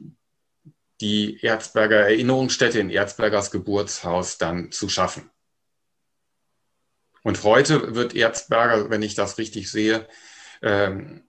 die 1.04 1.43
Erzberger 1.43 1.97
Erinnerungsstätte 1.97 2.80
in 2.80 2.89
Erzbergers 2.89 3.51
Geburtshaus 3.51 4.38
dann 4.38 4.72
zu 4.72 4.88
schaffen. 4.88 5.30
Und 7.24 7.43
heute 7.43 7.93
wird 7.93 8.16
Erzberger, 8.16 8.89
wenn 8.89 9.01
ich 9.01 9.14
das 9.14 9.38
richtig 9.38 9.70
sehe, 9.70 10.08
ähm, 10.62 11.24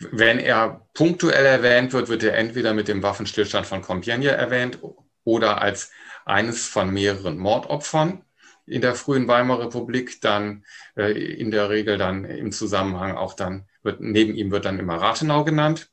wenn 0.00 0.40
er 0.40 0.88
punktuell 0.94 1.46
erwähnt 1.46 1.92
wird, 1.92 2.08
wird 2.08 2.24
er 2.24 2.36
entweder 2.36 2.74
mit 2.74 2.88
dem 2.88 3.02
Waffenstillstand 3.02 3.66
von 3.66 3.82
Compiègne 3.82 4.30
erwähnt 4.30 4.80
oder 5.22 5.62
als 5.62 5.92
eines 6.24 6.66
von 6.66 6.90
mehreren 6.90 7.38
Mordopfern 7.38 8.24
in 8.66 8.80
der 8.80 8.96
frühen 8.96 9.28
Weimarer 9.28 9.66
Republik, 9.66 10.20
dann 10.20 10.64
äh, 10.96 11.12
in 11.12 11.52
der 11.52 11.70
Regel 11.70 11.96
dann 11.96 12.24
im 12.24 12.50
Zusammenhang 12.50 13.16
auch 13.16 13.34
dann, 13.34 13.68
wird, 13.82 14.00
neben 14.00 14.34
ihm 14.34 14.50
wird 14.50 14.64
dann 14.64 14.80
immer 14.80 14.96
Rathenau 14.96 15.44
genannt. 15.44 15.89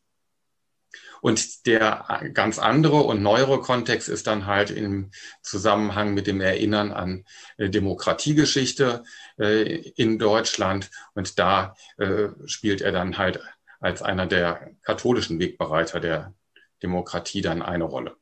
Und 1.21 1.65
der 1.65 2.29
ganz 2.33 2.59
andere 2.59 3.01
und 3.01 3.21
neuere 3.21 3.59
Kontext 3.59 4.09
ist 4.09 4.27
dann 4.27 4.45
halt 4.45 4.71
im 4.71 5.11
Zusammenhang 5.41 6.13
mit 6.13 6.27
dem 6.27 6.41
Erinnern 6.41 6.91
an 6.91 7.25
äh, 7.57 7.69
Demokratiegeschichte 7.69 9.03
äh, 9.39 9.89
in 9.95 10.19
Deutschland. 10.19 10.89
Und 11.13 11.39
da 11.39 11.75
äh, 11.97 12.29
spielt 12.45 12.81
er 12.81 12.91
dann 12.91 13.17
halt 13.17 13.39
als 13.79 14.01
einer 14.01 14.25
der 14.25 14.71
katholischen 14.81 15.39
Wegbereiter 15.39 15.99
der 15.99 16.33
Demokratie 16.81 17.41
dann 17.41 17.61
eine 17.61 17.83
Rolle. 17.83 18.15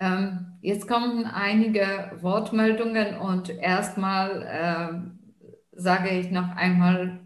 Ähm, 0.00 0.58
jetzt 0.62 0.88
kommen 0.88 1.26
einige 1.26 2.12
Wortmeldungen 2.20 3.18
und 3.18 3.50
erstmal 3.50 4.42
äh, 4.42 5.78
sage 5.78 6.10
ich 6.10 6.30
noch 6.30 6.56
einmal 6.56 7.20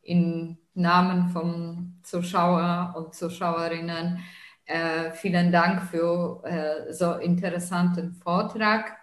in 0.00 0.58
Namen 0.72 1.28
von 1.28 1.85
Zuschauern 2.06 2.94
und 2.94 3.14
Zuschauerinnen 3.14 4.20
äh, 4.66 5.12
vielen 5.12 5.52
Dank 5.52 5.82
für 5.82 6.42
äh, 6.44 6.92
so 6.92 7.14
interessanten 7.14 8.12
Vortrag. 8.12 8.96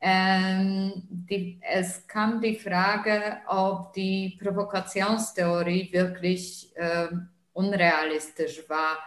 Ähm, 0.00 0.92
die, 1.08 1.60
es 1.62 2.06
kam 2.06 2.40
die 2.40 2.54
Frage, 2.56 3.38
ob 3.46 3.92
die 3.92 4.38
Provokationstheorie 4.42 5.92
wirklich 5.92 6.74
äh, 6.76 7.08
unrealistisch 7.52 8.68
war. 8.68 8.98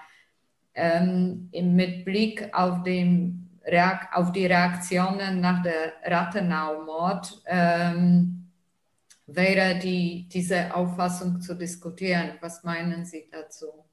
Ähm, 0.76 1.50
mit 1.52 2.06
Blick 2.06 2.50
auf, 2.52 2.82
den, 2.84 3.50
auf, 4.14 4.32
die 4.32 4.48
Reaktionen 4.48 5.42
nach 5.42 5.62
der 5.62 5.94
Rathenau-Mord 6.04 7.42
ähm, 7.46 8.43
wäre 9.36 9.80
die, 9.80 10.28
diese 10.32 10.74
Auffassung 10.74 11.42
zu 11.42 11.56
diskutieren. 11.56 12.38
Was 12.42 12.64
meinen 12.64 13.06
Sie 13.06 13.30
dazu? 13.32 13.86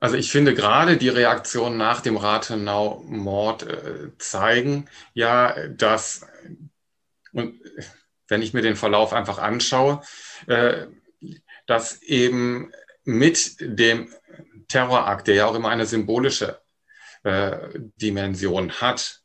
Also 0.00 0.16
ich 0.16 0.30
finde 0.30 0.54
gerade 0.54 0.98
die 0.98 1.08
Reaktionen 1.08 1.78
nach 1.78 2.02
dem 2.02 2.18
Rathenau-Mord 2.18 3.62
äh, 3.62 4.18
zeigen 4.18 4.86
ja, 5.14 5.68
dass, 5.68 6.26
und 7.32 7.58
wenn 8.28 8.42
ich 8.42 8.52
mir 8.52 8.60
den 8.60 8.76
Verlauf 8.76 9.14
einfach 9.14 9.38
anschaue, 9.38 10.02
äh, 10.46 10.88
dass 11.66 12.02
eben 12.02 12.70
mit 13.04 13.56
dem 13.60 14.12
Terrorakt, 14.68 15.26
der 15.26 15.36
ja 15.36 15.46
auch 15.46 15.54
immer 15.54 15.70
eine 15.70 15.86
symbolische 15.86 16.60
äh, 17.22 17.56
Dimension 17.96 18.72
hat, 18.82 19.23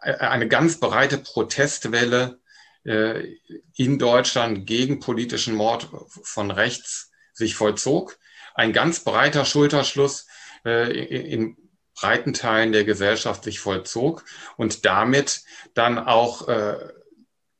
eine 0.00 0.48
ganz 0.48 0.80
breite 0.80 1.18
Protestwelle 1.18 2.40
äh, 2.84 3.36
in 3.76 3.98
Deutschland 3.98 4.66
gegen 4.66 5.00
politischen 5.00 5.54
Mord 5.54 5.88
von 6.22 6.50
rechts 6.50 7.10
sich 7.32 7.54
vollzog 7.54 8.18
ein 8.54 8.72
ganz 8.72 9.00
breiter 9.00 9.44
Schulterschluss 9.44 10.26
äh, 10.64 10.92
in 10.92 11.56
breiten 11.94 12.32
Teilen 12.32 12.72
der 12.72 12.84
Gesellschaft 12.84 13.44
sich 13.44 13.60
vollzog 13.60 14.24
und 14.56 14.84
damit 14.84 15.42
dann 15.74 15.98
auch 15.98 16.48
äh, 16.48 16.76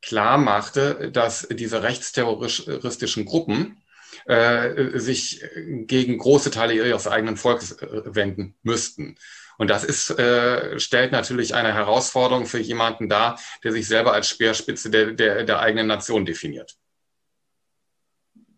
klar 0.01 0.37
machte, 0.37 1.11
dass 1.11 1.47
diese 1.49 1.83
rechtsterroristischen 1.83 3.25
Gruppen 3.25 3.81
äh, 4.25 4.97
sich 4.99 5.43
gegen 5.57 6.17
große 6.17 6.51
Teile 6.51 6.73
ihres 6.73 7.07
eigenen 7.07 7.37
Volkes 7.37 7.73
äh, 7.73 7.87
wenden 8.05 8.55
müssten. 8.63 9.17
Und 9.61 9.67
das 9.67 9.83
ist, 9.83 10.09
äh, 10.17 10.79
stellt 10.79 11.11
natürlich 11.11 11.53
eine 11.53 11.71
Herausforderung 11.71 12.47
für 12.47 12.57
jemanden 12.57 13.07
dar, 13.07 13.39
der 13.63 13.71
sich 13.71 13.87
selber 13.87 14.11
als 14.11 14.27
Speerspitze 14.27 14.89
der, 14.89 15.11
der, 15.11 15.43
der 15.43 15.59
eigenen 15.59 15.85
Nation 15.85 16.25
definiert. 16.25 16.75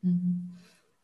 Mhm. 0.01 0.59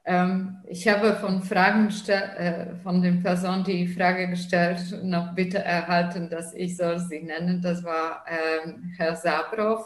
Ähm, 0.05 0.63
ich 0.69 0.87
habe 0.87 1.17
von 1.17 1.43
Fragen 1.43 1.89
äh, 2.07 2.77
von 2.81 3.01
den 3.01 3.21
Personen 3.21 3.65
die 3.65 3.89
Frage 3.89 4.29
gestellt, 4.29 4.79
noch 5.03 5.35
bitte 5.35 5.57
erhalten, 5.57 6.29
dass 6.29 6.53
ich 6.53 6.77
soll 6.77 6.99
sie 6.99 7.19
nennen. 7.19 7.61
Das 7.61 7.83
war 7.83 8.23
ähm, 8.25 8.93
Herr 8.95 9.17
Sabrov. 9.17 9.85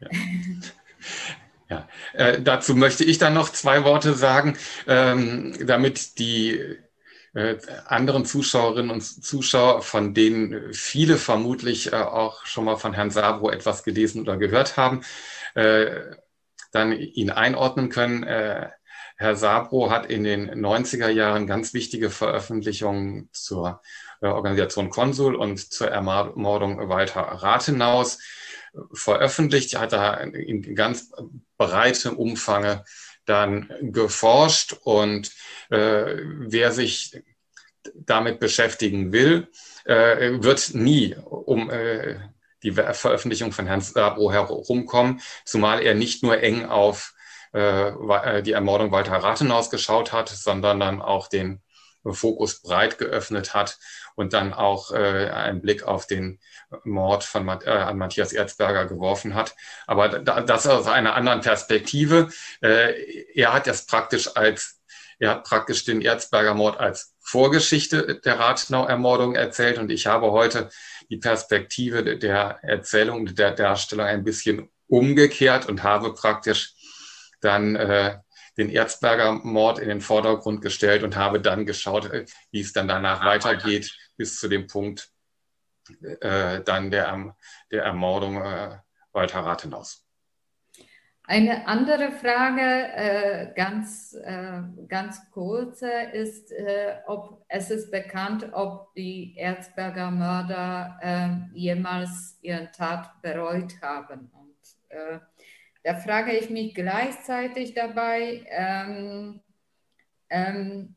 Ja. 0.00 0.08
ja. 1.70 1.88
Äh, 2.12 2.42
dazu 2.42 2.76
möchte 2.76 3.02
ich 3.02 3.16
dann 3.16 3.32
noch 3.32 3.48
zwei 3.48 3.82
Worte 3.84 4.12
sagen, 4.12 4.58
ähm, 4.86 5.54
damit 5.66 6.18
die 6.18 6.76
anderen 7.86 8.24
Zuschauerinnen 8.24 8.90
und 8.90 9.02
Zuschauer, 9.02 9.82
von 9.82 10.14
denen 10.14 10.72
viele 10.72 11.16
vermutlich 11.16 11.92
äh, 11.92 11.96
auch 11.96 12.44
schon 12.46 12.64
mal 12.64 12.76
von 12.76 12.92
Herrn 12.92 13.10
Sabro 13.10 13.50
etwas 13.50 13.84
gelesen 13.84 14.22
oder 14.22 14.36
gehört 14.36 14.76
haben, 14.76 15.02
äh, 15.54 16.00
dann 16.72 16.92
ihn 16.92 17.30
einordnen 17.30 17.88
können. 17.88 18.22
Äh, 18.22 18.68
Herr 19.16 19.36
Sabro 19.36 19.90
hat 19.90 20.06
in 20.06 20.24
den 20.24 20.48
90er 20.64 21.08
Jahren 21.08 21.46
ganz 21.46 21.74
wichtige 21.74 22.08
Veröffentlichungen 22.08 23.28
zur 23.32 23.82
äh, 24.20 24.26
Organisation 24.26 24.90
Konsul 24.90 25.34
und 25.34 25.58
zur 25.72 25.88
Ermordung 25.88 26.88
Walter 26.88 27.20
Rathenaus 27.20 28.18
äh, 28.74 28.78
veröffentlicht, 28.92 29.78
hat 29.78 29.92
er 29.92 30.20
in 30.34 30.74
ganz 30.74 31.12
breitem 31.56 32.16
Umfange 32.16 32.84
dann 33.28 33.72
geforscht 33.80 34.76
und 34.84 35.30
äh, 35.70 36.16
wer 36.24 36.72
sich 36.72 37.22
damit 37.94 38.40
beschäftigen 38.40 39.12
will, 39.12 39.48
äh, 39.84 40.42
wird 40.42 40.74
nie 40.74 41.14
um 41.14 41.70
äh, 41.70 42.18
die 42.62 42.72
Veröffentlichung 42.72 43.52
von 43.52 43.66
Herrn 43.66 43.80
Sabro 43.80 44.32
herumkommen, 44.32 45.20
zumal 45.44 45.80
er 45.80 45.94
nicht 45.94 46.22
nur 46.22 46.40
eng 46.40 46.66
auf 46.66 47.14
äh, 47.54 47.88
äh, 47.88 48.42
die 48.42 48.52
Ermordung 48.52 48.92
Walter 48.92 49.12
Rathenhaus 49.12 49.70
geschaut 49.70 50.12
hat, 50.12 50.28
sondern 50.28 50.80
dann 50.80 51.00
auch 51.00 51.28
den 51.28 51.62
Fokus 52.04 52.62
breit 52.62 52.98
geöffnet 52.98 53.54
hat 53.54 53.78
und 54.18 54.32
dann 54.32 54.52
auch 54.52 54.90
äh, 54.90 55.30
einen 55.30 55.62
Blick 55.62 55.84
auf 55.84 56.08
den 56.08 56.40
Mord 56.82 57.22
von 57.22 57.46
äh, 57.46 57.68
an 57.70 57.98
Matthias 57.98 58.32
Erzberger 58.32 58.86
geworfen 58.86 59.36
hat. 59.36 59.54
Aber 59.86 60.08
da, 60.08 60.40
das 60.40 60.66
aus 60.66 60.88
einer 60.88 61.14
anderen 61.14 61.40
Perspektive. 61.40 62.28
Äh, 62.60 63.26
er 63.34 63.52
hat 63.52 63.68
das 63.68 63.86
praktisch 63.86 64.36
als, 64.36 64.80
er 65.20 65.30
hat 65.30 65.44
praktisch 65.44 65.84
den 65.84 66.02
Erzberger 66.02 66.54
Mord 66.54 66.80
als 66.80 67.14
Vorgeschichte 67.20 68.20
der 68.24 68.40
Rathenau-Ermordung 68.40 69.36
erzählt 69.36 69.78
und 69.78 69.90
ich 69.92 70.08
habe 70.08 70.32
heute 70.32 70.68
die 71.10 71.18
Perspektive 71.18 72.18
der 72.18 72.58
Erzählung, 72.62 73.26
der 73.26 73.52
Darstellung 73.52 74.06
ein 74.06 74.24
bisschen 74.24 74.68
umgekehrt 74.88 75.66
und 75.66 75.84
habe 75.84 76.12
praktisch 76.12 76.74
dann 77.40 77.76
äh, 77.76 78.18
den 78.56 78.68
Erzberger 78.68 79.32
Mord 79.32 79.78
in 79.78 79.88
den 79.88 80.00
Vordergrund 80.00 80.60
gestellt 80.60 81.04
und 81.04 81.14
habe 81.14 81.40
dann 81.40 81.66
geschaut, 81.66 82.06
äh, 82.12 82.24
wie 82.50 82.60
es 82.60 82.72
dann 82.72 82.88
danach 82.88 83.24
weitergeht, 83.24 83.94
bis 84.18 84.38
zu 84.38 84.48
dem 84.48 84.66
Punkt 84.66 85.10
äh, 86.20 86.60
dann 86.62 86.90
der, 86.90 87.34
der 87.70 87.84
Ermordung 87.84 88.36
äh, 88.42 88.76
Walter 89.12 89.40
Rathenaus. 89.40 90.04
Eine 91.30 91.66
andere 91.66 92.12
Frage, 92.12 92.62
äh, 92.62 93.52
ganz, 93.54 94.14
äh, 94.14 94.62
ganz 94.88 95.30
kurze, 95.30 95.90
ist, 96.12 96.50
äh, 96.52 96.96
ob 97.06 97.44
es 97.48 97.70
ist 97.70 97.90
bekannt, 97.90 98.48
ob 98.52 98.94
die 98.94 99.36
Erzberger 99.36 100.10
Mörder 100.10 100.98
äh, 101.02 101.58
jemals 101.58 102.38
ihren 102.40 102.72
Tat 102.72 103.20
bereut 103.20 103.74
haben. 103.82 104.30
Und 104.32 104.56
äh, 104.88 105.18
da 105.84 105.96
frage 105.96 106.32
ich 106.32 106.48
mich 106.48 106.74
gleichzeitig 106.74 107.74
dabei, 107.74 108.46
ähm, 108.48 109.42
ähm, 110.30 110.96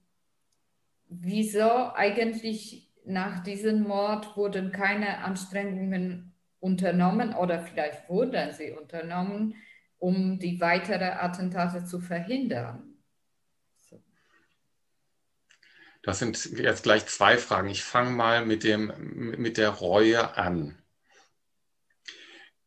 wieso 1.09 1.93
eigentlich 1.93 2.90
nach 3.05 3.43
diesem 3.43 3.83
Mord 3.83 4.35
wurden 4.37 4.71
keine 4.71 5.19
Anstrengungen 5.19 6.33
unternommen 6.59 7.33
oder 7.33 7.61
vielleicht 7.61 8.07
wurden 8.09 8.53
sie 8.53 8.71
unternommen, 8.71 9.55
um 9.97 10.39
die 10.39 10.59
weiteren 10.61 11.17
Attentate 11.17 11.85
zu 11.85 11.99
verhindern. 11.99 12.91
Das 16.03 16.17
sind 16.17 16.57
jetzt 16.57 16.83
gleich 16.83 17.05
zwei 17.05 17.37
Fragen. 17.37 17.69
Ich 17.69 17.83
fange 17.83 18.09
mal 18.09 18.45
mit, 18.45 18.63
dem, 18.63 18.91
mit 19.37 19.57
der 19.57 19.69
Reue 19.69 20.35
an. 20.35 20.77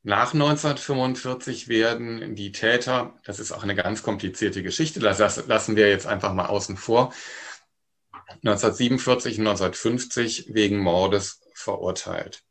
Nach 0.02 0.34
1945 0.34 1.68
werden 1.68 2.36
die 2.36 2.52
Täter, 2.52 3.18
das 3.24 3.40
ist 3.40 3.52
auch 3.52 3.62
eine 3.62 3.74
ganz 3.74 4.02
komplizierte 4.02 4.62
Geschichte, 4.62 5.00
das 5.00 5.46
lassen 5.46 5.76
wir 5.76 5.88
jetzt 5.88 6.06
einfach 6.06 6.34
mal 6.34 6.46
außen 6.46 6.76
vor, 6.76 7.12
1947 8.42 9.38
und 9.38 9.46
1950 9.46 10.54
wegen 10.54 10.78
Mordes 10.78 11.40
verurteilt. 11.54 12.42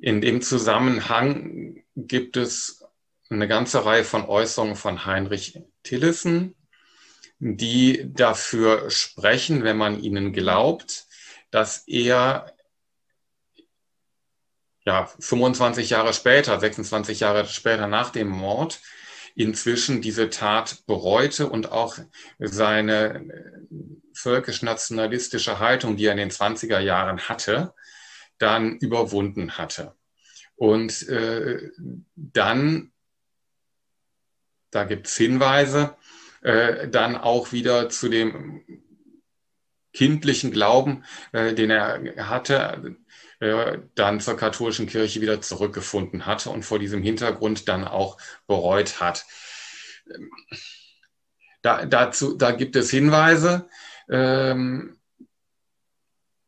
In 0.00 0.20
dem 0.20 0.42
Zusammenhang 0.42 1.84
gibt 1.94 2.36
es 2.36 2.84
eine 3.30 3.48
ganze 3.48 3.84
Reihe 3.84 4.04
von 4.04 4.24
Äußerungen 4.24 4.76
von 4.76 5.06
Heinrich 5.06 5.60
Tillissen, 5.82 6.54
die 7.38 8.12
dafür 8.12 8.90
sprechen, 8.90 9.64
wenn 9.64 9.76
man 9.76 10.00
ihnen 10.02 10.32
glaubt, 10.32 11.06
dass 11.50 11.86
er 11.86 12.52
ja, 14.84 15.08
25 15.18 15.90
Jahre 15.90 16.12
später, 16.12 16.58
26 16.58 17.20
Jahre 17.20 17.46
später 17.46 17.86
nach 17.86 18.10
dem 18.10 18.28
Mord, 18.28 18.80
inzwischen 19.34 20.02
diese 20.02 20.30
Tat 20.30 20.84
bereute 20.86 21.48
und 21.48 21.72
auch 21.72 21.98
seine 22.38 23.26
völkisch-nationalistische 24.14 25.58
Haltung, 25.58 25.96
die 25.96 26.06
er 26.06 26.12
in 26.12 26.18
den 26.18 26.30
20er 26.30 26.80
Jahren 26.80 27.20
hatte, 27.28 27.74
dann 28.38 28.76
überwunden 28.78 29.58
hatte. 29.58 29.94
Und 30.56 31.08
äh, 31.08 31.70
dann, 32.14 32.92
da 34.70 34.84
gibt 34.84 35.06
es 35.06 35.16
Hinweise, 35.16 35.96
äh, 36.42 36.88
dann 36.88 37.16
auch 37.16 37.52
wieder 37.52 37.88
zu 37.88 38.08
dem 38.08 38.62
kindlichen 39.92 40.50
Glauben, 40.50 41.04
äh, 41.32 41.54
den 41.54 41.70
er 41.70 42.28
hatte, 42.28 42.82
äh, 42.84 42.90
dann 43.94 44.20
zur 44.20 44.36
katholischen 44.36 44.86
Kirche 44.86 45.20
wieder 45.20 45.40
zurückgefunden 45.40 46.26
hatte 46.26 46.50
und 46.50 46.64
vor 46.64 46.78
diesem 46.78 47.02
Hintergrund 47.02 47.68
dann 47.68 47.84
auch 47.84 48.18
bereut 48.46 49.00
hat. 49.00 49.26
Da, 51.60 51.86
dazu, 51.86 52.34
da 52.34 52.52
gibt 52.52 52.76
es 52.76 52.90
Hinweise, 52.90 53.68
ähm, 54.08 54.96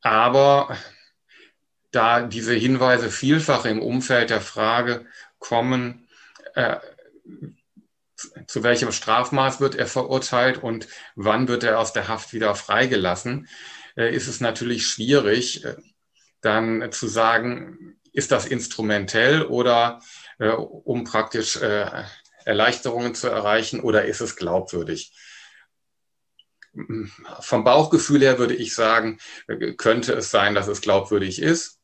aber 0.02 0.76
da 1.90 2.22
diese 2.22 2.54
Hinweise 2.54 3.10
vielfach 3.10 3.64
im 3.64 3.80
Umfeld 3.80 4.30
der 4.30 4.40
Frage 4.40 5.06
kommen, 5.38 6.08
äh, 6.54 6.76
zu 8.46 8.62
welchem 8.62 8.92
Strafmaß 8.92 9.60
wird 9.60 9.74
er 9.74 9.86
verurteilt 9.86 10.62
und 10.62 10.88
wann 11.14 11.48
wird 11.48 11.64
er 11.64 11.78
aus 11.78 11.92
der 11.92 12.08
Haft 12.08 12.32
wieder 12.32 12.54
freigelassen, 12.54 13.48
äh, 13.96 14.14
ist 14.14 14.28
es 14.28 14.40
natürlich 14.40 14.86
schwierig, 14.86 15.64
äh, 15.64 15.76
dann 16.44 16.90
zu 16.92 17.08
sagen, 17.08 17.96
ist 18.12 18.30
das 18.30 18.46
instrumentell 18.46 19.42
oder 19.42 20.00
äh, 20.38 20.48
um 20.48 21.04
praktisch 21.04 21.58
Erleichterungen 22.44 23.14
zu 23.14 23.28
erreichen 23.28 23.80
oder 23.80 24.04
ist 24.04 24.20
es 24.20 24.36
glaubwürdig? 24.36 25.12
Vom 27.40 27.64
Bauchgefühl 27.64 28.20
her 28.20 28.38
würde 28.38 28.54
ich 28.54 28.74
sagen, 28.74 29.18
könnte 29.76 30.12
es 30.14 30.30
sein, 30.30 30.54
dass 30.54 30.66
es 30.66 30.80
glaubwürdig 30.80 31.40
ist. 31.40 31.80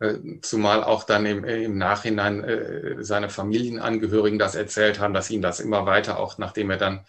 Äh, 0.00 0.40
zumal 0.40 0.82
auch 0.82 1.04
dann 1.04 1.26
im, 1.26 1.44
äh, 1.44 1.62
im 1.62 1.76
Nachhinein 1.76 2.42
äh, 2.42 3.04
seine 3.04 3.28
Familienangehörigen 3.28 4.38
das 4.38 4.54
erzählt 4.54 4.98
haben, 4.98 5.12
dass 5.12 5.30
ihn 5.30 5.42
das 5.42 5.60
immer 5.60 5.84
weiter, 5.84 6.18
auch 6.18 6.38
nachdem 6.38 6.70
er 6.70 6.78
dann 6.78 7.06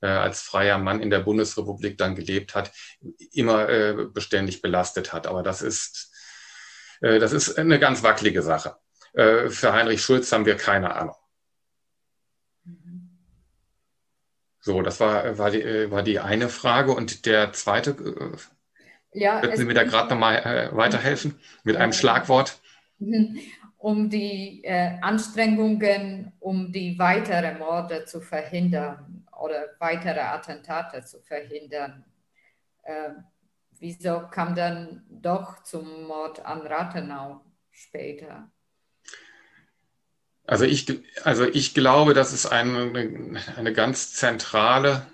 äh, 0.00 0.08
als 0.08 0.42
freier 0.42 0.78
Mann 0.78 1.00
in 1.00 1.10
der 1.10 1.20
Bundesrepublik 1.20 1.98
dann 1.98 2.14
gelebt 2.14 2.54
hat, 2.54 2.72
immer 3.32 3.68
äh, 3.68 4.06
beständig 4.12 4.62
belastet 4.62 5.12
hat. 5.12 5.26
Aber 5.26 5.42
das 5.42 5.62
ist, 5.62 6.12
äh, 7.00 7.18
das 7.18 7.32
ist 7.32 7.58
eine 7.58 7.78
ganz 7.78 8.02
wackelige 8.02 8.42
Sache. 8.42 8.76
für 9.12 9.72
Heinrich 9.72 10.02
Schulz 10.02 10.30
haben 10.30 10.46
wir 10.46 10.56
keine 10.56 10.94
Ahnung. 10.94 11.16
So, 14.60 14.82
das 14.82 15.00
war, 15.00 15.36
war, 15.36 15.50
die, 15.50 15.90
war 15.90 16.04
die 16.04 16.20
eine 16.20 16.48
Frage. 16.48 16.92
Und 16.92 17.26
der 17.26 17.52
zweite 17.52 17.96
ja, 19.12 19.40
Könnten 19.40 19.56
Sie 19.56 19.64
mir 19.64 19.74
da 19.74 19.84
gerade 19.84 20.10
nochmal 20.10 20.36
äh, 20.36 20.76
weiterhelfen 20.76 21.38
mit 21.64 21.76
einem 21.76 21.92
Schlagwort? 21.92 22.60
Um 23.82 24.10
die 24.10 24.62
äh, 24.62 24.98
Anstrengungen, 25.00 26.34
um 26.38 26.70
die 26.70 26.98
weiteren 26.98 27.58
Morde 27.58 28.04
zu 28.04 28.20
verhindern 28.20 29.19
oder 29.40 29.68
weitere 29.78 30.20
Attentate 30.20 31.04
zu 31.04 31.20
verhindern. 31.22 32.04
Äh, 32.82 33.10
wieso 33.78 34.28
kam 34.28 34.54
dann 34.54 35.04
doch 35.08 35.62
zum 35.62 36.04
Mord 36.04 36.44
an 36.44 36.66
Rathenau 36.66 37.44
später? 37.70 38.50
Also 40.46 40.64
ich, 40.64 41.02
also 41.24 41.44
ich 41.44 41.74
glaube, 41.74 42.12
dass 42.12 42.32
es 42.32 42.44
eine, 42.44 43.40
eine 43.56 43.72
ganz 43.72 44.14
zentrale 44.14 45.06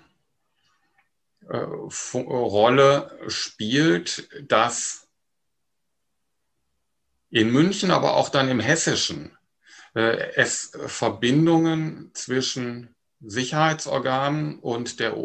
äh, 1.47 1.57
Rolle 1.57 3.19
spielt, 3.27 4.29
dass 4.51 5.07
in 7.29 7.51
München, 7.51 7.91
aber 7.91 8.15
auch 8.15 8.29
dann 8.29 8.49
im 8.49 8.59
Hessischen 8.59 9.37
äh, 9.93 10.33
es 10.35 10.71
Verbindungen 10.87 12.11
zwischen 12.13 12.95
Sicherheitsorganen 13.19 14.59
und 14.59 14.99
der 14.99 15.15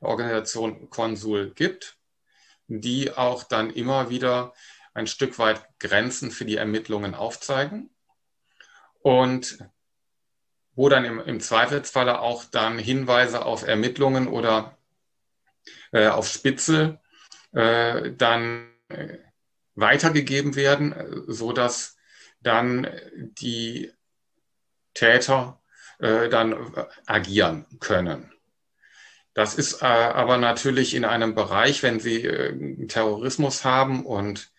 Organisation 0.00 0.88
Konsul 0.90 1.52
gibt, 1.54 1.98
die 2.68 3.12
auch 3.12 3.42
dann 3.42 3.70
immer 3.70 4.10
wieder 4.10 4.54
ein 4.94 5.06
Stück 5.06 5.38
weit 5.38 5.66
Grenzen 5.80 6.30
für 6.30 6.44
die 6.44 6.56
Ermittlungen 6.56 7.14
aufzeigen. 7.14 7.90
Und 9.00 9.58
wo 10.76 10.88
dann 10.88 11.04
im, 11.04 11.20
im 11.20 11.40
Zweifelsfalle 11.40 12.20
auch 12.20 12.44
dann 12.44 12.78
Hinweise 12.78 13.44
auf 13.44 13.66
Ermittlungen 13.66 14.28
oder 14.28 14.76
äh, 15.92 16.08
auf 16.08 16.28
Spitze 16.28 17.00
äh, 17.52 18.12
dann 18.12 18.70
äh, 18.88 19.18
weitergegeben 19.74 20.56
werden, 20.56 20.92
äh, 20.92 21.06
so 21.26 21.52
dass 21.52 21.96
dann 22.40 22.88
die 23.12 23.92
Täter 24.94 25.60
äh, 26.04 26.28
dann 26.28 26.54
agieren 27.06 27.64
können. 27.80 28.30
Das 29.32 29.54
ist 29.54 29.80
äh, 29.80 29.86
aber 29.86 30.36
natürlich 30.36 30.94
in 30.94 31.06
einem 31.06 31.34
Bereich, 31.34 31.82
wenn 31.82 31.98
Sie 31.98 32.24
äh, 32.24 32.86
Terrorismus 32.86 33.64
haben 33.64 34.04
und 34.04 34.50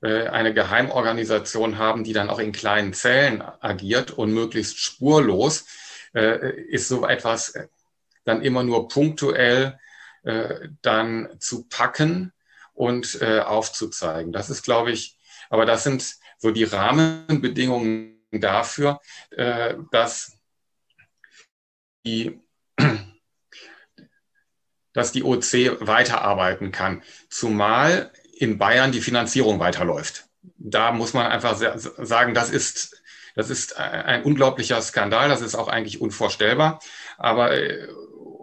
äh, 0.00 0.28
eine 0.28 0.54
Geheimorganisation 0.54 1.76
haben, 1.76 2.04
die 2.04 2.12
dann 2.12 2.30
auch 2.30 2.38
in 2.38 2.52
kleinen 2.52 2.92
Zellen 2.92 3.42
agiert 3.42 4.12
und 4.12 4.32
möglichst 4.32 4.78
spurlos, 4.78 5.66
äh, 6.14 6.52
ist 6.68 6.86
so 6.86 7.04
etwas 7.04 7.58
dann 8.24 8.42
immer 8.42 8.62
nur 8.62 8.86
punktuell 8.86 9.80
äh, 10.22 10.68
dann 10.82 11.28
zu 11.40 11.64
packen 11.68 12.32
und 12.74 13.20
äh, 13.20 13.40
aufzuzeigen. 13.40 14.32
Das 14.32 14.50
ist, 14.50 14.62
glaube 14.62 14.92
ich, 14.92 15.18
aber 15.50 15.66
das 15.66 15.82
sind 15.82 16.14
so 16.38 16.52
die 16.52 16.64
Rahmenbedingungen 16.64 18.22
dafür, 18.30 19.00
äh, 19.30 19.74
dass 19.90 20.35
die 22.06 22.40
dass 24.92 25.12
die 25.12 25.24
OC 25.24 25.78
weiterarbeiten 25.80 26.72
kann, 26.72 27.02
zumal 27.28 28.10
in 28.32 28.56
Bayern 28.56 28.92
die 28.92 29.02
Finanzierung 29.02 29.60
weiterläuft. 29.60 30.24
Da 30.56 30.90
muss 30.90 31.12
man 31.12 31.26
einfach 31.26 31.54
sagen, 31.54 32.32
das 32.32 32.48
ist, 32.48 33.02
das 33.34 33.50
ist 33.50 33.76
ein 33.76 34.22
unglaublicher 34.22 34.80
Skandal, 34.80 35.28
das 35.28 35.42
ist 35.42 35.54
auch 35.54 35.68
eigentlich 35.68 36.00
unvorstellbar. 36.00 36.80
Aber 37.18 37.52
äh, 37.52 37.88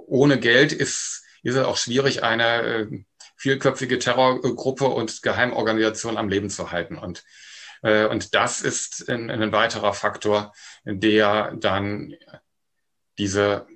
ohne 0.06 0.40
Geld 0.40 0.74
ist 0.74 1.24
ist 1.44 1.56
es 1.56 1.66
auch 1.66 1.78
schwierig, 1.78 2.24
eine 2.24 2.62
äh, 2.62 3.04
vielköpfige 3.36 4.00
Terrorgruppe 4.00 4.86
und 4.86 5.22
Geheimorganisation 5.22 6.18
am 6.18 6.30
Leben 6.30 6.50
zu 6.50 6.72
halten. 6.72 6.98
Und, 6.98 7.24
äh, 7.84 8.06
und 8.06 8.34
das 8.34 8.62
ist 8.62 9.10
ein, 9.10 9.30
ein 9.30 9.52
weiterer 9.52 9.94
Faktor, 9.94 10.54
der 10.86 11.54
dann 11.58 12.16
diese 13.18 13.68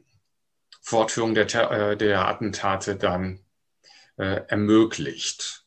Fortführung 0.82 1.36
der, 1.36 1.46
äh, 1.72 1.98
der 1.98 2.28
Attentate 2.28 2.96
dann 2.96 3.40
äh, 4.18 4.42
ermöglicht. 4.48 5.66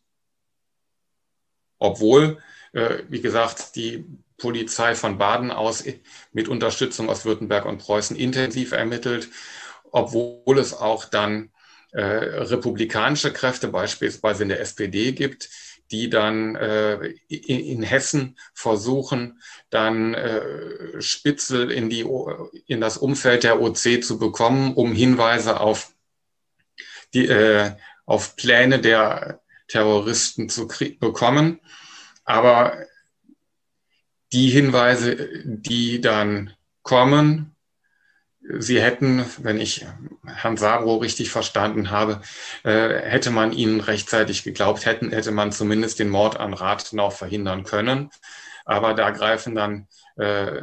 Obwohl, 1.78 2.38
äh, 2.72 3.02
wie 3.08 3.20
gesagt, 3.20 3.76
die 3.76 4.04
Polizei 4.38 4.94
von 4.94 5.18
Baden 5.18 5.50
aus 5.50 5.84
mit 6.32 6.48
Unterstützung 6.48 7.08
aus 7.08 7.24
Württemberg 7.24 7.66
und 7.66 7.78
Preußen 7.78 8.16
intensiv 8.16 8.72
ermittelt, 8.72 9.28
obwohl 9.92 10.58
es 10.58 10.72
auch 10.72 11.04
dann 11.04 11.50
äh, 11.92 12.02
republikanische 12.02 13.32
Kräfte, 13.32 13.68
beispielsweise 13.68 14.44
in 14.44 14.48
der 14.48 14.60
SPD 14.60 15.12
gibt, 15.12 15.48
die 15.90 16.08
dann 16.08 16.54
äh, 16.56 17.14
in, 17.28 17.82
Hessen 17.82 18.38
versuchen, 18.54 19.40
dann 19.70 20.14
äh, 20.14 21.00
Spitzel 21.00 21.70
in, 21.70 21.90
die, 21.90 22.06
in 22.66 22.80
das 22.80 22.96
Umfeld 22.96 23.44
der 23.44 23.60
OC 23.60 24.02
zu 24.02 24.18
bekommen, 24.18 24.74
um 24.74 24.92
Hinweise 24.92 25.60
auf, 25.60 25.92
die, 27.14 27.26
äh, 27.26 27.72
auf 28.06 28.36
Pläne 28.36 28.80
der 28.80 29.40
Terroristen 29.68 30.48
zu 30.48 30.68
bekommen. 30.68 31.60
Aber 32.24 32.74
die 34.32 34.50
Hinweise, 34.50 35.28
die 35.44 36.00
dann 36.00 36.54
kommen, 36.82 37.56
Sie 38.58 38.80
hätten, 38.80 39.24
wenn 39.38 39.60
ich 39.60 39.86
Herrn 40.26 40.56
Sabro 40.56 40.96
richtig 40.96 41.30
verstanden 41.30 41.90
habe, 41.90 42.20
äh, 42.64 42.88
hätte 42.88 43.30
man 43.30 43.52
ihnen 43.52 43.80
rechtzeitig 43.80 44.42
geglaubt, 44.42 44.86
hätten, 44.86 45.10
hätte 45.12 45.30
man 45.30 45.52
zumindest 45.52 45.98
den 45.98 46.08
Mord 46.08 46.38
an 46.38 46.54
Rathenau 46.54 47.10
verhindern 47.10 47.64
können. 47.64 48.10
Aber 48.64 48.94
da 48.94 49.10
greifen 49.10 49.54
dann 49.54 49.88
äh, 50.16 50.62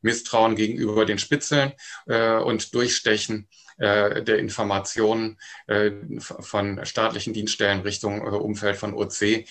Misstrauen 0.00 0.54
gegenüber 0.54 1.04
den 1.04 1.18
Spitzeln 1.18 1.72
äh, 2.06 2.36
und 2.36 2.74
Durchstechen 2.74 3.48
äh, 3.78 4.22
der 4.22 4.38
Informationen 4.38 5.38
äh, 5.66 5.92
von 6.18 6.84
staatlichen 6.84 7.32
Dienststellen 7.32 7.80
Richtung 7.80 8.20
äh, 8.20 8.30
Umfeld 8.30 8.76
von 8.76 8.92
OC 8.94 9.44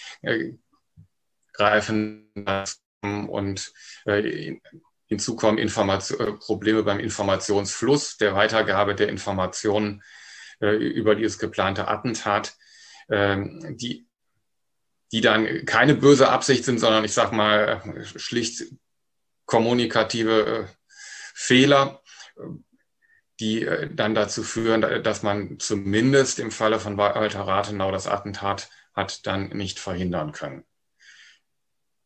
greifen 1.53 2.29
und 3.01 3.73
hinzu 5.07 5.35
kommen 5.35 5.57
Information, 5.57 6.19
äh, 6.19 6.33
Probleme 6.33 6.83
beim 6.83 6.99
Informationsfluss, 6.99 8.17
der 8.17 8.35
Weitergabe 8.35 8.95
der 8.95 9.09
Informationen 9.09 10.03
äh, 10.61 10.75
über 10.75 11.15
dieses 11.15 11.39
geplante 11.39 11.87
Attentat, 11.87 12.55
ähm, 13.09 13.75
die, 13.77 14.07
die 15.11 15.21
dann 15.21 15.65
keine 15.65 15.95
böse 15.95 16.29
Absicht 16.29 16.65
sind, 16.65 16.79
sondern 16.79 17.05
ich 17.05 17.13
sage 17.13 17.35
mal 17.35 17.81
schlicht 18.17 18.65
kommunikative 19.45 20.67
Fehler, 21.33 22.01
die 23.39 23.65
dann 23.93 24.15
dazu 24.15 24.43
führen, 24.43 25.03
dass 25.03 25.23
man 25.23 25.59
zumindest 25.59 26.39
im 26.39 26.51
Falle 26.51 26.79
von 26.79 26.97
Walter 26.97 27.41
Rathenau 27.41 27.91
das 27.91 28.07
Attentat 28.07 28.69
hat 28.93 29.25
dann 29.25 29.49
nicht 29.49 29.79
verhindern 29.79 30.33
können. 30.33 30.65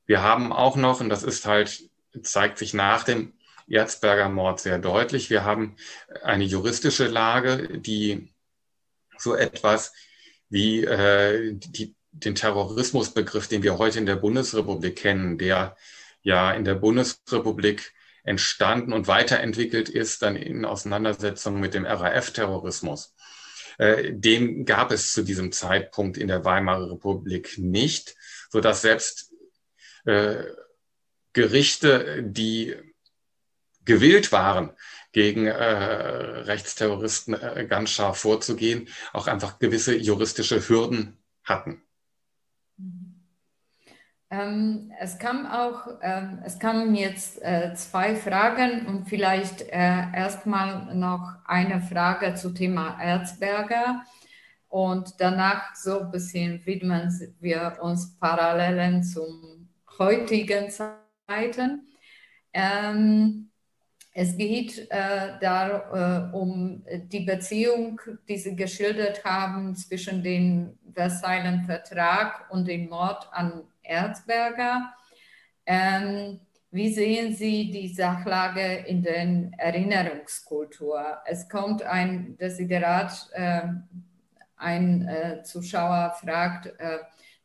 Wir 0.06 0.22
haben 0.22 0.52
auch 0.52 0.76
noch, 0.76 1.00
und 1.00 1.10
das 1.10 1.24
ist 1.24 1.46
halt, 1.46 1.90
zeigt 2.24 2.58
sich 2.58 2.74
nach 2.74 3.04
dem 3.04 3.34
Erzberger 3.68 4.30
Mord 4.30 4.60
sehr 4.60 4.80
deutlich, 4.80 5.30
wir 5.30 5.44
haben 5.46 5.76
eine 6.24 6.44
juristische 6.44 7.08
Lage, 7.08 7.80
die 7.80 8.34
so 9.18 9.36
etwas 9.36 9.94
wie 10.50 10.84
äh, 10.84 11.54
die, 11.54 11.96
den 12.12 12.36
Terrorismusbegriff, 12.36 13.48
den 13.48 13.64
wir 13.64 13.78
heute 13.78 14.00
in 14.00 14.06
der 14.06 14.18
Bundesrepublik 14.18 14.98
kennen, 14.98 15.38
der 15.38 15.78
ja 16.22 16.52
in 16.52 16.66
der 16.66 16.76
Bundesrepublik 16.76 17.94
entstanden 18.24 18.94
und 18.94 19.08
weiterentwickelt 19.08 19.90
ist, 19.90 20.22
dann 20.22 20.36
in 20.36 20.66
Auseinandersetzung 20.66 21.60
mit 21.60 21.74
dem 21.74 21.86
RAF-Terrorismus. 21.86 23.16
Äh, 23.78 24.14
den 24.14 24.66
gab 24.66 24.92
es 24.92 25.14
zu 25.14 25.24
diesem 25.24 25.52
Zeitpunkt 25.52 26.18
in 26.18 26.28
der 26.28 26.46
Weimarer 26.46 26.92
Republik 26.92 27.58
nicht, 27.58 28.16
so 28.50 28.60
dass 28.60 28.82
selbst 28.82 29.32
äh, 30.06 30.44
Gerichte, 31.34 32.24
die 32.24 32.76
gewillt 33.86 34.32
waren, 34.32 34.72
gegen 35.12 35.48
äh, 35.48 35.54
Rechtsterroristen 35.54 37.34
äh, 37.34 37.66
ganz 37.68 37.90
scharf 37.90 38.20
vorzugehen, 38.20 38.88
auch 39.14 39.28
einfach 39.28 39.60
gewisse 39.60 39.96
juristische 39.96 40.68
Hürden 40.68 41.18
hatten. 41.44 41.82
Ähm, 44.30 44.94
es 44.98 45.20
kam 45.20 45.46
auch, 45.46 45.88
ähm, 46.02 46.40
es 46.46 46.58
kamen 46.58 46.96
jetzt 46.96 47.42
äh, 47.42 47.74
zwei 47.76 48.16
Fragen 48.16 48.86
und 48.88 49.10
vielleicht 49.10 49.62
äh, 49.64 50.06
erstmal 50.14 50.96
noch 50.96 51.34
eine 51.46 51.82
Frage 51.82 52.36
zu 52.36 52.54
Thema 52.54 52.98
Erzberger 53.02 54.06
und 54.70 55.20
danach 55.20 55.76
so 55.76 56.00
ein 56.00 56.12
bisschen 56.12 56.66
widmen 56.66 57.36
wir 57.42 57.78
uns 57.82 58.18
Parallelen 58.20 59.04
zum 59.04 59.68
heutigen 60.00 60.72
Zeiten. 61.32 61.88
Ähm, 62.54 63.50
es 64.14 64.36
geht 64.36 64.92
äh, 64.92 65.40
da 65.40 66.30
äh, 66.32 66.36
um 66.36 66.84
die 67.06 67.22
Beziehung, 67.22 68.02
die 68.28 68.38
Sie 68.38 68.56
geschildert 68.56 69.24
haben 69.24 69.74
zwischen 69.76 70.22
dem 70.22 70.78
Versailles 70.94 71.66
Vertrag 71.66 72.52
und 72.52 72.68
dem 72.68 72.90
Mord 72.90 73.30
an 73.32 73.64
Erzberger. 73.82 74.94
Ähm, 75.66 76.42
wie 76.72 76.92
sehen 76.94 77.34
Sie 77.34 77.72
die 77.72 77.94
Sachlage 77.94 78.84
in 78.86 79.02
der 79.02 79.52
Erinnerungskultur? 79.58 81.20
Es 81.26 81.48
kommt 81.48 81.84
ein 81.84 82.38
Desiderat, 82.38 83.30
äh, 83.34 83.62
ein 84.58 85.10
Zuschauer 85.44 86.16
fragt, 86.20 86.68
äh, 86.80 87.00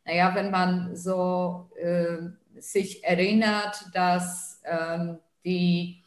naja, 0.05 0.33
wenn 0.35 0.51
man 0.51 0.95
so 0.95 1.69
äh, 1.77 2.17
sich 2.61 3.03
erinnert, 3.03 3.85
dass 3.93 4.61
ähm, 4.65 5.19
die 5.45 6.03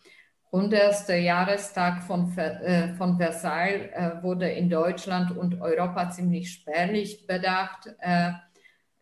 100. 0.53 1.09
Jahrestag 1.11 2.03
von, 2.03 2.37
äh, 2.37 2.95
von 2.95 3.17
Versailles 3.19 3.91
äh, 3.93 4.23
wurde 4.23 4.51
in 4.51 4.69
Deutschland 4.69 5.37
und 5.37 5.61
Europa 5.61 6.11
ziemlich 6.11 6.53
spärlich 6.53 7.27
bedacht. 7.27 7.89
Äh, 8.01 8.33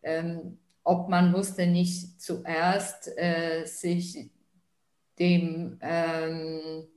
ähm, 0.03 0.59
ob 0.83 1.09
man 1.09 1.31
musste 1.31 1.67
nicht 1.67 2.21
zuerst 2.21 3.11
äh, 3.17 3.65
sich 3.65 4.31
dem 5.17 5.77
ähm, 5.81 6.87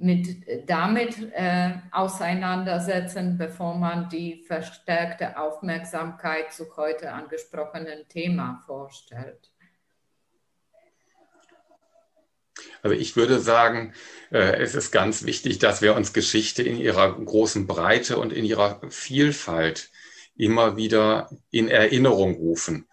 mit, 0.00 0.46
damit 0.66 1.16
äh, 1.32 1.74
auseinandersetzen, 1.92 3.36
bevor 3.36 3.76
man 3.76 4.08
die 4.08 4.42
verstärkte 4.46 5.38
Aufmerksamkeit 5.38 6.52
zu 6.52 6.76
heute 6.76 7.12
angesprochenen 7.12 8.08
Thema 8.08 8.62
vorstellt. 8.66 9.50
Also 12.82 12.96
ich 12.96 13.16
würde 13.16 13.40
sagen, 13.40 13.92
äh, 14.30 14.60
es 14.60 14.74
ist 14.74 14.90
ganz 14.90 15.24
wichtig, 15.24 15.58
dass 15.58 15.82
wir 15.82 15.94
uns 15.94 16.12
Geschichte 16.12 16.62
in 16.62 16.76
ihrer 16.76 17.12
großen 17.12 17.66
Breite 17.66 18.18
und 18.18 18.32
in 18.32 18.44
ihrer 18.44 18.80
Vielfalt 18.88 19.90
immer 20.36 20.76
wieder 20.76 21.30
in 21.50 21.68
Erinnerung 21.68 22.34
rufen. 22.34 22.86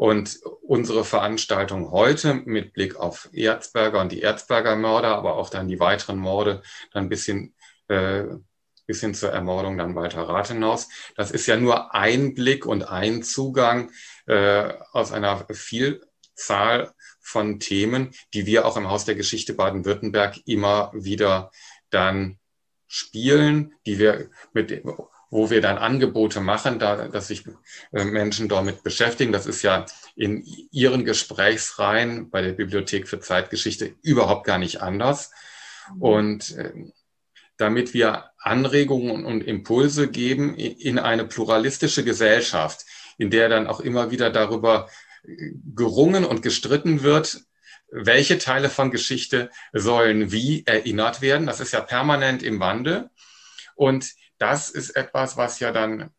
Und 0.00 0.40
unsere 0.62 1.04
Veranstaltung 1.04 1.90
heute 1.90 2.32
mit 2.32 2.72
Blick 2.72 2.96
auf 2.96 3.28
Erzberger 3.34 4.00
und 4.00 4.10
die 4.10 4.22
Erzberger 4.22 4.74
Mörder, 4.74 5.14
aber 5.14 5.34
auch 5.34 5.50
dann 5.50 5.68
die 5.68 5.78
weiteren 5.78 6.16
Morde, 6.16 6.62
dann 6.90 7.10
bis 7.10 7.26
hin, 7.26 7.52
äh, 7.88 8.22
bis 8.86 9.00
hin 9.02 9.12
zur 9.12 9.32
Ermordung 9.32 9.76
dann 9.76 9.94
Walter 9.94 10.22
Rathenaus, 10.22 10.88
das 11.16 11.30
ist 11.30 11.46
ja 11.46 11.58
nur 11.58 11.94
ein 11.94 12.32
Blick 12.32 12.64
und 12.64 12.84
ein 12.84 13.22
Zugang 13.22 13.90
äh, 14.24 14.72
aus 14.92 15.12
einer 15.12 15.46
Vielzahl 15.52 16.94
von 17.20 17.60
Themen, 17.60 18.14
die 18.32 18.46
wir 18.46 18.64
auch 18.64 18.78
im 18.78 18.88
Haus 18.88 19.04
der 19.04 19.16
Geschichte 19.16 19.52
Baden-Württemberg 19.52 20.38
immer 20.46 20.92
wieder 20.94 21.50
dann 21.90 22.38
spielen, 22.86 23.74
die 23.84 23.98
wir 23.98 24.30
mit, 24.54 24.82
wo 25.30 25.48
wir 25.48 25.60
dann 25.60 25.78
Angebote 25.78 26.40
machen, 26.40 26.78
da, 26.78 27.08
dass 27.08 27.28
sich 27.28 27.44
äh, 27.92 28.04
Menschen 28.04 28.48
damit 28.48 28.82
beschäftigen. 28.82 29.32
Das 29.32 29.46
ist 29.46 29.62
ja 29.62 29.86
in 30.16 30.44
ihren 30.72 31.04
Gesprächsreihen 31.04 32.30
bei 32.30 32.42
der 32.42 32.52
Bibliothek 32.52 33.08
für 33.08 33.20
Zeitgeschichte 33.20 33.94
überhaupt 34.02 34.44
gar 34.44 34.58
nicht 34.58 34.82
anders. 34.82 35.30
Mhm. 35.94 36.02
Und 36.02 36.56
äh, 36.56 36.72
damit 37.56 37.94
wir 37.94 38.30
Anregungen 38.38 39.24
und 39.24 39.44
Impulse 39.44 40.08
geben 40.08 40.54
in 40.56 40.98
eine 40.98 41.26
pluralistische 41.26 42.04
Gesellschaft, 42.04 42.86
in 43.18 43.30
der 43.30 43.48
dann 43.48 43.66
auch 43.66 43.80
immer 43.80 44.10
wieder 44.10 44.30
darüber 44.30 44.88
gerungen 45.74 46.24
und 46.24 46.42
gestritten 46.42 47.02
wird, 47.02 47.42
welche 47.90 48.38
Teile 48.38 48.70
von 48.70 48.90
Geschichte 48.90 49.50
sollen 49.72 50.32
wie 50.32 50.64
erinnert 50.64 51.20
werden. 51.20 51.46
Das 51.46 51.60
ist 51.60 51.72
ja 51.72 51.80
permanent 51.80 52.42
im 52.42 52.60
Wandel. 52.60 53.10
Und 53.74 54.12
das 54.40 54.70
ist 54.70 54.90
etwas, 54.90 55.36
was 55.36 55.60
ja 55.60 55.70
dann 55.70 56.10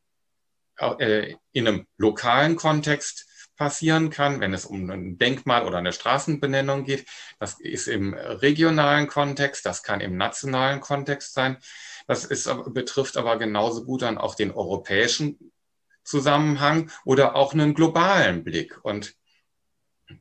äh, 0.77 1.35
in 1.51 1.67
einem 1.67 1.87
lokalen 1.97 2.55
Kontext 2.55 3.27
passieren 3.57 4.09
kann, 4.09 4.39
wenn 4.39 4.53
es 4.53 4.65
um 4.65 4.89
ein 4.89 5.17
Denkmal 5.17 5.67
oder 5.67 5.77
eine 5.77 5.93
Straßenbenennung 5.93 6.83
geht. 6.83 7.05
Das 7.39 7.59
ist 7.59 7.87
im 7.87 8.13
regionalen 8.13 9.07
Kontext, 9.07 9.65
das 9.65 9.83
kann 9.83 10.01
im 10.01 10.17
nationalen 10.17 10.79
Kontext 10.79 11.33
sein. 11.33 11.57
Das 12.07 12.25
ist, 12.25 12.49
betrifft 12.73 13.17
aber 13.17 13.37
genauso 13.37 13.85
gut 13.85 14.01
dann 14.01 14.17
auch 14.17 14.35
den 14.35 14.51
europäischen 14.51 15.51
Zusammenhang 16.03 16.89
oder 17.05 17.35
auch 17.35 17.53
einen 17.53 17.73
globalen 17.73 18.43
Blick. 18.43 18.83
Und 18.83 19.15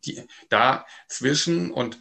die, 0.04 0.22
dazwischen 0.48 1.70
und 1.70 1.98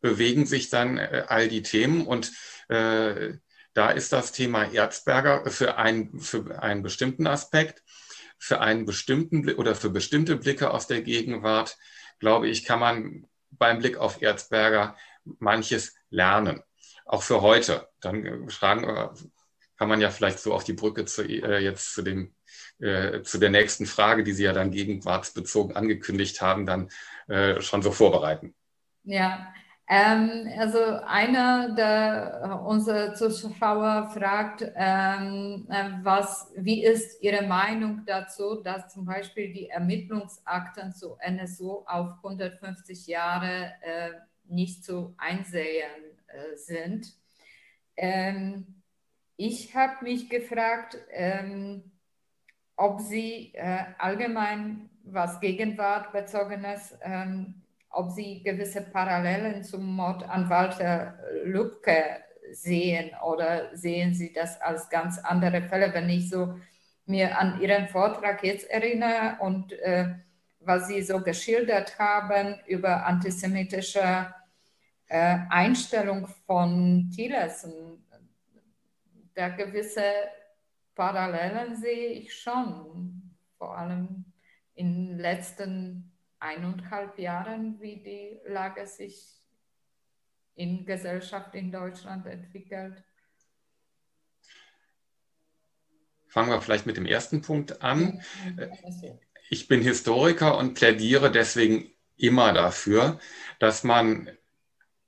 bewegen 0.00 0.46
sich 0.46 0.70
dann 0.70 0.98
äh, 0.98 1.24
all 1.26 1.48
die 1.48 1.62
Themen 1.62 2.06
und 2.06 2.32
äh, 2.68 3.34
da 3.78 3.90
ist 3.90 4.12
das 4.12 4.32
Thema 4.32 4.64
Erzberger 4.64 5.48
für, 5.48 5.78
ein, 5.78 6.18
für 6.18 6.60
einen 6.60 6.82
bestimmten 6.82 7.28
Aspekt, 7.28 7.84
für 8.36 8.60
einen 8.60 8.86
bestimmten 8.86 9.48
oder 9.54 9.76
für 9.76 9.88
bestimmte 9.88 10.34
Blicke 10.34 10.72
aus 10.72 10.88
der 10.88 11.00
Gegenwart, 11.00 11.78
glaube 12.18 12.48
ich, 12.48 12.64
kann 12.64 12.80
man 12.80 13.28
beim 13.52 13.78
Blick 13.78 13.96
auf 13.96 14.20
Erzberger 14.20 14.96
manches 15.38 15.94
lernen. 16.10 16.60
Auch 17.04 17.22
für 17.22 17.40
heute. 17.40 17.88
Dann 18.00 18.50
fragen, 18.50 18.82
äh, 18.82 19.10
kann 19.76 19.88
man 19.88 20.00
ja 20.00 20.10
vielleicht 20.10 20.40
so 20.40 20.54
auf 20.54 20.64
die 20.64 20.72
Brücke 20.72 21.04
zu, 21.04 21.22
äh, 21.22 21.60
jetzt 21.60 21.94
zu 21.94 22.02
dem 22.02 22.34
äh, 22.80 23.22
zu 23.22 23.38
der 23.38 23.50
nächsten 23.50 23.86
Frage, 23.86 24.24
die 24.24 24.32
Sie 24.32 24.42
ja 24.42 24.52
dann 24.52 24.72
gegenwartsbezogen 24.72 25.76
angekündigt 25.76 26.40
haben, 26.40 26.66
dann 26.66 26.88
äh, 27.28 27.60
schon 27.60 27.82
so 27.82 27.92
vorbereiten. 27.92 28.56
Ja, 29.04 29.52
ähm, 29.90 30.52
also 30.58 30.78
einer 31.06 31.74
der 31.74 32.42
äh, 32.44 32.68
unserer 32.68 33.14
Zuschauer 33.14 34.10
fragt, 34.12 34.62
ähm, 34.76 35.66
äh, 35.70 35.90
was, 36.02 36.52
wie 36.56 36.84
ist 36.84 37.22
Ihre 37.22 37.46
Meinung 37.46 38.02
dazu, 38.04 38.56
dass 38.62 38.92
zum 38.92 39.06
Beispiel 39.06 39.50
die 39.50 39.70
Ermittlungsakten 39.70 40.92
zu 40.92 41.16
NSO 41.26 41.86
auf 41.86 42.16
150 42.22 43.06
Jahre 43.06 43.72
äh, 43.80 44.10
nicht 44.44 44.84
zu 44.84 45.14
einsehen 45.16 46.04
äh, 46.26 46.56
sind? 46.56 47.14
Ähm, 47.96 48.82
ich 49.36 49.74
habe 49.74 50.04
mich 50.04 50.28
gefragt, 50.28 50.98
ähm, 51.12 51.92
ob 52.76 53.00
Sie 53.00 53.54
äh, 53.54 53.84
allgemein 53.98 54.90
was 55.02 55.40
Gegenwartbezogenes 55.40 56.94
ähm, 57.02 57.62
ob 57.90 58.10
Sie 58.10 58.42
gewisse 58.42 58.82
Parallelen 58.82 59.62
zum 59.64 59.84
Mord 59.96 60.22
an 60.28 60.48
Walter 60.48 61.18
Lübcke 61.44 62.22
sehen 62.52 63.10
oder 63.24 63.76
sehen 63.76 64.14
Sie 64.14 64.32
das 64.32 64.60
als 64.60 64.88
ganz 64.88 65.18
andere 65.18 65.62
Fälle, 65.62 65.92
wenn 65.92 66.08
ich 66.08 66.30
so 66.30 66.58
mir 67.06 67.38
an 67.38 67.60
Ihren 67.60 67.88
Vortrag 67.88 68.44
jetzt 68.44 68.68
erinnere 68.70 69.36
und 69.40 69.72
äh, 69.72 70.14
was 70.60 70.88
Sie 70.88 71.02
so 71.02 71.20
geschildert 71.20 71.98
haben 71.98 72.56
über 72.66 73.06
antisemitische 73.06 74.32
äh, 75.08 75.38
Einstellung 75.48 76.26
von 76.46 77.10
Tillerson. 77.14 78.04
Da 79.34 79.48
gewisse 79.48 80.02
Parallelen 80.94 81.76
sehe 81.76 82.08
ich 82.08 82.34
schon, 82.34 83.36
vor 83.56 83.78
allem 83.78 84.24
in 84.74 85.06
den 85.06 85.18
letzten 85.18 86.07
eineinhalb 86.40 87.18
Jahren, 87.18 87.80
wie 87.80 88.02
die 88.02 88.40
Lage 88.46 88.86
sich 88.86 89.38
in 90.54 90.84
Gesellschaft 90.84 91.54
in 91.54 91.70
Deutschland 91.70 92.26
entwickelt. 92.26 93.02
Fangen 96.26 96.50
wir 96.50 96.60
vielleicht 96.60 96.86
mit 96.86 96.96
dem 96.96 97.06
ersten 97.06 97.42
Punkt 97.42 97.80
an. 97.82 98.20
Ich 99.50 99.66
bin 99.66 99.80
Historiker 99.80 100.58
und 100.58 100.74
plädiere 100.74 101.30
deswegen 101.30 101.90
immer 102.16 102.52
dafür, 102.52 103.18
dass 103.60 103.82
man 103.84 104.30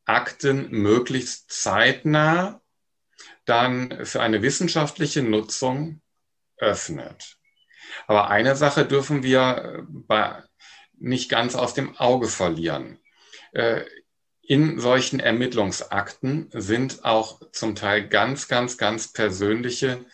Akten 0.05 0.71
möglichst 0.71 1.51
zeitnah 1.51 2.63
dann 3.45 4.07
für 4.07 4.23
eine 4.23 4.43
wissenschaftliche 4.43 5.23
Nutzung 5.23 6.01
öffnet. 6.57 7.39
Aber 8.07 8.31
eine 8.31 8.57
Sache 8.57 8.87
dürfen 8.87 9.23
wir 9.23 9.87
bei, 9.89 10.43
nicht 11.01 11.29
ganz 11.29 11.55
aus 11.55 11.75
dem 11.75 11.97
Auge 11.97 12.29
verlieren. 12.29 12.99
Äh, 13.53 13.83
in 14.43 14.81
solchen 14.81 15.21
Ermittlungsakten 15.21 16.51
sind 16.53 17.05
auch 17.05 17.41
zum 17.53 17.75
Teil 17.75 18.09
ganz, 18.09 18.49
ganz, 18.49 18.77
ganz 18.79 19.13
persönliche 19.13 20.05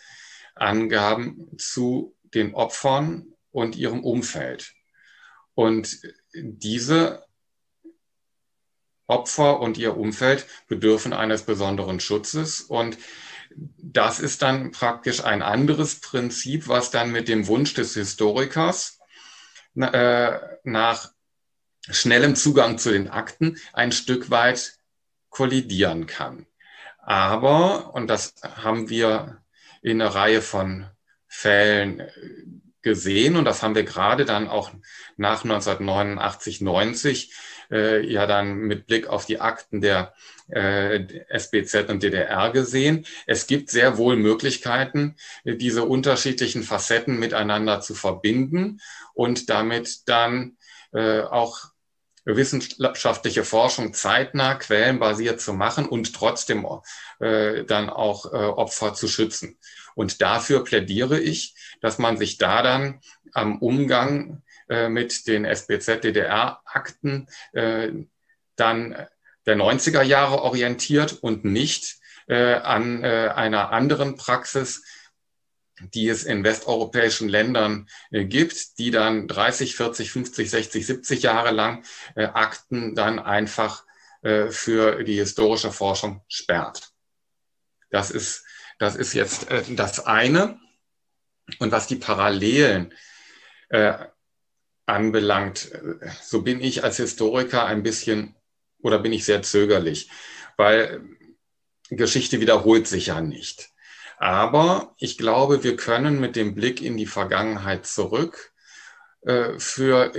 Angaben 0.55 1.57
zu 1.57 2.15
den 2.33 2.53
Opfern 2.53 3.33
und 3.51 3.75
ihrem 3.75 4.03
Umfeld. 4.03 4.73
Und 5.55 5.99
diese 6.33 7.25
Opfer 9.07 9.59
und 9.59 9.77
ihr 9.77 9.97
Umfeld 9.97 10.45
bedürfen 10.67 11.13
eines 11.13 11.43
besonderen 11.43 11.99
Schutzes. 11.99 12.61
Und 12.61 12.97
das 13.55 14.19
ist 14.19 14.41
dann 14.41 14.71
praktisch 14.71 15.23
ein 15.23 15.41
anderes 15.41 15.99
Prinzip, 15.99 16.67
was 16.67 16.91
dann 16.91 17.11
mit 17.11 17.27
dem 17.27 17.47
Wunsch 17.47 17.73
des 17.73 17.95
Historikers 17.95 18.96
äh, 19.81 20.39
nach 20.63 21.11
schnellem 21.89 22.35
Zugang 22.35 22.77
zu 22.77 22.91
den 22.91 23.09
Akten 23.09 23.57
ein 23.73 23.91
Stück 23.91 24.29
weit 24.29 24.77
kollidieren 25.29 26.07
kann. 26.07 26.45
Aber, 26.99 27.93
und 27.93 28.07
das 28.07 28.35
haben 28.43 28.89
wir 28.89 29.43
in 29.81 30.01
einer 30.01 30.13
Reihe 30.13 30.41
von 30.41 30.87
Fällen 31.27 32.03
gesehen 32.81 33.35
und 33.35 33.45
das 33.45 33.63
haben 33.63 33.75
wir 33.75 33.83
gerade 33.83 34.25
dann 34.25 34.47
auch 34.47 34.71
nach 35.17 35.43
1989, 35.43 36.61
90 36.61 37.33
äh, 37.71 38.05
ja 38.05 38.25
dann 38.25 38.55
mit 38.55 38.87
Blick 38.87 39.07
auf 39.07 39.25
die 39.25 39.39
Akten 39.39 39.81
der 39.81 40.13
äh, 40.49 41.05
SBZ 41.29 41.89
und 41.89 42.03
DDR 42.03 42.51
gesehen. 42.51 43.05
Es 43.25 43.47
gibt 43.47 43.69
sehr 43.69 43.97
wohl 43.97 44.15
Möglichkeiten, 44.15 45.15
diese 45.43 45.83
unterschiedlichen 45.83 46.63
Facetten 46.63 47.19
miteinander 47.19 47.81
zu 47.81 47.93
verbinden 47.93 48.79
und 49.13 49.49
damit 49.49 50.07
dann 50.07 50.57
äh, 50.93 51.21
auch 51.21 51.71
wissenschaftliche 52.35 53.45
Forschung 53.45 53.93
zeitnah, 53.93 54.55
quellenbasiert 54.55 55.39
zu 55.39 55.53
machen 55.53 55.87
und 55.87 56.13
trotzdem 56.13 56.67
äh, 57.19 57.63
dann 57.63 57.89
auch 57.89 58.25
äh, 58.25 58.37
Opfer 58.37 58.93
zu 58.93 59.07
schützen. 59.07 59.57
Und 59.95 60.21
dafür 60.21 60.63
plädiere 60.63 61.19
ich, 61.19 61.55
dass 61.81 61.99
man 61.99 62.17
sich 62.17 62.37
da 62.37 62.61
dann 62.61 62.99
am 63.33 63.59
Umgang 63.59 64.43
äh, 64.69 64.89
mit 64.89 65.27
den 65.27 65.45
SBZ-DDR-Akten 65.45 67.27
äh, 67.53 67.89
dann 68.55 69.07
der 69.45 69.55
90er 69.55 70.01
Jahre 70.01 70.41
orientiert 70.41 71.13
und 71.13 71.45
nicht 71.45 71.97
äh, 72.27 72.55
an 72.55 73.03
äh, 73.03 73.31
einer 73.33 73.71
anderen 73.71 74.17
Praxis, 74.17 74.83
die 75.79 76.09
es 76.09 76.23
in 76.23 76.43
westeuropäischen 76.43 77.29
Ländern 77.29 77.87
äh, 78.11 78.25
gibt, 78.25 78.77
die 78.77 78.91
dann 78.91 79.29
30, 79.29 79.75
40, 79.75 80.11
50, 80.11 80.49
60, 80.49 80.85
70 80.85 81.23
Jahre 81.23 81.51
lang 81.51 81.83
Akten 82.15 82.95
dann 82.95 83.19
einfach 83.19 83.85
für 84.49 85.03
die 85.03 85.19
historische 85.19 85.71
Forschung 85.71 86.23
sperrt. 86.27 86.89
Das 87.91 88.09
ist, 88.09 88.43
das 88.79 88.95
ist 88.95 89.13
jetzt 89.13 89.45
das 89.69 90.05
eine. 90.05 90.59
Und 91.59 91.71
was 91.71 91.85
die 91.85 91.97
Parallelen 91.97 92.93
äh, 93.69 93.93
anbelangt, 94.87 95.71
äh, 95.71 96.09
so 96.23 96.41
bin 96.41 96.59
ich 96.61 96.83
als 96.83 96.97
Historiker 96.97 97.65
ein 97.65 97.83
bisschen 97.83 98.35
oder 98.81 98.99
bin 98.99 99.13
ich 99.13 99.25
sehr 99.25 99.43
zögerlich, 99.43 100.09
weil 100.55 101.01
Geschichte 101.89 102.41
wiederholt 102.41 102.87
sich 102.87 103.07
ja 103.07 103.21
nicht. 103.21 103.69
Aber 104.17 104.95
ich 104.97 105.17
glaube, 105.17 105.63
wir 105.63 105.75
können 105.75 106.19
mit 106.19 106.35
dem 106.35 106.55
Blick 106.55 106.81
in 106.81 106.97
die 106.97 107.05
Vergangenheit 107.05 107.85
zurück 107.85 108.51
äh, 109.21 109.59
für 109.59 110.11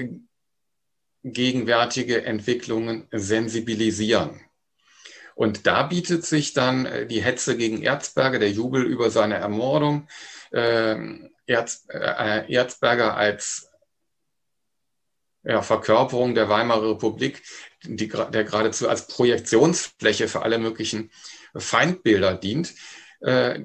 gegenwärtige 1.25 2.25
Entwicklungen 2.25 3.09
sensibilisieren. 3.11 4.41
Und 5.35 5.67
da 5.67 5.85
bietet 5.85 6.25
sich 6.25 6.53
dann 6.53 6.87
äh, 6.87 7.07
die 7.07 7.23
Hetze 7.23 7.57
gegen 7.57 7.83
Erzberger, 7.83 8.39
der 8.39 8.51
Jubel 8.51 8.85
über 8.85 9.11
seine 9.11 9.37
Ermordung, 9.37 10.09
ähm, 10.53 11.31
Erz, 11.47 11.87
äh, 11.89 12.53
Erzberger 12.53 13.17
als 13.17 13.68
ja, 15.43 15.63
Verkörperung 15.63 16.35
der 16.35 16.49
Weimarer 16.49 16.91
Republik, 16.91 17.43
die, 17.85 18.09
der 18.09 18.45
geradezu 18.45 18.89
als 18.89 19.07
Projektionsfläche 19.07 20.29
für 20.29 20.43
alle 20.43 20.59
möglichen 20.59 21.11
Feindbilder 21.57 22.35
dient, 22.35 22.75
äh, 23.21 23.61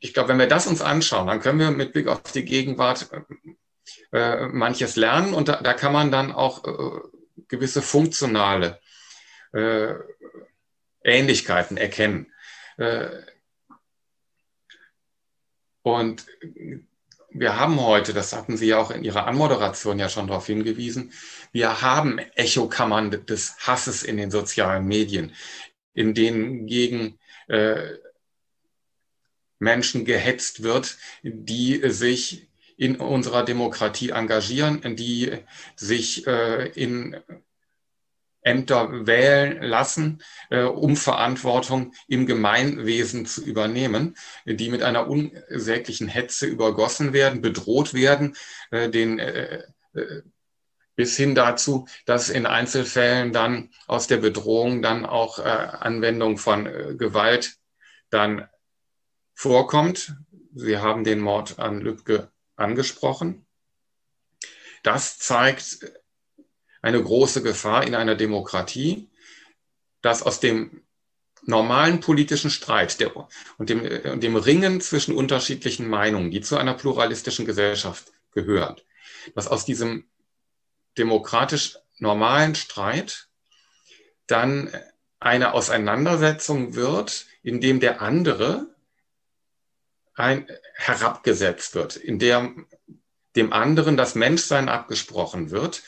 ich 0.00 0.12
glaube, 0.12 0.30
wenn 0.30 0.38
wir 0.38 0.46
das 0.46 0.66
uns 0.66 0.82
anschauen, 0.82 1.26
dann 1.26 1.40
können 1.40 1.58
wir 1.58 1.70
mit 1.70 1.92
Blick 1.92 2.08
auf 2.08 2.20
die 2.32 2.44
Gegenwart 2.44 3.08
äh, 4.12 4.46
manches 4.48 4.96
lernen 4.96 5.34
und 5.34 5.48
da, 5.48 5.62
da, 5.62 5.72
kann 5.72 5.92
man 5.92 6.10
dann 6.10 6.32
auch 6.32 6.64
äh, 6.64 7.00
gewisse 7.48 7.82
funktionale 7.82 8.80
äh, 9.52 9.94
Ähnlichkeiten 11.02 11.76
erkennen. 11.76 12.30
Und 15.82 16.26
wir 17.34 17.58
haben 17.58 17.80
heute, 17.80 18.14
das 18.14 18.32
hatten 18.32 18.56
Sie 18.56 18.68
ja 18.68 18.78
auch 18.78 18.90
in 18.92 19.02
Ihrer 19.02 19.26
Anmoderation 19.26 19.98
ja 19.98 20.08
schon 20.08 20.28
darauf 20.28 20.46
hingewiesen, 20.46 21.12
wir 21.52 21.82
haben 21.82 22.18
Echokammern 22.18 23.10
des 23.26 23.56
Hasses 23.58 24.04
in 24.04 24.16
den 24.16 24.30
sozialen 24.30 24.86
Medien, 24.86 25.34
in 25.92 26.14
denen 26.14 26.66
gegen 26.66 27.18
äh, 27.48 27.94
Menschen 29.58 30.04
gehetzt 30.04 30.62
wird, 30.62 30.96
die 31.22 31.80
sich 31.90 32.48
in 32.76 32.96
unserer 32.96 33.44
Demokratie 33.44 34.10
engagieren, 34.10 34.96
die 34.96 35.32
sich 35.76 36.26
äh, 36.26 36.68
in 36.68 37.16
Ämter 38.44 39.06
wählen 39.06 39.62
lassen, 39.62 40.22
äh, 40.50 40.62
um 40.62 40.96
Verantwortung 40.96 41.94
im 42.06 42.26
Gemeinwesen 42.26 43.26
zu 43.26 43.42
übernehmen, 43.42 44.16
die 44.44 44.68
mit 44.70 44.82
einer 44.82 45.08
unsäglichen 45.08 46.08
Hetze 46.08 46.46
übergossen 46.46 47.12
werden, 47.12 47.40
bedroht 47.40 47.94
werden, 47.94 48.36
äh, 48.70 48.90
den, 48.90 49.18
äh, 49.18 49.62
bis 50.94 51.16
hin 51.16 51.34
dazu, 51.34 51.86
dass 52.04 52.28
in 52.28 52.46
Einzelfällen 52.46 53.32
dann 53.32 53.70
aus 53.86 54.06
der 54.06 54.18
Bedrohung 54.18 54.82
dann 54.82 55.06
auch 55.06 55.38
äh, 55.38 55.42
Anwendung 55.42 56.38
von 56.38 56.66
äh, 56.66 56.94
Gewalt 56.96 57.56
dann 58.10 58.48
vorkommt. 59.34 60.14
Sie 60.54 60.78
haben 60.78 61.02
den 61.02 61.18
Mord 61.18 61.58
an 61.58 61.80
Lübcke 61.80 62.30
angesprochen. 62.56 63.46
Das 64.82 65.18
zeigt 65.18 65.80
eine 66.84 67.02
große 67.02 67.42
Gefahr 67.42 67.86
in 67.86 67.94
einer 67.94 68.14
Demokratie, 68.14 69.08
dass 70.02 70.22
aus 70.22 70.38
dem 70.38 70.82
normalen 71.46 72.00
politischen 72.00 72.50
Streit 72.50 73.00
der, 73.00 73.16
und, 73.56 73.70
dem, 73.70 73.80
und 74.12 74.22
dem 74.22 74.36
Ringen 74.36 74.82
zwischen 74.82 75.14
unterschiedlichen 75.14 75.88
Meinungen, 75.88 76.30
die 76.30 76.42
zu 76.42 76.58
einer 76.58 76.74
pluralistischen 76.74 77.46
Gesellschaft 77.46 78.12
gehören, 78.32 78.76
dass 79.34 79.48
aus 79.48 79.64
diesem 79.64 80.04
demokratisch 80.98 81.78
normalen 81.98 82.54
Streit 82.54 83.28
dann 84.26 84.70
eine 85.20 85.54
Auseinandersetzung 85.54 86.74
wird, 86.74 87.24
in 87.42 87.62
dem 87.62 87.80
der 87.80 88.02
andere 88.02 88.66
ein, 90.14 90.46
herabgesetzt 90.74 91.74
wird, 91.74 91.96
in 91.96 92.18
der 92.18 92.52
dem 93.36 93.54
anderen 93.54 93.96
das 93.96 94.14
Menschsein 94.14 94.68
abgesprochen 94.68 95.50
wird 95.50 95.82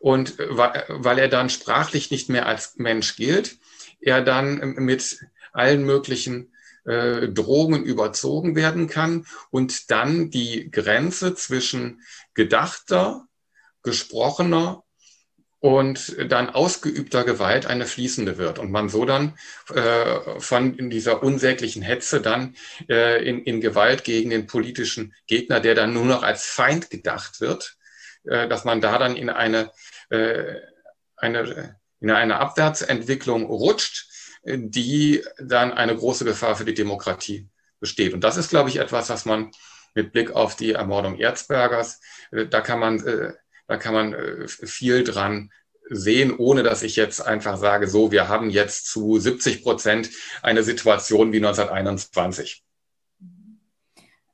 und 0.00 0.38
weil 0.38 1.18
er 1.18 1.28
dann 1.28 1.50
sprachlich 1.50 2.10
nicht 2.10 2.28
mehr 2.28 2.46
als 2.46 2.76
Mensch 2.76 3.14
gilt, 3.16 3.58
er 4.00 4.22
dann 4.22 4.74
mit 4.78 5.20
allen 5.52 5.84
möglichen 5.84 6.52
äh, 6.84 7.28
Drohungen 7.28 7.84
überzogen 7.84 8.56
werden 8.56 8.88
kann 8.88 9.26
und 9.50 9.90
dann 9.90 10.30
die 10.30 10.70
Grenze 10.70 11.34
zwischen 11.34 12.00
gedachter, 12.34 13.26
gesprochener 13.82 14.82
und 15.58 16.16
dann 16.30 16.48
ausgeübter 16.48 17.24
Gewalt 17.24 17.66
eine 17.66 17.84
fließende 17.84 18.38
wird 18.38 18.58
und 18.58 18.70
man 18.70 18.88
so 18.88 19.04
dann 19.04 19.38
äh, 19.74 20.40
von 20.40 20.88
dieser 20.88 21.22
unsäglichen 21.22 21.82
Hetze 21.82 22.22
dann 22.22 22.56
äh, 22.88 23.22
in, 23.22 23.44
in 23.44 23.60
Gewalt 23.60 24.04
gegen 24.04 24.30
den 24.30 24.46
politischen 24.46 25.14
Gegner, 25.26 25.60
der 25.60 25.74
dann 25.74 25.92
nur 25.92 26.06
noch 26.06 26.22
als 26.22 26.46
Feind 26.46 26.88
gedacht 26.88 27.42
wird, 27.42 27.76
äh, 28.24 28.48
dass 28.48 28.64
man 28.64 28.80
da 28.80 28.98
dann 28.98 29.16
in 29.16 29.28
eine, 29.28 29.64
äh, 29.64 29.68
eine, 30.10 31.76
in 32.00 32.10
eine 32.10 32.38
Abwärtsentwicklung 32.38 33.44
rutscht, 33.44 34.08
die 34.44 35.22
dann 35.38 35.72
eine 35.72 35.94
große 35.94 36.24
Gefahr 36.24 36.56
für 36.56 36.64
die 36.64 36.74
Demokratie 36.74 37.48
besteht. 37.80 38.14
Und 38.14 38.24
das 38.24 38.36
ist, 38.36 38.50
glaube 38.50 38.68
ich, 38.68 38.76
etwas, 38.76 39.08
was 39.08 39.24
man 39.24 39.50
mit 39.94 40.12
Blick 40.12 40.30
auf 40.30 40.56
die 40.56 40.72
Ermordung 40.72 41.18
Erzbergers, 41.18 42.00
äh, 42.30 42.46
da 42.46 42.60
kann 42.60 42.78
man, 42.78 43.04
äh, 43.06 43.32
da 43.66 43.76
kann 43.76 43.94
man 43.94 44.12
äh, 44.14 44.48
viel 44.48 45.04
dran 45.04 45.50
sehen, 45.88 46.36
ohne 46.36 46.62
dass 46.62 46.82
ich 46.82 46.94
jetzt 46.94 47.20
einfach 47.20 47.56
sage, 47.56 47.88
so, 47.88 48.12
wir 48.12 48.28
haben 48.28 48.50
jetzt 48.50 48.86
zu 48.86 49.18
70 49.18 49.62
Prozent 49.62 50.10
eine 50.42 50.62
Situation 50.62 51.32
wie 51.32 51.38
1921. 51.38 52.64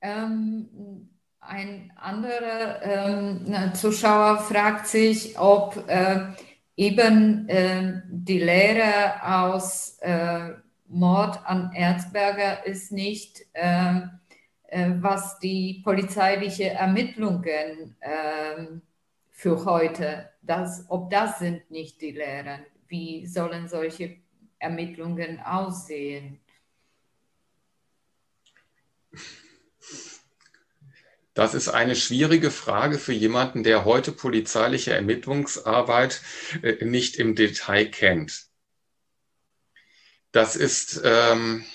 Ähm, 0.03 0.69
ein 1.48 1.93
anderer 1.97 2.82
ähm, 2.82 3.74
Zuschauer 3.74 4.39
fragt 4.39 4.86
sich, 4.86 5.39
ob 5.39 5.89
äh, 5.89 6.32
eben 6.77 7.48
äh, 7.48 8.02
die 8.09 8.40
Lehre 8.40 9.23
aus 9.23 9.98
äh, 10.01 10.51
Mord 10.89 11.39
an 11.44 11.73
Erzberger 11.74 12.66
ist 12.66 12.93
nicht, 12.93 13.44
äh, 13.52 14.01
äh 14.68 14.90
was 15.01 15.39
die 15.39 15.81
polizeiliche 15.85 16.70
Ermittlungen 16.70 17.97
ähm, 18.01 18.82
für 19.31 19.64
heute, 19.64 20.31
das, 20.43 20.86
ob 20.89 21.10
das 21.10 21.39
sind 21.39 21.70
nicht 21.70 22.01
die 22.01 22.12
Lehren. 22.12 22.60
Wie 22.89 23.27
sollen 23.27 23.68
solche 23.68 24.16
Ermittlungen 24.59 25.40
aussehen? 25.40 26.40
Das 31.36 31.52
ist 31.52 31.68
eine 31.68 31.94
schwierige 31.94 32.50
Frage 32.50 32.98
für 32.98 33.12
jemanden, 33.12 33.62
der 33.62 33.84
heute 33.84 34.10
polizeiliche 34.10 34.94
Ermittlungsarbeit 34.94 36.22
äh, 36.62 36.82
nicht 36.82 37.16
im 37.16 37.34
Detail 37.34 37.84
kennt. 37.90 38.46
Das 40.32 40.56
ist, 40.56 40.98
ähm, 41.04 41.66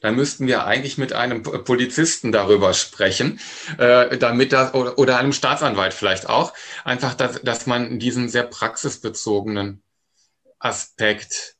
da 0.00 0.10
müssten 0.10 0.48
wir 0.48 0.64
eigentlich 0.64 0.98
mit 0.98 1.12
einem 1.12 1.44
Polizisten 1.44 2.32
darüber 2.32 2.74
sprechen, 2.74 3.38
äh, 3.78 4.18
damit 4.18 4.52
das, 4.52 4.74
oder, 4.74 4.98
oder, 4.98 5.18
einem 5.18 5.32
Staatsanwalt 5.32 5.94
vielleicht 5.94 6.28
auch, 6.28 6.52
einfach, 6.82 7.14
dass, 7.14 7.42
dass 7.42 7.66
man 7.66 8.00
diesen 8.00 8.28
sehr 8.28 8.42
praxisbezogenen 8.42 9.84
Aspekt 10.58 11.54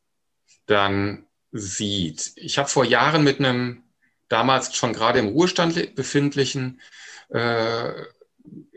dann 0.66 1.28
sieht. 1.52 2.32
Ich 2.34 2.59
habe 2.59 2.68
vor 2.68 2.84
Jahren 2.84 3.22
mit 3.22 3.38
einem 3.38 3.84
damals 4.32 4.74
schon 4.74 4.92
gerade 4.92 5.18
im 5.18 5.28
Ruhestand 5.28 5.94
befindlichen 5.94 6.80
äh, 7.28 7.92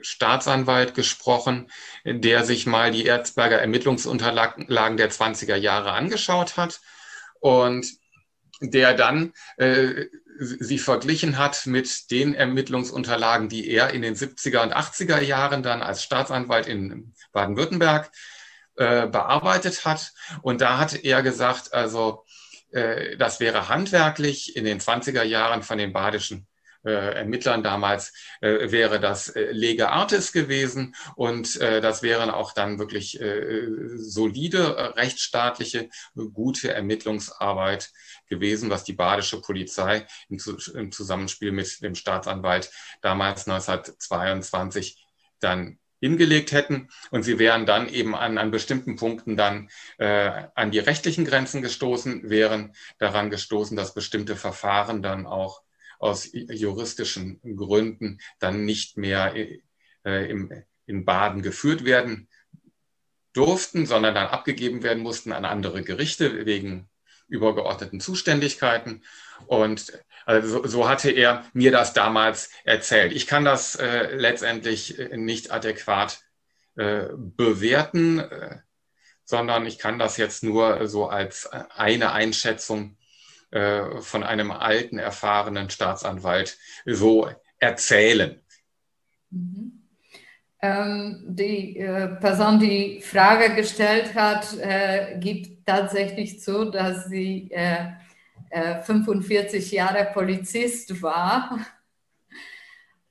Staatsanwalt 0.02 0.94
gesprochen, 0.94 1.72
der 2.06 2.46
sich 2.46 2.68
mal 2.68 2.92
die 2.92 3.06
Erzberger 3.06 3.60
Ermittlungsunterlagen 3.60 4.98
der 4.98 5.10
20er 5.10 5.56
Jahre 5.56 5.94
angeschaut 5.94 6.58
hat 6.58 6.82
und 7.40 7.88
der 8.62 8.94
dann 8.94 9.34
äh, 9.58 10.06
sie 10.38 10.80
verglichen 10.80 11.38
hat 11.38 11.66
mit 11.66 12.12
den 12.12 12.36
Ermittlungsunterlagen, 12.36 13.50
die 13.50 13.70
er 13.70 13.92
in 13.92 14.02
den 14.02 14.16
70er 14.16 14.62
und 14.64 14.76
80er 14.76 15.22
Jahren 15.22 15.64
dann 15.64 15.82
als 15.82 16.04
Staatsanwalt 16.04 16.68
in 16.68 17.14
Baden-Württemberg 17.32 18.12
äh, 18.76 19.08
bearbeitet 19.08 19.86
hat. 19.86 20.12
Und 20.42 20.60
da 20.60 20.78
hat 20.78 20.94
er 21.04 21.24
gesagt, 21.24 21.74
also 21.74 22.25
das 23.18 23.40
wäre 23.40 23.70
handwerklich 23.70 24.56
in 24.56 24.66
den 24.66 24.80
20er 24.80 25.24
Jahren 25.24 25.64
von 25.64 25.78
den 25.78 25.94
badischen 25.94 26.46
äh, 26.86 27.16
Ermittlern 27.16 27.64
damals 27.64 28.14
äh, 28.42 28.72
wäre 28.72 29.00
das 29.00 29.30
äh, 29.30 29.52
Lege 29.52 29.90
Artis 29.90 30.32
gewesen. 30.32 30.96
Und 31.16 31.60
äh, 31.60 31.82
das 31.82 32.04
wären 32.04 32.30
auch 32.30 32.54
dann 32.54 32.78
wirklich 32.78 33.20
äh, 33.20 33.68
solide, 33.98 34.76
äh, 34.78 34.84
rechtsstaatliche, 35.00 35.90
gute 36.34 36.74
Ermittlungsarbeit 36.74 37.92
gewesen, 38.28 38.70
was 38.70 38.84
die 38.84 38.94
badische 38.94 39.42
Polizei 39.42 40.06
im 40.30 40.92
Zusammenspiel 40.92 41.52
mit 41.52 41.82
dem 41.82 41.96
Staatsanwalt 41.96 42.72
damals 43.02 43.48
1922 43.48 45.04
dann 45.40 45.80
hingelegt 46.00 46.52
hätten. 46.52 46.90
Und 47.12 47.24
sie 47.24 47.40
wären 47.40 47.66
dann 47.66 47.90
eben 47.90 48.16
an, 48.16 48.38
an 48.38 48.52
bestimmten 48.52 48.96
Punkten 48.96 49.38
dann 49.38 49.70
äh, 49.98 50.44
an 50.56 50.72
die 50.72 50.80
rechtlichen 50.80 51.26
Grenzen 51.26 51.62
gestoßen, 51.62 52.30
wären 52.30 52.74
daran 52.98 53.30
gestoßen, 53.30 53.76
dass 53.76 53.94
bestimmte 53.94 54.36
Verfahren 54.36 55.02
dann 55.02 55.26
auch 55.26 55.62
aus 56.00 56.30
juristischen 56.32 57.40
Gründen 57.56 58.20
dann 58.40 58.66
nicht 58.66 58.98
mehr 58.98 59.34
äh, 59.36 60.30
im, 60.30 60.52
in 60.86 61.06
Baden 61.06 61.42
geführt 61.42 61.86
werden 61.86 62.28
durften, 63.34 63.86
sondern 63.86 64.16
dann 64.16 64.28
abgegeben 64.28 64.84
werden 64.84 65.04
mussten 65.04 65.32
an 65.32 65.46
andere 65.46 65.84
Gerichte 65.84 66.46
wegen 66.46 66.90
übergeordneten 67.28 68.00
Zuständigkeiten. 68.00 69.04
Und 69.48 69.92
also 70.26 70.48
so, 70.48 70.68
so, 70.68 70.90
hatte 70.90 71.12
er 71.12 71.44
mir 71.54 71.72
das 71.72 71.94
damals 71.94 72.50
erzählt. 72.64 73.14
Ich 73.14 73.28
kann 73.28 73.46
das 73.46 73.76
äh, 73.76 74.16
letztendlich 74.16 74.98
äh, 74.98 75.18
nicht 75.18 75.52
adäquat 75.52 76.20
äh, 76.76 77.08
bewerten, 77.16 78.20
äh, 78.20 78.58
sondern 79.24 79.66
ich 79.66 79.78
kann 79.80 80.00
das 80.00 80.18
jetzt 80.18 80.44
nur 80.44 80.88
so 80.88 81.08
als 81.08 81.48
eine 81.48 82.12
Einschätzung 82.12 82.98
äh, 83.52 84.02
von 84.02 84.24
einem 84.24 84.52
alten, 84.52 84.98
erfahrenen 84.98 85.70
Staatsanwalt 85.70 86.58
so 86.86 87.30
erzählen. 87.60 88.42
Mhm. 89.30 89.84
Ähm, 90.62 91.24
die 91.28 91.78
äh, 91.78 92.08
Person, 92.16 92.60
die 92.60 93.02
Frage 93.02 93.56
gestellt 93.56 94.16
hat, 94.16 94.48
gibt 95.20 95.66
tatsächlich 95.68 96.42
zu, 96.42 96.72
dass 96.72 97.06
sie 97.06 97.52
45 97.52 98.05
äh, 98.56 98.82
Jahre 99.72 100.12
Polizist 100.14 101.02
war 101.02 101.60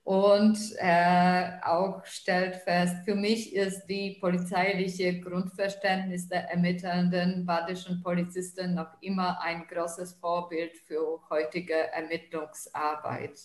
und 0.03 0.59
äh, 0.79 1.51
auch 1.63 2.03
stellt 2.07 2.57
fest, 2.57 3.05
für 3.05 3.15
mich 3.15 3.55
ist 3.55 3.87
die 3.87 4.17
polizeiliche 4.21 5.21
Grundverständnis 5.21 6.29
der 6.29 6.51
ermittelnden 6.51 7.45
badischen 7.45 8.03
Polizisten 8.03 8.75
noch 8.75 9.03
immer 9.03 9.39
ein 9.43 9.67
großes 9.67 10.15
Vorbild 10.15 10.79
für 10.79 11.21
heutige 11.29 11.93
Ermittlungsarbeit. 11.93 13.39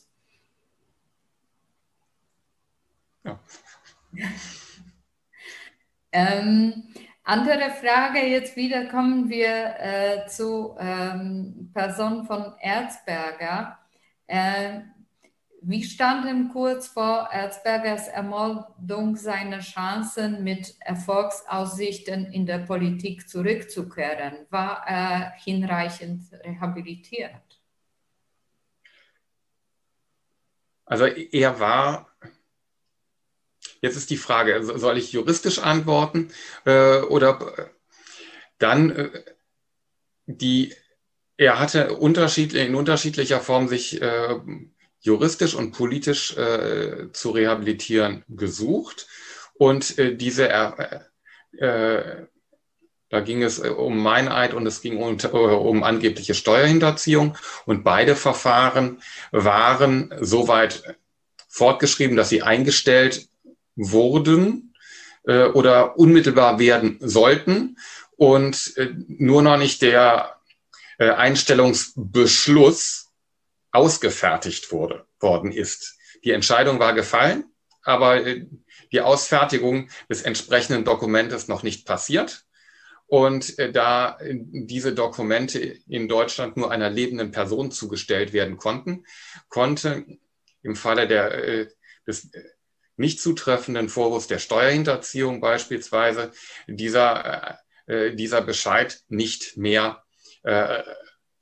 Ja. 3.25 3.39
ähm, 6.13 6.93
andere 7.29 7.69
Frage, 7.69 8.25
jetzt 8.25 8.55
wieder 8.55 8.85
kommen 8.85 9.29
wir 9.29 9.75
äh, 9.77 10.27
zu 10.27 10.75
ähm, 10.79 11.69
Person 11.73 12.25
von 12.25 12.55
Erzberger. 12.59 13.77
Äh, 14.25 14.79
wie 15.61 15.83
standen 15.83 16.49
kurz 16.49 16.87
vor 16.87 17.29
Erzbergers 17.31 18.07
Ermordung 18.07 19.15
seine 19.15 19.59
Chancen, 19.59 20.43
mit 20.43 20.73
Erfolgsaussichten 20.79 22.31
in 22.31 22.47
der 22.47 22.59
Politik 22.59 23.29
zurückzukehren? 23.29 24.47
War 24.49 24.87
er 24.87 25.33
hinreichend 25.37 26.23
rehabilitiert? 26.43 27.61
Also 30.85 31.05
er 31.05 31.59
war 31.59 32.08
Jetzt 33.81 33.95
ist 33.95 34.09
die 34.09 34.17
Frage, 34.17 34.63
soll 34.63 34.97
ich 34.97 35.11
juristisch 35.11 35.59
antworten 35.59 36.29
äh, 36.65 36.99
oder 36.99 37.69
dann 38.57 38.91
äh, 38.91 39.09
die, 40.25 40.73
er 41.37 41.59
hatte 41.59 41.95
unterschiedlich, 41.95 42.67
in 42.67 42.75
unterschiedlicher 42.75 43.39
Form 43.39 43.67
sich 43.67 44.01
äh, 44.01 44.39
juristisch 44.99 45.55
und 45.55 45.71
politisch 45.71 46.35
äh, 46.37 47.11
zu 47.13 47.31
rehabilitieren 47.31 48.23
gesucht 48.27 49.07
und 49.53 49.97
äh, 49.97 50.15
diese 50.15 50.49
äh, 50.49 50.99
äh, 51.57 52.27
da 53.09 53.21
ging 53.21 53.41
es 53.41 53.57
um 53.59 53.97
Meineid 53.97 54.53
und 54.53 54.67
es 54.67 54.81
ging 54.81 55.01
um, 55.01 55.17
um, 55.17 55.83
angebliche 55.83 56.35
Steuerhinterziehung. 56.35 57.35
Und 57.65 57.83
beide 57.83 58.15
Verfahren 58.15 59.01
waren 59.31 60.13
soweit 60.19 60.95
fortgeschrieben, 61.47 62.15
dass 62.15 62.29
sie 62.29 62.43
eingestellt 62.43 63.28
wurden. 63.75 64.69
äh, 65.29 65.45
oder 65.45 65.97
unmittelbar 65.97 66.59
werden 66.59 66.97
sollten 67.01 67.77
und 68.17 68.75
äh, 68.77 68.89
nur 69.07 69.41
noch 69.41 69.57
nicht 69.57 69.81
der 69.81 70.37
äh, 70.97 71.11
Einstellungsbeschluss 71.11 73.11
ausgefertigt 73.71 74.71
wurde, 74.71 75.05
worden 75.19 75.51
ist. 75.51 75.97
Die 76.23 76.31
Entscheidung 76.31 76.79
war 76.79 76.93
gefallen, 76.93 77.45
aber 77.83 78.25
äh, 78.25 78.47
die 78.91 79.01
Ausfertigung 79.01 79.89
des 80.09 80.23
entsprechenden 80.23 80.83
Dokumentes 80.83 81.47
noch 81.47 81.63
nicht 81.63 81.85
passiert. 81.85 82.45
Und 83.05 83.57
äh, 83.57 83.71
da 83.71 84.17
diese 84.21 84.93
Dokumente 84.93 85.59
in 85.59 86.07
Deutschland 86.07 86.57
nur 86.57 86.71
einer 86.71 86.89
lebenden 86.89 87.31
Person 87.31 87.71
zugestellt 87.71 88.33
werden 88.33 88.57
konnten, 88.57 89.05
konnte 89.47 90.05
im 90.61 90.75
Falle 90.75 91.07
der, 91.07 91.43
äh, 91.43 91.67
des 92.05 92.31
nicht 92.99 93.19
zutreffenden 93.19 93.89
Vorwurfs 93.89 94.27
der 94.27 94.39
Steuerhinterziehung 94.39 95.41
beispielsweise 95.41 96.31
dieser, 96.67 97.59
dieser 97.87 98.41
Bescheid 98.41 99.01
nicht 99.07 99.57
mehr 99.57 100.03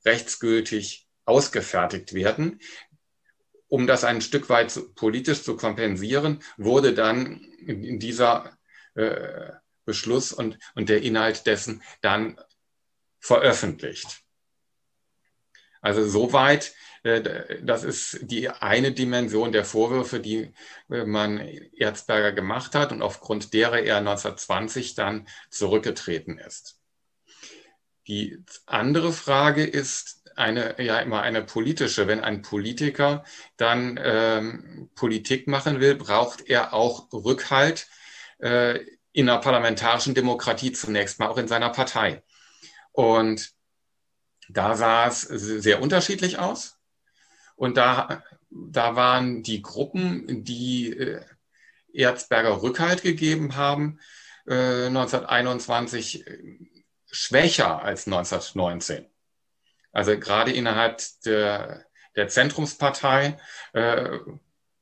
rechtsgültig 0.04 1.06
ausgefertigt 1.24 2.14
werden. 2.14 2.60
Um 3.68 3.86
das 3.86 4.04
ein 4.04 4.22
Stück 4.22 4.48
weit 4.48 4.80
politisch 4.94 5.42
zu 5.42 5.56
kompensieren, 5.56 6.42
wurde 6.56 6.94
dann 6.94 7.46
dieser 7.66 8.56
äh, 8.94 9.52
Beschluss 9.84 10.32
und, 10.32 10.58
und 10.74 10.88
der 10.88 11.02
Inhalt 11.02 11.46
dessen 11.46 11.82
dann 12.00 12.40
veröffentlicht. 13.20 14.22
Also 15.80 16.08
soweit, 16.08 16.68
äh, 16.68 16.72
das 17.02 17.84
ist 17.84 18.18
die 18.22 18.48
eine 18.48 18.92
Dimension 18.92 19.52
der 19.52 19.64
Vorwürfe, 19.64 20.20
die 20.20 20.52
äh, 20.90 21.04
man 21.04 21.38
Erzberger 21.38 22.32
gemacht 22.32 22.74
hat 22.74 22.92
und 22.92 23.02
aufgrund 23.02 23.54
derer 23.54 23.80
er 23.80 23.98
1920 23.98 24.94
dann 24.94 25.28
zurückgetreten 25.50 26.38
ist. 26.38 26.80
Die 28.06 28.42
andere 28.66 29.12
Frage 29.12 29.64
ist 29.64 30.22
eine, 30.38 30.80
ja 30.80 31.00
immer 31.00 31.22
eine 31.22 31.42
politische. 31.42 32.06
Wenn 32.06 32.20
ein 32.20 32.42
Politiker 32.42 33.24
dann 33.56 33.98
ähm, 34.02 34.90
Politik 34.94 35.46
machen 35.46 35.80
will, 35.80 35.94
braucht 35.96 36.48
er 36.48 36.72
auch 36.72 37.12
Rückhalt 37.12 37.88
äh, 38.38 38.78
in 39.12 39.28
einer 39.28 39.40
parlamentarischen 39.40 40.14
Demokratie 40.14 40.72
zunächst 40.72 41.18
mal 41.18 41.28
auch 41.28 41.38
in 41.38 41.48
seiner 41.48 41.70
Partei. 41.70 42.22
Und 42.92 43.50
da 44.48 44.74
sah 44.76 45.06
es 45.06 45.22
sehr 45.22 45.82
unterschiedlich 45.82 46.38
aus. 46.38 46.77
Und 47.58 47.76
da, 47.76 48.22
da 48.50 48.94
waren 48.94 49.42
die 49.42 49.62
Gruppen, 49.62 50.44
die 50.44 50.92
äh, 50.92 51.20
Erzberger 51.92 52.62
Rückhalt 52.62 53.02
gegeben 53.02 53.56
haben, 53.56 53.98
äh, 54.46 54.86
1921 54.86 56.26
äh, 56.26 56.58
schwächer 57.10 57.82
als 57.82 58.06
1919. 58.06 59.06
Also 59.90 60.16
gerade 60.18 60.52
innerhalb 60.52 61.02
der, 61.24 61.84
der 62.14 62.28
Zentrumspartei 62.28 63.36
äh, 63.72 64.18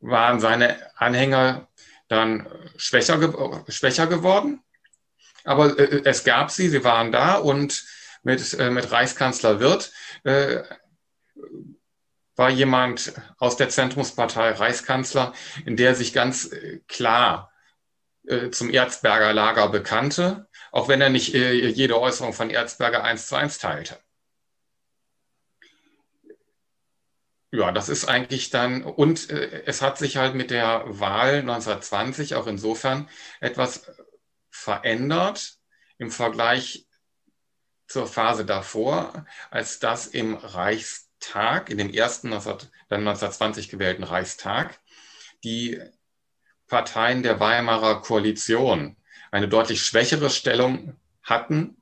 waren 0.01 0.41
seine 0.41 0.77
Anhänger 0.97 1.69
dann 2.09 2.47
schwächer, 2.77 3.65
schwächer 3.69 4.07
geworden. 4.07 4.63
Aber 5.45 5.79
äh, 5.79 6.03
es 6.05 6.25
gab 6.25 6.51
sie, 6.51 6.69
sie 6.69 6.85
waren 6.85 7.11
da 7.11 7.37
und 7.37 7.87
mit, 8.23 8.53
äh, 8.53 8.69
mit 8.69 8.93
Reichskanzler 8.93 9.61
Wirth 9.61 9.93
äh, 10.25 10.63
war 12.37 12.51
jemand 12.51 13.15
aus 13.39 13.57
der 13.57 13.69
Zentrumspartei 13.71 14.51
Reichskanzler, 14.53 15.33
in 15.65 15.77
der 15.77 15.95
sich 15.95 16.13
ganz 16.13 16.53
äh, 16.53 16.81
klar 16.87 17.51
äh, 18.27 18.51
zum 18.51 18.71
Erzberger 18.71 19.33
Lager 19.33 19.69
bekannte, 19.69 20.49
auch 20.71 20.89
wenn 20.89 21.01
er 21.01 21.11
nicht 21.11 21.33
jede 21.33 21.99
Äußerung 22.01 22.33
von 22.33 22.51
Erzberger 22.51 23.03
eins 23.03 23.29
zu 23.29 23.37
eins 23.37 23.59
teilte. 23.59 23.99
Ja, 27.53 27.73
das 27.73 27.89
ist 27.89 28.07
eigentlich 28.07 28.51
dann, 28.51 28.85
und 28.85 29.31
äh, 29.31 29.63
es 29.65 29.81
hat 29.81 29.97
sich 29.97 30.19
halt 30.19 30.35
mit 30.35 30.51
der 30.51 30.83
Wahl 30.87 31.37
1920 31.37 32.35
auch 32.35 32.47
insofern 32.47 33.09
etwas 33.41 33.91
verändert 34.51 35.57
im 35.97 36.11
Vergleich 36.11 36.87
zur 37.87 38.07
Phase 38.09 38.45
davor, 38.45 39.25
als 39.51 39.79
das 39.79 40.07
im 40.07 40.37
Reichstag, 41.21 41.71
in 41.71 41.79
dem 41.79 41.91
ersten 41.91 42.31
19, 42.31 42.69
dann 42.89 43.01
1920 43.01 43.69
gewählten 43.69 44.05
Reichstag, 44.05 44.79
die 45.45 45.81
Parteien 46.69 47.23
der 47.23 47.41
Weimarer 47.41 48.01
Koalition 48.03 48.97
eine 49.31 49.49
deutlich 49.49 49.83
schwächere 49.83 50.31
Stellung 50.31 50.97
hatten 51.23 51.77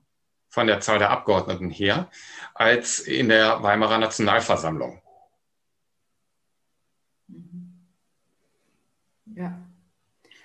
von 0.49 0.67
der 0.67 0.81
Zahl 0.81 0.99
der 0.99 1.11
Abgeordneten 1.11 1.71
her 1.71 2.11
als 2.55 3.01
in 3.01 3.29
der 3.29 3.63
Weimarer 3.63 3.99
Nationalversammlung. 3.99 5.01
Ja. 9.35 9.59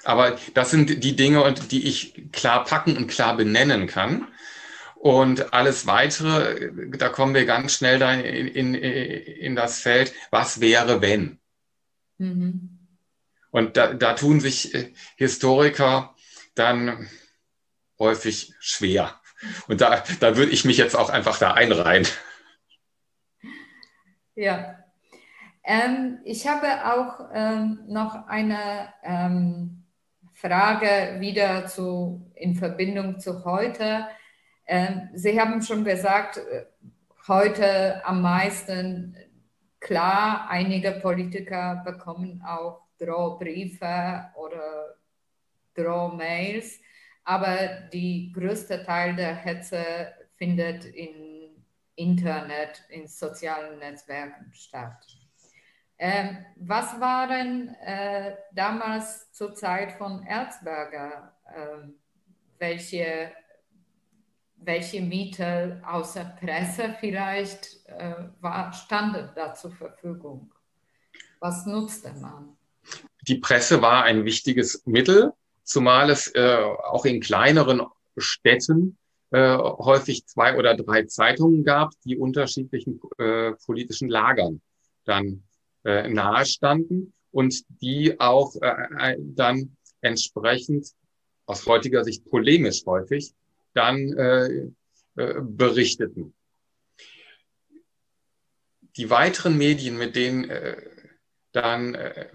Aber 0.03 0.38
das 0.53 0.72
sind 0.72 1.03
die 1.03 1.16
Dinge, 1.16 1.53
die 1.53 1.88
ich 1.88 2.32
klar 2.32 2.64
packen 2.64 2.98
und 2.98 3.07
klar 3.07 3.36
benennen 3.36 3.86
kann. 3.86 4.28
Und 4.99 5.53
alles 5.53 5.88
Weitere, 5.88 6.71
da 6.97 7.07
kommen 7.07 7.34
wir 7.34 7.45
ganz 7.45 7.76
schnell 7.76 7.99
dann 7.99 8.19
in, 8.19 8.47
in, 8.49 8.73
in 8.76 9.55
das 9.55 9.80
Feld, 9.80 10.13
was 10.30 10.59
wäre, 10.59 11.01
wenn? 11.01 11.39
Mhm. 12.17 12.77
Und 13.49 13.77
da, 13.77 13.93
da 13.93 14.13
tun 14.13 14.41
sich 14.41 14.76
äh, 14.76 14.93
Historiker 15.15 16.15
dann 16.53 17.07
häufig 17.97 18.53
schwer. 18.59 19.15
Und 19.69 19.80
da, 19.80 20.03
da 20.19 20.35
würde 20.35 20.51
ich 20.51 20.65
mich 20.65 20.76
jetzt 20.76 20.97
auch 20.97 21.09
einfach 21.09 21.39
da 21.39 21.53
einreihen. 21.53 22.05
Ja, 24.35 24.84
ähm, 25.63 26.19
ich 26.26 26.45
habe 26.45 26.67
auch 26.93 27.30
ähm, 27.34 27.80
noch 27.88 28.27
eine 28.27 28.93
ähm, 29.03 29.85
Frage 30.34 31.21
wieder 31.21 31.67
zu, 31.67 32.30
in 32.35 32.55
Verbindung 32.55 33.21
zu 33.21 33.45
heute. 33.45 34.05
Ähm, 34.71 35.09
Sie 35.15 35.41
haben 35.41 35.63
schon 35.63 35.83
gesagt, 35.83 36.37
äh, 36.37 36.65
heute 37.27 38.05
am 38.05 38.21
meisten 38.21 39.17
klar, 39.79 40.47
einige 40.47 40.91
Politiker 40.91 41.81
bekommen 41.83 42.43
auch 42.45 42.83
Drohbriefe 42.99 44.29
oder 44.35 44.95
Drohmails, 45.73 46.79
aber 47.23 47.89
die 47.91 48.31
größte 48.31 48.83
Teil 48.83 49.15
der 49.15 49.33
Hetze 49.33 49.83
findet 50.35 50.85
im 50.85 51.65
Internet, 51.95 52.83
in 52.89 53.07
sozialen 53.07 53.79
Netzwerken 53.79 54.53
statt. 54.53 55.03
Ähm, 55.97 56.45
was 56.57 56.99
waren 56.99 57.75
äh, 57.83 58.35
damals 58.53 59.31
zur 59.31 59.55
Zeit 59.55 59.93
von 59.93 60.23
Erzberger, 60.27 61.33
äh, 61.45 61.87
welche, 62.59 63.31
welche 64.61 65.02
Mittel 65.02 65.81
außer 65.86 66.38
Presse 66.40 66.95
vielleicht 66.99 67.86
äh, 67.86 68.15
war, 68.41 68.73
standen 68.73 69.30
da 69.36 69.53
zur 69.53 69.72
Verfügung? 69.72 70.52
Was 71.40 71.65
nutzte 71.65 72.14
man? 72.14 72.57
Die 73.27 73.38
Presse 73.38 73.81
war 73.81 74.03
ein 74.03 74.26
wichtiges 74.26 74.84
Mittel, 74.86 75.34
zumal 75.64 76.10
es 76.10 76.27
äh, 76.36 76.57
auch 76.57 77.06
in 77.06 77.22
kleineren 77.22 77.81
Städten 78.18 78.98
äh, 79.31 79.57
häufig 79.57 80.26
zwei 80.26 80.57
oder 80.57 80.76
drei 80.76 81.03
Zeitungen 81.03 81.64
gab, 81.64 81.91
die 82.03 82.18
unterschiedlichen 82.18 82.99
äh, 83.18 83.52
politischen 83.65 84.10
Lagern 84.10 84.61
dann 85.06 85.44
äh, 85.86 86.10
nahestanden 86.10 87.14
und 87.31 87.64
die 87.81 88.19
auch 88.19 88.56
äh, 88.61 89.14
äh, 89.14 89.18
dann 89.19 89.76
entsprechend 90.02 90.88
aus 91.45 91.65
heutiger 91.65 92.03
Sicht 92.03 92.26
polemisch 92.26 92.86
häufig 92.86 93.34
dann 93.73 94.13
äh, 94.13 94.71
äh, 95.15 95.35
berichteten. 95.41 96.33
Die 98.97 99.09
weiteren 99.09 99.57
Medien, 99.57 99.97
mit 99.97 100.15
denen 100.15 100.49
äh, 100.49 100.77
dann 101.51 101.95
äh, 101.95 102.27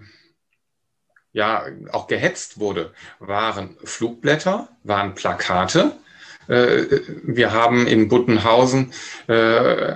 ja 1.31 1.65
auch 1.91 2.07
gehetzt 2.07 2.59
wurde, 2.59 2.93
waren 3.19 3.77
Flugblätter, 3.83 4.69
waren 4.83 5.15
Plakate. 5.15 5.97
Äh, 6.47 6.85
wir 7.23 7.51
haben 7.51 7.87
in 7.87 8.07
Buttenhausen 8.07 8.93
äh, 9.27 9.95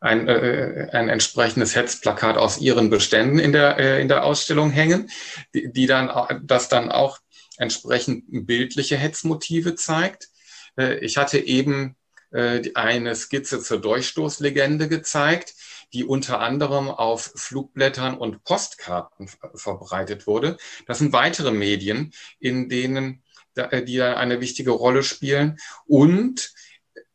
ein, 0.00 0.28
äh, 0.28 0.88
ein 0.92 1.08
entsprechendes 1.10 1.76
Hetzplakat 1.76 2.38
aus 2.38 2.58
ihren 2.58 2.88
Beständen 2.88 3.38
in 3.38 3.52
der, 3.52 3.78
äh, 3.78 4.00
in 4.00 4.08
der 4.08 4.24
Ausstellung 4.24 4.70
hängen, 4.70 5.10
die, 5.54 5.70
die 5.70 5.86
dann, 5.86 6.10
das 6.44 6.68
dann 6.68 6.90
auch 6.90 7.18
entsprechend 7.58 8.24
bildliche 8.46 8.96
Hetzmotive 8.96 9.74
zeigt. 9.74 10.29
Äh, 10.76 10.98
ich 10.98 11.16
hatte 11.16 11.38
eben 11.38 11.96
äh, 12.32 12.70
eine 12.74 13.14
Skizze 13.14 13.60
zur 13.60 13.80
Durchstoßlegende 13.80 14.88
gezeigt, 14.88 15.54
die 15.92 16.04
unter 16.04 16.40
anderem 16.40 16.88
auf 16.88 17.32
Flugblättern 17.34 18.16
und 18.16 18.44
Postkarten 18.44 19.28
verbreitet 19.54 20.26
wurde. 20.26 20.56
Das 20.86 20.98
sind 20.98 21.12
weitere 21.12 21.50
Medien, 21.50 22.12
in 22.38 22.68
denen 22.68 23.22
äh, 23.54 23.82
die 23.82 24.00
eine 24.02 24.40
wichtige 24.40 24.70
Rolle 24.70 25.02
spielen 25.02 25.58
und 25.86 26.52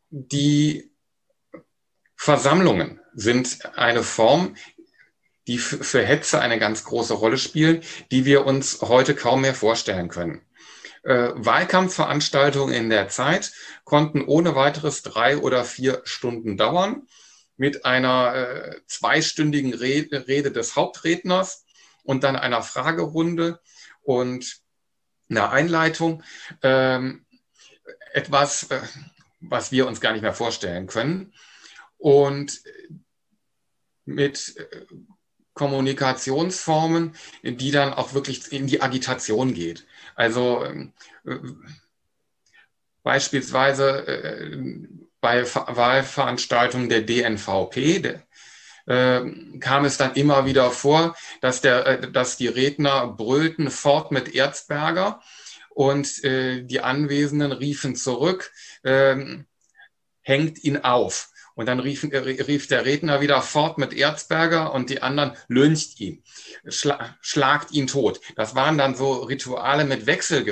die 0.09 0.91
Versammlungen 2.15 2.99
sind 3.13 3.59
eine 3.75 4.03
Form, 4.03 4.55
die 5.47 5.57
für 5.57 6.03
Hetze 6.03 6.41
eine 6.41 6.57
ganz 6.57 6.83
große 6.83 7.13
Rolle 7.13 7.37
spielen, 7.37 7.81
die 8.11 8.25
wir 8.25 8.45
uns 8.45 8.81
heute 8.81 9.15
kaum 9.15 9.41
mehr 9.41 9.53
vorstellen 9.53 10.09
können. 10.09 10.44
Äh, 11.05 11.33
Wahlkampfveranstaltungen 11.35 12.73
in 12.73 12.89
der 12.89 13.09
Zeit 13.09 13.53
konnten 13.83 14.25
ohne 14.25 14.55
weiteres 14.55 15.03
drei 15.03 15.37
oder 15.37 15.63
vier 15.63 16.01
Stunden 16.03 16.57
dauern 16.57 17.07
mit 17.57 17.85
einer 17.85 18.33
äh, 18.33 18.81
zweistündigen 18.87 19.75
Rede, 19.75 20.27
Rede 20.27 20.51
des 20.51 20.75
Hauptredners 20.75 21.63
und 22.03 22.23
dann 22.23 22.35
einer 22.35 22.63
Fragerunde 22.63 23.59
und 24.01 24.61
einer 25.29 25.51
Einleitung. 25.51 26.23
Ähm, 26.63 27.25
etwas, 28.11 28.63
äh, 28.71 28.81
was 29.41 29.71
wir 29.71 29.85
uns 29.85 30.01
gar 30.01 30.13
nicht 30.13 30.23
mehr 30.23 30.33
vorstellen 30.33 30.87
können. 30.87 31.33
Und 31.97 32.63
mit 34.05 34.57
äh, 34.57 34.85
Kommunikationsformen, 35.53 37.15
die 37.43 37.71
dann 37.71 37.93
auch 37.93 38.13
wirklich 38.13 38.51
in 38.51 38.67
die 38.67 38.81
Agitation 38.81 39.53
geht. 39.53 39.85
Also 40.15 40.63
ähm, 40.65 40.93
äh, 41.25 41.35
beispielsweise 43.03 44.07
äh, 44.07 44.57
bei 45.21 45.43
Wahlveranstaltungen 45.45 46.89
der 46.89 47.01
DNVP 47.01 47.99
der, 47.99 48.23
äh, 48.87 49.59
kam 49.59 49.85
es 49.85 49.97
dann 49.97 50.13
immer 50.13 50.45
wieder 50.45 50.71
vor, 50.71 51.15
dass, 51.41 51.61
der, 51.61 51.85
äh, 51.85 52.11
dass 52.11 52.37
die 52.37 52.47
Redner 52.47 53.07
brüllten 53.07 53.69
fort 53.69 54.11
mit 54.11 54.33
Erzberger 54.33 55.21
und 55.69 56.23
äh, 56.23 56.63
die 56.63 56.81
Anwesenden 56.81 57.51
riefen 57.51 57.95
zurück, 57.95 58.51
ähm, 58.83 59.45
hängt 60.21 60.63
ihn 60.63 60.77
auf. 60.77 61.29
Und 61.55 61.67
dann 61.67 61.79
rief, 61.79 62.03
äh, 62.03 62.17
rief 62.17 62.67
der 62.67 62.85
Redner 62.85 63.21
wieder 63.21 63.41
fort 63.41 63.77
mit 63.77 63.93
Erzberger 63.93 64.73
und 64.73 64.89
die 64.89 65.01
anderen 65.01 65.35
lyncht 65.47 65.99
ihn, 66.01 66.21
schla, 66.67 67.15
schlagt 67.21 67.71
ihn 67.71 67.87
tot. 67.87 68.19
Das 68.35 68.55
waren 68.55 68.77
dann 68.77 68.95
so 68.95 69.13
Rituale 69.23 69.85
mit 69.85 70.05
Wechsel, 70.05 70.45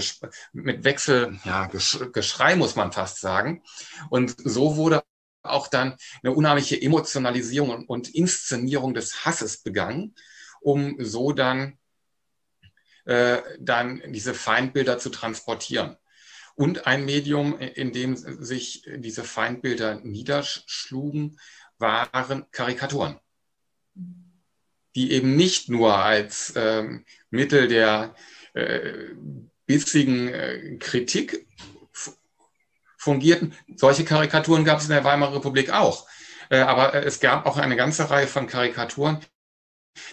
mit 0.54 0.84
Wechsel, 0.84 1.38
ja, 1.44 1.68
Geschrei 1.68 2.56
muss 2.56 2.76
man 2.76 2.94
fast 2.94 3.20
sagen. 3.20 3.64
Und 4.10 4.36
so 4.38 4.78
wurde 4.78 5.04
auch 5.44 5.68
dann 5.68 5.98
eine 6.24 6.34
unheimliche 6.34 6.82
Emotionalisierung 6.82 7.86
und 7.86 8.16
Inszenierung 8.16 8.94
des 8.94 9.26
Hasses 9.26 9.58
begangen, 9.58 10.16
um 10.62 10.96
so 11.00 11.34
dann, 11.34 11.78
äh, 13.04 13.42
dann 13.60 14.02
diese 14.08 14.34
Feindbilder 14.34 14.98
zu 15.00 15.10
transportieren. 15.10 15.98
Und 16.56 16.86
ein 16.86 17.06
Medium, 17.06 17.58
in 17.58 17.92
dem 17.92 18.16
sich 18.16 18.84
diese 18.98 19.24
Feindbilder 19.24 19.96
niederschlugen, 20.04 21.40
waren 21.80 22.46
Karikaturen, 22.52 23.20
die 24.96 25.12
eben 25.12 25.36
nicht 25.36 25.70
nur 25.70 25.98
als 25.98 26.54
ähm, 26.56 27.06
Mittel 27.32 27.68
der 27.68 28.16
äh, 28.54 29.10
bissigen 29.66 30.28
äh, 30.28 30.78
Kritik 30.78 31.48
fungierten. 32.98 33.54
Solche 33.76 34.06
Karikaturen 34.06 34.64
gab 34.64 34.80
es 34.80 34.86
in 34.86 34.92
der 34.92 35.04
Weimarer 35.04 35.36
Republik 35.36 35.72
auch. 35.72 36.08
Äh, 36.50 36.60
aber 36.60 36.94
es 36.94 37.20
gab 37.20 37.46
auch 37.46 37.58
eine 37.58 37.76
ganze 37.76 38.10
Reihe 38.10 38.28
von 38.28 38.48
Karikaturen, 38.48 39.20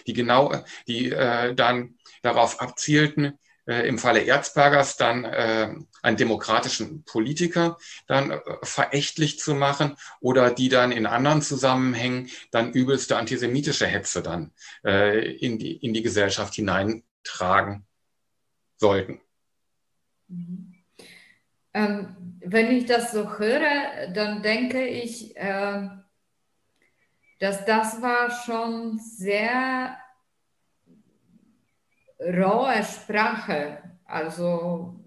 die 0.07 0.13
genau, 0.13 0.53
die 0.87 1.11
äh, 1.11 1.53
dann 1.53 1.97
darauf 2.21 2.59
abzielten, 2.59 3.25
äh, 3.25 3.31
im 3.79 3.97
Falle 3.97 4.21
Erzbergers 4.21 4.97
dann 4.97 5.25
äh, 5.25 5.73
einen 6.01 6.17
demokratischen 6.17 7.03
Politiker 7.03 7.77
dann 8.07 8.31
äh, 8.31 8.39
verächtlich 8.63 9.39
zu 9.39 9.55
machen 9.55 9.95
oder 10.19 10.51
die 10.51 10.69
dann 10.69 10.91
in 10.91 11.05
anderen 11.05 11.41
Zusammenhängen 11.41 12.29
dann 12.51 12.71
übelste 12.71 13.17
antisemitische 13.17 13.87
Hetze 13.87 14.21
dann 14.21 14.51
äh, 14.83 15.35
in, 15.35 15.59
die, 15.59 15.77
in 15.77 15.93
die 15.93 16.01
Gesellschaft 16.01 16.55
hineintragen 16.55 17.85
sollten. 18.77 19.21
Mhm. 20.27 20.75
Ähm, 21.73 22.15
wenn 22.43 22.71
ich 22.75 22.85
das 22.85 23.11
so 23.11 23.37
höre, 23.37 24.07
dann 24.13 24.41
denke 24.41 24.85
ich, 24.85 25.37
äh, 25.37 25.87
dass 27.39 27.65
das 27.65 28.01
war 28.01 28.29
schon 28.29 28.99
sehr 28.99 29.97
rohe 32.21 32.83
Sprache. 32.83 33.79
Also 34.05 35.01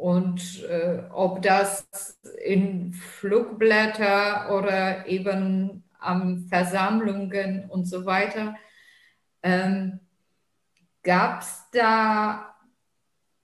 und 0.00 0.64
äh, 0.64 1.02
ob 1.12 1.42
das 1.42 1.86
in 2.42 2.94
Flugblätter 2.94 4.56
oder 4.56 5.06
eben 5.06 5.84
an 5.98 6.46
Versammlungen 6.48 7.68
und 7.68 7.84
so 7.84 8.06
weiter, 8.06 8.56
ähm, 9.42 10.00
gab 11.02 11.42
es 11.42 11.64
da 11.72 12.56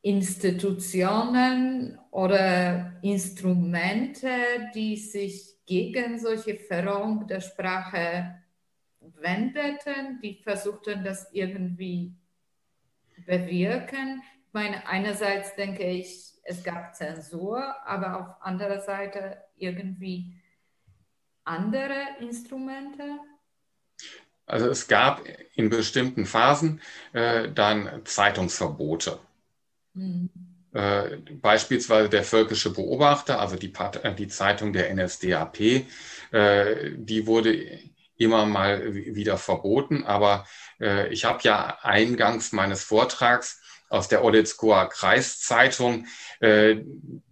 Institutionen 0.01 1.99
oder 2.11 2.95
Instrumente, 3.03 4.31
die 4.75 4.97
sich 4.97 5.57
gegen 5.67 6.19
solche 6.19 6.57
Verrohung 6.57 7.27
der 7.27 7.41
Sprache 7.41 8.37
wendeten, 9.01 10.21
die 10.23 10.41
versuchten, 10.43 11.05
das 11.05 11.29
irgendwie 11.33 12.15
bewirken. 13.27 14.23
Ich 14.47 14.53
meine, 14.53 14.87
einerseits 14.87 15.55
denke 15.57 15.85
ich, 15.85 16.33
es 16.45 16.63
gab 16.63 16.95
Zensur, 16.95 17.75
aber 17.85 18.21
auf 18.21 18.43
anderer 18.43 18.81
Seite 18.81 19.39
irgendwie 19.57 20.41
andere 21.47 21.95
Instrumente? 22.21 23.03
Also 24.47 24.69
es 24.69 24.87
gab 24.87 25.23
in 25.55 25.71
bestimmten 25.71 26.27
Phasen 26.27 26.81
äh, 27.13 27.51
dann 27.51 28.03
Zeitungsverbote. 28.05 29.19
Mhm. 29.95 30.31
Äh, 30.73 31.17
beispielsweise 31.41 32.09
der 32.09 32.23
Völkische 32.23 32.73
Beobachter, 32.73 33.41
also 33.41 33.57
die, 33.57 33.73
äh, 34.03 34.15
die 34.15 34.29
Zeitung 34.29 34.73
der 34.73 34.95
NSDAP, 34.95 35.87
äh, 36.33 36.93
die 36.97 37.27
wurde 37.27 37.81
immer 38.19 38.47
mal 38.47 38.95
wieder 38.95 39.37
verboten. 39.37 40.05
Aber 40.05 40.47
ich 40.79 41.25
habe 41.25 41.39
ja 41.43 41.79
eingangs 41.83 42.53
meines 42.53 42.85
Vortrags 42.85 43.61
aus 43.89 44.09
der 44.09 44.25
Odetskoer 44.25 44.89
Kreiszeitung 44.89 46.07
äh, 46.41 46.77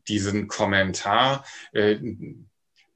diesen 0.08 0.48
Kommentar, 0.48 1.44
äh, 1.72 1.98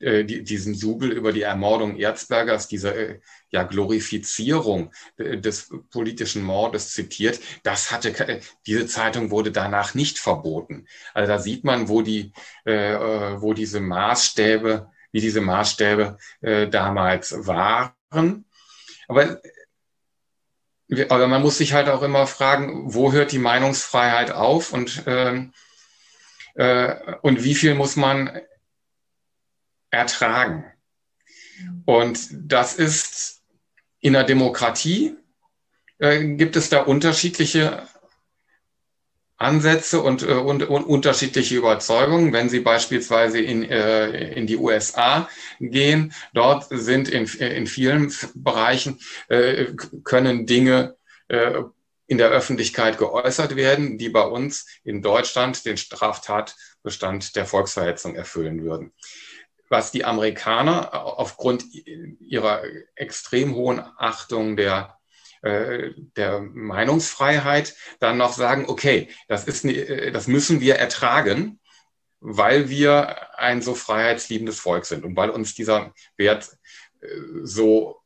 äh, 0.01 0.25
diesen 0.25 0.75
Jubel 0.75 1.11
über 1.11 1.33
die 1.33 1.43
Ermordung 1.43 1.97
Erzbergers, 1.97 2.69
diese 2.69 2.95
äh, 2.95 3.21
ja, 3.51 3.65
Glorifizierung 3.65 4.93
äh, 5.17 5.39
des 5.39 5.71
politischen 5.91 6.45
Mordes 6.45 6.93
zitiert. 6.93 7.41
Das 7.65 7.91
hatte, 7.91 8.41
diese 8.67 8.87
Zeitung 8.87 9.31
wurde 9.33 9.51
danach 9.51 9.95
nicht 9.95 10.19
verboten. 10.19 10.87
Also 11.15 11.33
da 11.33 11.39
sieht 11.41 11.65
man, 11.65 11.89
wo 11.89 12.03
die, 12.03 12.33
wo 12.65 13.55
diese 13.55 13.81
Maßstäbe, 13.81 14.91
wie 15.13 15.21
diese 15.21 15.41
Maßstäbe 15.41 16.19
damals 16.71 17.47
waren. 17.47 18.45
Aber 19.09 19.41
aber 21.09 21.27
man 21.27 21.43
muss 21.43 21.59
sich 21.59 21.73
halt 21.75 21.89
auch 21.89 22.03
immer 22.03 22.27
fragen, 22.27 22.95
wo 22.95 23.13
hört 23.13 23.33
die 23.33 23.39
Meinungsfreiheit 23.39 24.31
auf 24.31 24.73
und, 24.73 25.07
äh, 25.07 25.47
äh, 26.55 27.15
und 27.23 27.45
wie 27.45 27.55
viel 27.55 27.75
muss 27.75 27.97
man 27.97 28.41
ertragen. 29.91 30.65
Und 31.85 32.29
das 32.33 32.75
ist 32.75 33.43
in 34.01 34.13
der 34.15 34.25
Demokratie, 34.25 35.17
äh, 35.99 36.25
gibt 36.37 36.57
es 36.57 36.71
da 36.71 36.81
unterschiedliche 36.81 37.87
Ansätze 39.39 40.01
und, 40.01 40.23
äh, 40.23 40.33
und, 40.33 40.69
und, 40.69 40.85
unterschiedliche 40.85 41.57
Überzeugungen. 41.57 42.33
Wenn 42.33 42.49
Sie 42.49 42.61
beispielsweise 42.61 43.41
in, 43.41 43.63
äh, 43.63 44.33
in 44.33 44.47
die 44.47 44.57
USA 44.57 45.29
gehen, 45.61 46.13
dort 46.35 46.67
sind 46.71 47.09
in, 47.09 47.27
in 47.27 47.67
vielen 47.67 48.13
Bereichen, 48.35 48.99
äh, 49.29 49.67
können 50.03 50.47
Dinge 50.47 50.97
äh, 51.29 51.63
in 52.09 52.19
der 52.19 52.31
Öffentlichkeit 52.31 52.99
geäußert 52.99 53.55
werden, 53.55 53.97
die 53.97 54.09
bei 54.09 54.25
uns 54.25 54.67
in 54.83 55.03
Deutschland 55.03 55.65
den 55.65 55.77
Straftatbestand 55.77 57.37
der 57.37 57.47
Volksverhetzung 57.47 58.17
erfüllen 58.17 58.65
würden. 58.65 58.93
Was 59.69 59.93
die 59.93 60.05
Amerikaner 60.05 60.95
aufgrund 60.95 61.65
ihrer 61.75 62.63
extrem 62.95 63.55
hohen 63.55 63.81
Achtung 63.99 64.57
der 64.57 64.98
äh, 65.43 65.91
der 66.17 66.41
Meinungsfreiheit 66.41 67.75
dann 68.01 68.17
noch 68.17 68.33
sagen, 68.33 68.65
okay, 68.69 69.09
das, 69.29 69.45
ist, 69.45 69.65
äh, 69.65 70.11
das 70.11 70.27
müssen 70.27 70.61
wir 70.61 70.77
ertragen, 70.77 71.61
weil 72.21 72.69
wir 72.69 73.39
ein 73.39 73.63
so 73.63 73.75
freiheitsliebendes 73.75 74.59
Volk 74.59 74.87
sind 74.87 75.05
und 75.05 75.17
weil 75.17 75.31
uns 75.31 75.55
dieser 75.55 75.95
Wert 76.17 76.51
äh, 77.01 77.09
so 77.43 78.01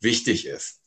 wichtig 0.00 0.46
ist. 0.46 0.80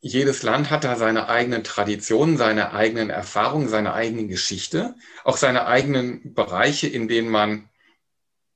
Jedes 0.00 0.42
Land 0.42 0.70
hat 0.70 0.84
da 0.84 0.96
seine 0.96 1.28
eigenen 1.28 1.64
Traditionen, 1.64 2.36
seine 2.36 2.72
eigenen 2.72 3.10
Erfahrungen, 3.10 3.68
seine 3.68 3.94
eigene 3.94 4.28
Geschichte, 4.28 4.94
auch 5.24 5.36
seine 5.36 5.66
eigenen 5.66 6.34
Bereiche, 6.34 6.86
in 6.86 7.08
denen 7.08 7.28
man 7.28 7.68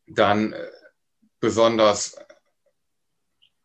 dann 0.06 0.54
besonders 1.40 2.16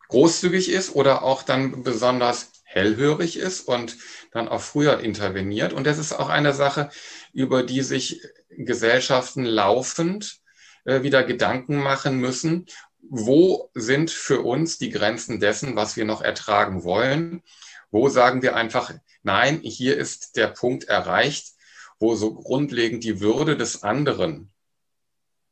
großzügig 0.08 0.70
ist 0.70 0.94
oder 0.94 1.22
auch 1.22 1.42
dann 1.42 1.82
besonders 1.82 2.50
hellhörig 2.64 3.38
ist 3.38 3.62
und 3.66 3.96
dann 4.32 4.48
auch 4.48 4.60
früher 4.60 5.00
interveniert. 5.00 5.72
Und 5.72 5.86
das 5.86 5.98
ist 5.98 6.12
auch 6.12 6.28
eine 6.28 6.52
Sache, 6.52 6.90
über 7.32 7.62
die 7.62 7.82
sich 7.82 8.20
Gesellschaften 8.50 9.44
laufend 9.44 10.40
äh, 10.84 11.02
wieder 11.02 11.24
Gedanken 11.24 11.76
machen 11.76 12.18
müssen. 12.18 12.66
Wo 13.10 13.70
sind 13.74 14.10
für 14.10 14.42
uns 14.42 14.78
die 14.78 14.90
Grenzen 14.90 15.40
dessen, 15.40 15.76
was 15.76 15.96
wir 15.96 16.04
noch 16.04 16.20
ertragen 16.20 16.84
wollen? 16.84 17.42
Wo 17.90 18.08
sagen 18.08 18.42
wir 18.42 18.54
einfach, 18.54 18.92
nein, 19.22 19.60
hier 19.62 19.96
ist 19.96 20.36
der 20.36 20.48
Punkt 20.48 20.84
erreicht, 20.84 21.54
wo 21.98 22.14
so 22.14 22.34
grundlegend 22.34 23.02
die 23.02 23.20
Würde 23.20 23.56
des 23.56 23.82
anderen 23.82 24.52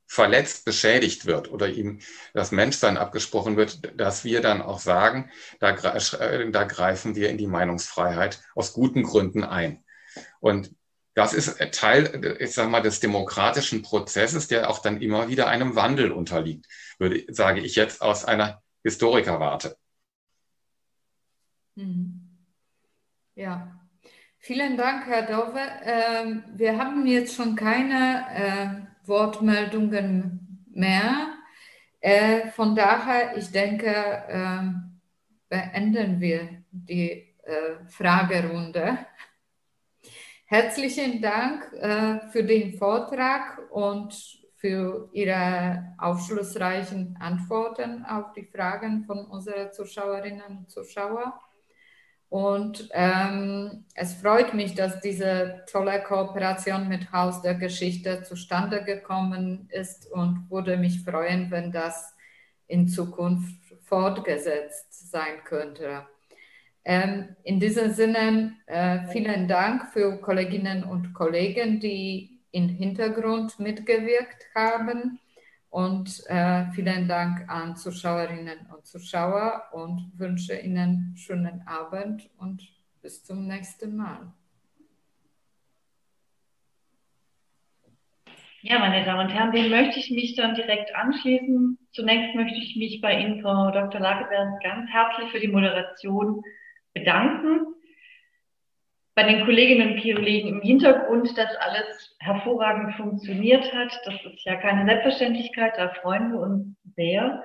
verletzt, 0.07 0.65
beschädigt 0.65 1.27
wird 1.27 1.51
oder 1.51 1.69
ihm 1.69 2.01
das 2.33 2.53
Menschsein 2.53 2.97
abgesprochen 2.97 3.57
wird, 3.57 3.99
dass 4.01 4.25
wir 4.25 4.41
dann 4.41 4.63
auch 4.63 4.79
sagen, 4.79 5.31
da, 5.59 5.71
äh, 5.71 6.51
da 6.51 6.65
greifen 6.65 7.15
wir 7.17 7.29
in 7.29 7.39
die 7.39 7.47
Meinungsfreiheit 7.47 8.41
aus 8.55 8.73
guten 8.73 9.03
Gründen 9.03 9.45
ein. 9.45 9.85
Und 10.41 10.75
das 11.15 11.33
ist 11.33 11.59
Teil, 11.73 12.37
ich 12.39 12.53
sag 12.53 12.69
mal, 12.69 12.83
des 12.83 13.01
demokratischen 13.01 13.83
Prozesses, 13.83 14.49
der 14.49 14.69
auch 14.69 14.81
dann 14.81 15.01
immer 15.01 15.29
wieder 15.29 15.49
einem 15.49 15.75
Wandel 15.75 16.13
unterliegt, 16.13 16.67
würde, 16.99 17.25
sage 17.29 17.61
ich 17.61 17.75
jetzt 17.75 18.03
aus 18.03 18.25
einer 18.27 18.63
Historikerwarte. 18.83 19.77
Mhm. 21.75 22.21
Ja, 23.35 23.81
vielen 24.39 24.77
Dank, 24.77 25.07
Herr 25.07 25.27
Dove. 25.27 25.61
Ähm, 25.85 26.45
wir 26.55 26.79
haben 26.79 27.07
jetzt 27.07 27.35
schon 27.35 27.57
keine 27.57 28.87
äh, 28.87 28.96
Wortmeldungen 29.09 30.65
mehr. 30.73 31.35
Äh, 32.01 32.49
von 32.49 32.75
daher, 32.75 33.37
ich 33.37 33.51
denke, 33.51 33.89
äh, 33.89 34.61
beenden 35.49 36.21
wir 36.21 36.65
die 36.71 37.35
äh, 37.43 37.85
Fragerunde. 37.89 38.99
Herzlichen 40.47 41.21
Dank 41.21 41.73
äh, 41.73 42.21
für 42.31 42.45
den 42.45 42.79
Vortrag 42.79 43.71
und 43.71 44.15
für 44.57 45.11
Ihre 45.13 45.95
aufschlussreichen 45.99 47.17
Antworten 47.21 48.05
auf 48.05 48.33
die 48.33 48.45
Fragen 48.45 49.05
von 49.05 49.27
unseren 49.27 49.73
Zuschauerinnen 49.73 50.59
und 50.59 50.71
Zuschauern. 50.71 51.33
Und 52.29 52.89
ähm, 52.93 53.85
es 53.95 54.15
freut 54.15 54.53
mich, 54.53 54.75
dass 54.75 55.01
diese 55.01 55.63
tolle 55.71 56.03
Kooperation 56.03 56.89
mit 56.89 57.13
Haus 57.13 57.41
der 57.43 57.55
Geschichte 57.55 58.23
zustande 58.23 58.83
gekommen 58.83 59.69
ist 59.71 60.11
und 60.11 60.51
würde 60.51 60.77
mich 60.77 61.03
freuen, 61.03 61.51
wenn 61.51 61.71
das 61.71 62.15
in 62.67 62.89
Zukunft 62.89 63.57
fortgesetzt 63.85 65.11
sein 65.11 65.45
könnte. 65.45 66.07
Ähm, 66.85 67.37
in 67.45 67.61
diesem 67.61 67.93
Sinne 67.93 68.55
äh, 68.67 69.07
vielen 69.13 69.49
Dank 69.49 69.93
für 69.93 70.21
Kolleginnen 70.21 70.85
und 70.85 71.15
Kollegen, 71.15 71.81
die 71.81 72.41
im 72.51 72.69
Hintergrund 72.69 73.59
mitgewirkt 73.59 74.47
haben. 74.55 75.19
Und 75.71 76.23
äh, 76.27 76.67
vielen 76.73 77.09
Dank 77.09 77.49
an 77.49 77.77
Zuschauerinnen 77.77 78.67
und 78.75 78.87
Zuschauer 78.87 79.65
und 79.73 80.13
wünsche 80.17 80.59
Ihnen 80.59 81.15
schönen 81.17 81.63
Abend 81.67 82.31
und 82.39 82.63
bis 83.03 83.25
zum 83.25 83.47
nächsten 83.47 83.97
Mal. 83.97 84.33
Ja, 88.63 88.79
meine 88.79 89.05
Damen 89.05 89.29
und 89.29 89.35
Herren, 89.35 89.53
dem 89.53 89.71
möchte 89.71 90.01
ich 90.01 90.11
mich 90.11 90.35
dann 90.35 90.55
direkt 90.55 90.95
anschließen. 90.95 91.79
Zunächst 91.93 92.35
möchte 92.35 92.59
ich 92.59 92.77
mich 92.77 93.01
bei 93.01 93.21
Ihnen, 93.21 93.41
Frau 93.41 93.71
Dr. 93.71 94.01
Lageberg, 94.01 94.61
ganz 94.63 94.91
herzlich 94.91 95.31
für 95.31 95.41
die 95.41 95.49
Moderation 95.49 96.43
bedanken 96.93 97.76
bei 99.17 99.23
den 99.23 99.47
Kolleginnen 99.47 99.95
und 99.95 100.03
Kollegen 100.03 100.49
im 100.49 100.61
Hintergrund, 100.61 101.37
dass 101.39 101.57
alles 101.57 102.15
hervorragend 102.21 102.95
funktioniert 102.97 103.65
hat. 103.73 103.99
Das 104.05 104.15
ist 104.15 104.45
ja 104.45 104.57
keine 104.57 104.85
Selbstverständlichkeit, 104.85 105.73
da 105.79 105.89
freuen 106.03 106.33
wir 106.33 106.41
uns 106.41 106.77
sehr. 106.95 107.43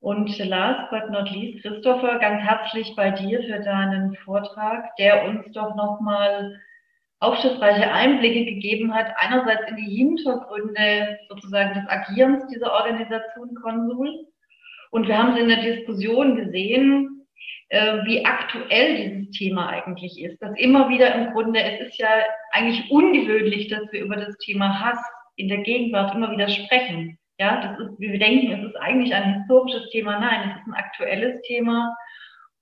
Und 0.00 0.38
last 0.38 0.90
but 0.90 1.10
not 1.10 1.30
least, 1.30 1.62
Christopher, 1.62 2.18
ganz 2.18 2.42
herzlich 2.42 2.94
bei 2.96 3.10
dir 3.10 3.42
für 3.42 3.60
deinen 3.60 4.14
Vortrag, 4.24 4.96
der 4.96 5.26
uns 5.26 5.52
doch 5.52 5.76
nochmal 5.76 6.58
aufschlussreiche 7.18 7.92
Einblicke 7.92 8.46
gegeben 8.46 8.94
hat, 8.94 9.12
einerseits 9.16 9.68
in 9.68 9.76
die 9.76 9.94
Hintergründe 9.94 11.18
sozusagen 11.28 11.74
des 11.74 11.86
Agierens 11.90 12.46
dieser 12.46 12.72
Organisation 12.72 13.54
Konsul. 13.62 14.26
Und 14.90 15.06
wir 15.06 15.18
haben 15.18 15.34
es 15.34 15.40
in 15.42 15.48
der 15.48 15.60
Diskussion 15.60 16.36
gesehen, 16.36 17.19
äh, 17.68 18.04
wie 18.04 18.24
aktuell 18.24 18.96
dieses 18.96 19.30
Thema 19.30 19.68
eigentlich 19.68 20.20
ist. 20.20 20.40
Dass 20.42 20.56
immer 20.58 20.88
wieder 20.88 21.14
im 21.14 21.32
Grunde, 21.32 21.62
es 21.62 21.88
ist 21.88 21.98
ja 21.98 22.08
eigentlich 22.52 22.90
ungewöhnlich, 22.90 23.68
dass 23.68 23.90
wir 23.92 24.02
über 24.02 24.16
das 24.16 24.36
Thema 24.38 24.80
Hass 24.80 24.98
in 25.36 25.48
der 25.48 25.58
Gegenwart 25.58 26.14
immer 26.14 26.30
wieder 26.30 26.48
sprechen. 26.48 27.18
Ja, 27.38 27.62
das 27.62 27.78
ist, 27.78 27.98
wir 27.98 28.18
denken, 28.18 28.52
es 28.52 28.68
ist 28.68 28.76
eigentlich 28.76 29.14
ein 29.14 29.34
historisches 29.34 29.88
Thema. 29.90 30.18
Nein, 30.18 30.50
es 30.50 30.60
ist 30.60 30.66
ein 30.66 30.74
aktuelles 30.74 31.40
Thema. 31.42 31.96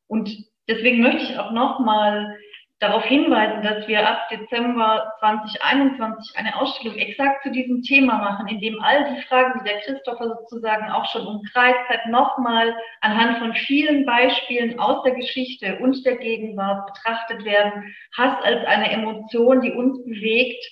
Und 0.06 0.30
deswegen 0.68 1.02
möchte 1.02 1.24
ich 1.24 1.38
auch 1.38 1.50
nochmal 1.52 2.38
darauf 2.80 3.04
hinweisen, 3.04 3.62
dass 3.62 3.88
wir 3.88 4.08
ab 4.08 4.28
Dezember 4.30 5.12
2021 5.18 6.36
eine 6.36 6.54
Ausstellung 6.54 6.96
exakt 6.96 7.42
zu 7.42 7.50
diesem 7.50 7.82
Thema 7.82 8.18
machen, 8.18 8.46
in 8.46 8.60
dem 8.60 8.80
all 8.80 9.14
die 9.14 9.22
Fragen, 9.22 9.58
die 9.58 9.68
der 9.68 9.80
Christopher 9.80 10.28
sozusagen 10.28 10.88
auch 10.90 11.04
schon 11.10 11.26
umkreist 11.26 11.88
hat, 11.88 12.06
nochmal 12.06 12.76
anhand 13.00 13.38
von 13.38 13.52
vielen 13.54 14.06
Beispielen 14.06 14.78
aus 14.78 15.02
der 15.02 15.14
Geschichte 15.14 15.78
und 15.80 16.04
der 16.06 16.18
Gegenwart 16.18 16.86
betrachtet 16.92 17.44
werden. 17.44 17.94
Hass 18.16 18.36
als 18.44 18.64
eine 18.66 18.92
Emotion, 18.92 19.60
die 19.60 19.72
uns 19.72 20.04
bewegt, 20.04 20.64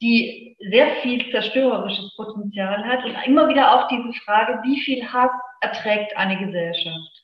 die 0.00 0.56
sehr 0.70 0.96
viel 1.02 1.28
zerstörerisches 1.32 2.14
Potenzial 2.14 2.84
hat 2.84 3.04
und 3.04 3.16
immer 3.26 3.48
wieder 3.48 3.74
auch 3.74 3.88
diese 3.88 4.12
Frage, 4.24 4.60
wie 4.62 4.80
viel 4.82 5.04
Hass 5.12 5.30
erträgt 5.60 6.16
eine 6.16 6.38
Gesellschaft? 6.38 7.17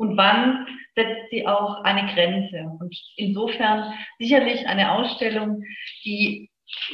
Und 0.00 0.16
wann 0.16 0.66
setzt 0.94 1.30
sie 1.30 1.46
auch 1.46 1.84
eine 1.84 2.12
Grenze. 2.14 2.64
Und 2.80 2.96
insofern 3.16 3.92
sicherlich 4.18 4.66
eine 4.66 4.92
Ausstellung, 4.92 5.62
die 6.04 6.50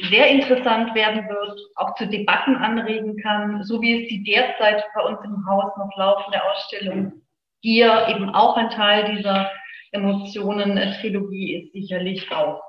sehr 0.09 0.27
interessant 0.27 0.93
werden 0.93 1.27
wird, 1.29 1.59
auch 1.75 1.95
zu 1.95 2.07
Debatten 2.07 2.55
anregen 2.57 3.15
kann, 3.21 3.63
so 3.63 3.81
wie 3.81 4.03
es 4.03 4.09
die 4.09 4.23
derzeit 4.23 4.83
bei 4.93 5.01
uns 5.03 5.19
im 5.23 5.47
Haus 5.47 5.71
noch 5.77 5.95
laufende 5.95 6.43
Ausstellung 6.43 7.13
hier 7.61 8.07
eben 8.09 8.29
auch 8.29 8.57
ein 8.57 8.69
Teil 8.71 9.15
dieser 9.15 9.51
Emotionen-Trilogie 9.91 11.55
ist, 11.55 11.73
sicherlich 11.73 12.29
auch. 12.31 12.61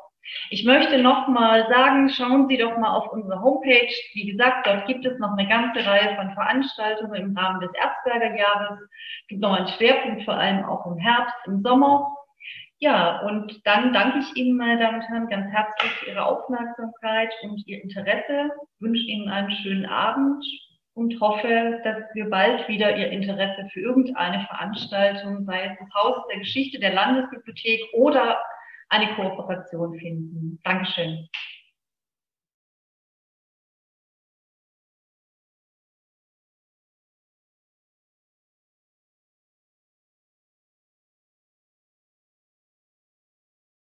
Ich 0.50 0.64
möchte 0.64 0.98
noch 0.98 1.28
mal 1.28 1.66
sagen, 1.68 2.09
schauen 2.09 2.48
Sie 2.48 2.56
doch 2.56 2.76
mal 2.78 2.94
auf 2.94 3.12
unsere 3.12 3.40
Homepage. 3.40 3.92
Wie 4.14 4.30
gesagt, 4.30 4.66
dort 4.66 4.86
gibt 4.86 5.05
es 5.06 5.18
noch 5.18 5.36
eine 5.36 5.48
ganze 5.48 5.84
Reihe 5.86 6.16
von 6.16 6.32
Veranstaltungen 6.32 7.14
im 7.14 7.36
Rahmen 7.36 7.60
des 7.60 7.70
Erzberger 7.74 8.36
Jahres. 8.36 8.78
Es 9.22 9.26
gibt 9.28 9.40
noch 9.40 9.55
einen 9.55 9.68
Schwerpunkt, 9.68 10.24
vor 10.24 10.34
allem 10.34 10.64
auch 10.64 10.86
im 10.86 10.98
Herbst, 10.98 11.34
im 11.46 11.62
Sommer. 11.62 12.14
Ja, 12.80 13.22
und 13.22 13.60
dann 13.66 13.92
danke 13.92 14.20
ich 14.20 14.36
Ihnen, 14.36 14.56
meine 14.56 14.78
Damen 14.78 15.00
und 15.00 15.09
Herren, 15.09 15.28
ganz 15.28 15.50
herzlich 15.52 15.90
für 15.92 16.10
Ihre 16.10 16.24
Aufmerksamkeit 16.24 17.32
und 17.42 17.66
Ihr 17.66 17.82
Interesse. 17.82 18.50
Ich 18.52 18.80
wünsche 18.80 19.02
Ihnen 19.02 19.28
einen 19.28 19.50
schönen 19.50 19.86
Abend 19.86 20.44
und 20.94 21.20
hoffe, 21.20 21.80
dass 21.82 22.05
wir 22.14 22.30
bald 22.30 22.68
wieder 22.68 22.96
Ihr 22.96 23.10
Interesse 23.10 23.68
für 23.72 23.80
irgendeine 23.80 24.46
Veranstaltung, 24.46 25.44
sei 25.44 25.64
es 25.64 25.78
das 25.78 25.88
Haus 25.94 26.26
der 26.30 26.38
Geschichte 26.38 26.78
der 26.78 26.94
Landesbibliothek 26.94 27.80
oder 27.94 28.38
eine 28.89 29.15
Kooperation 29.15 29.98
finden. 29.98 30.60
Dankeschön. 30.65 31.28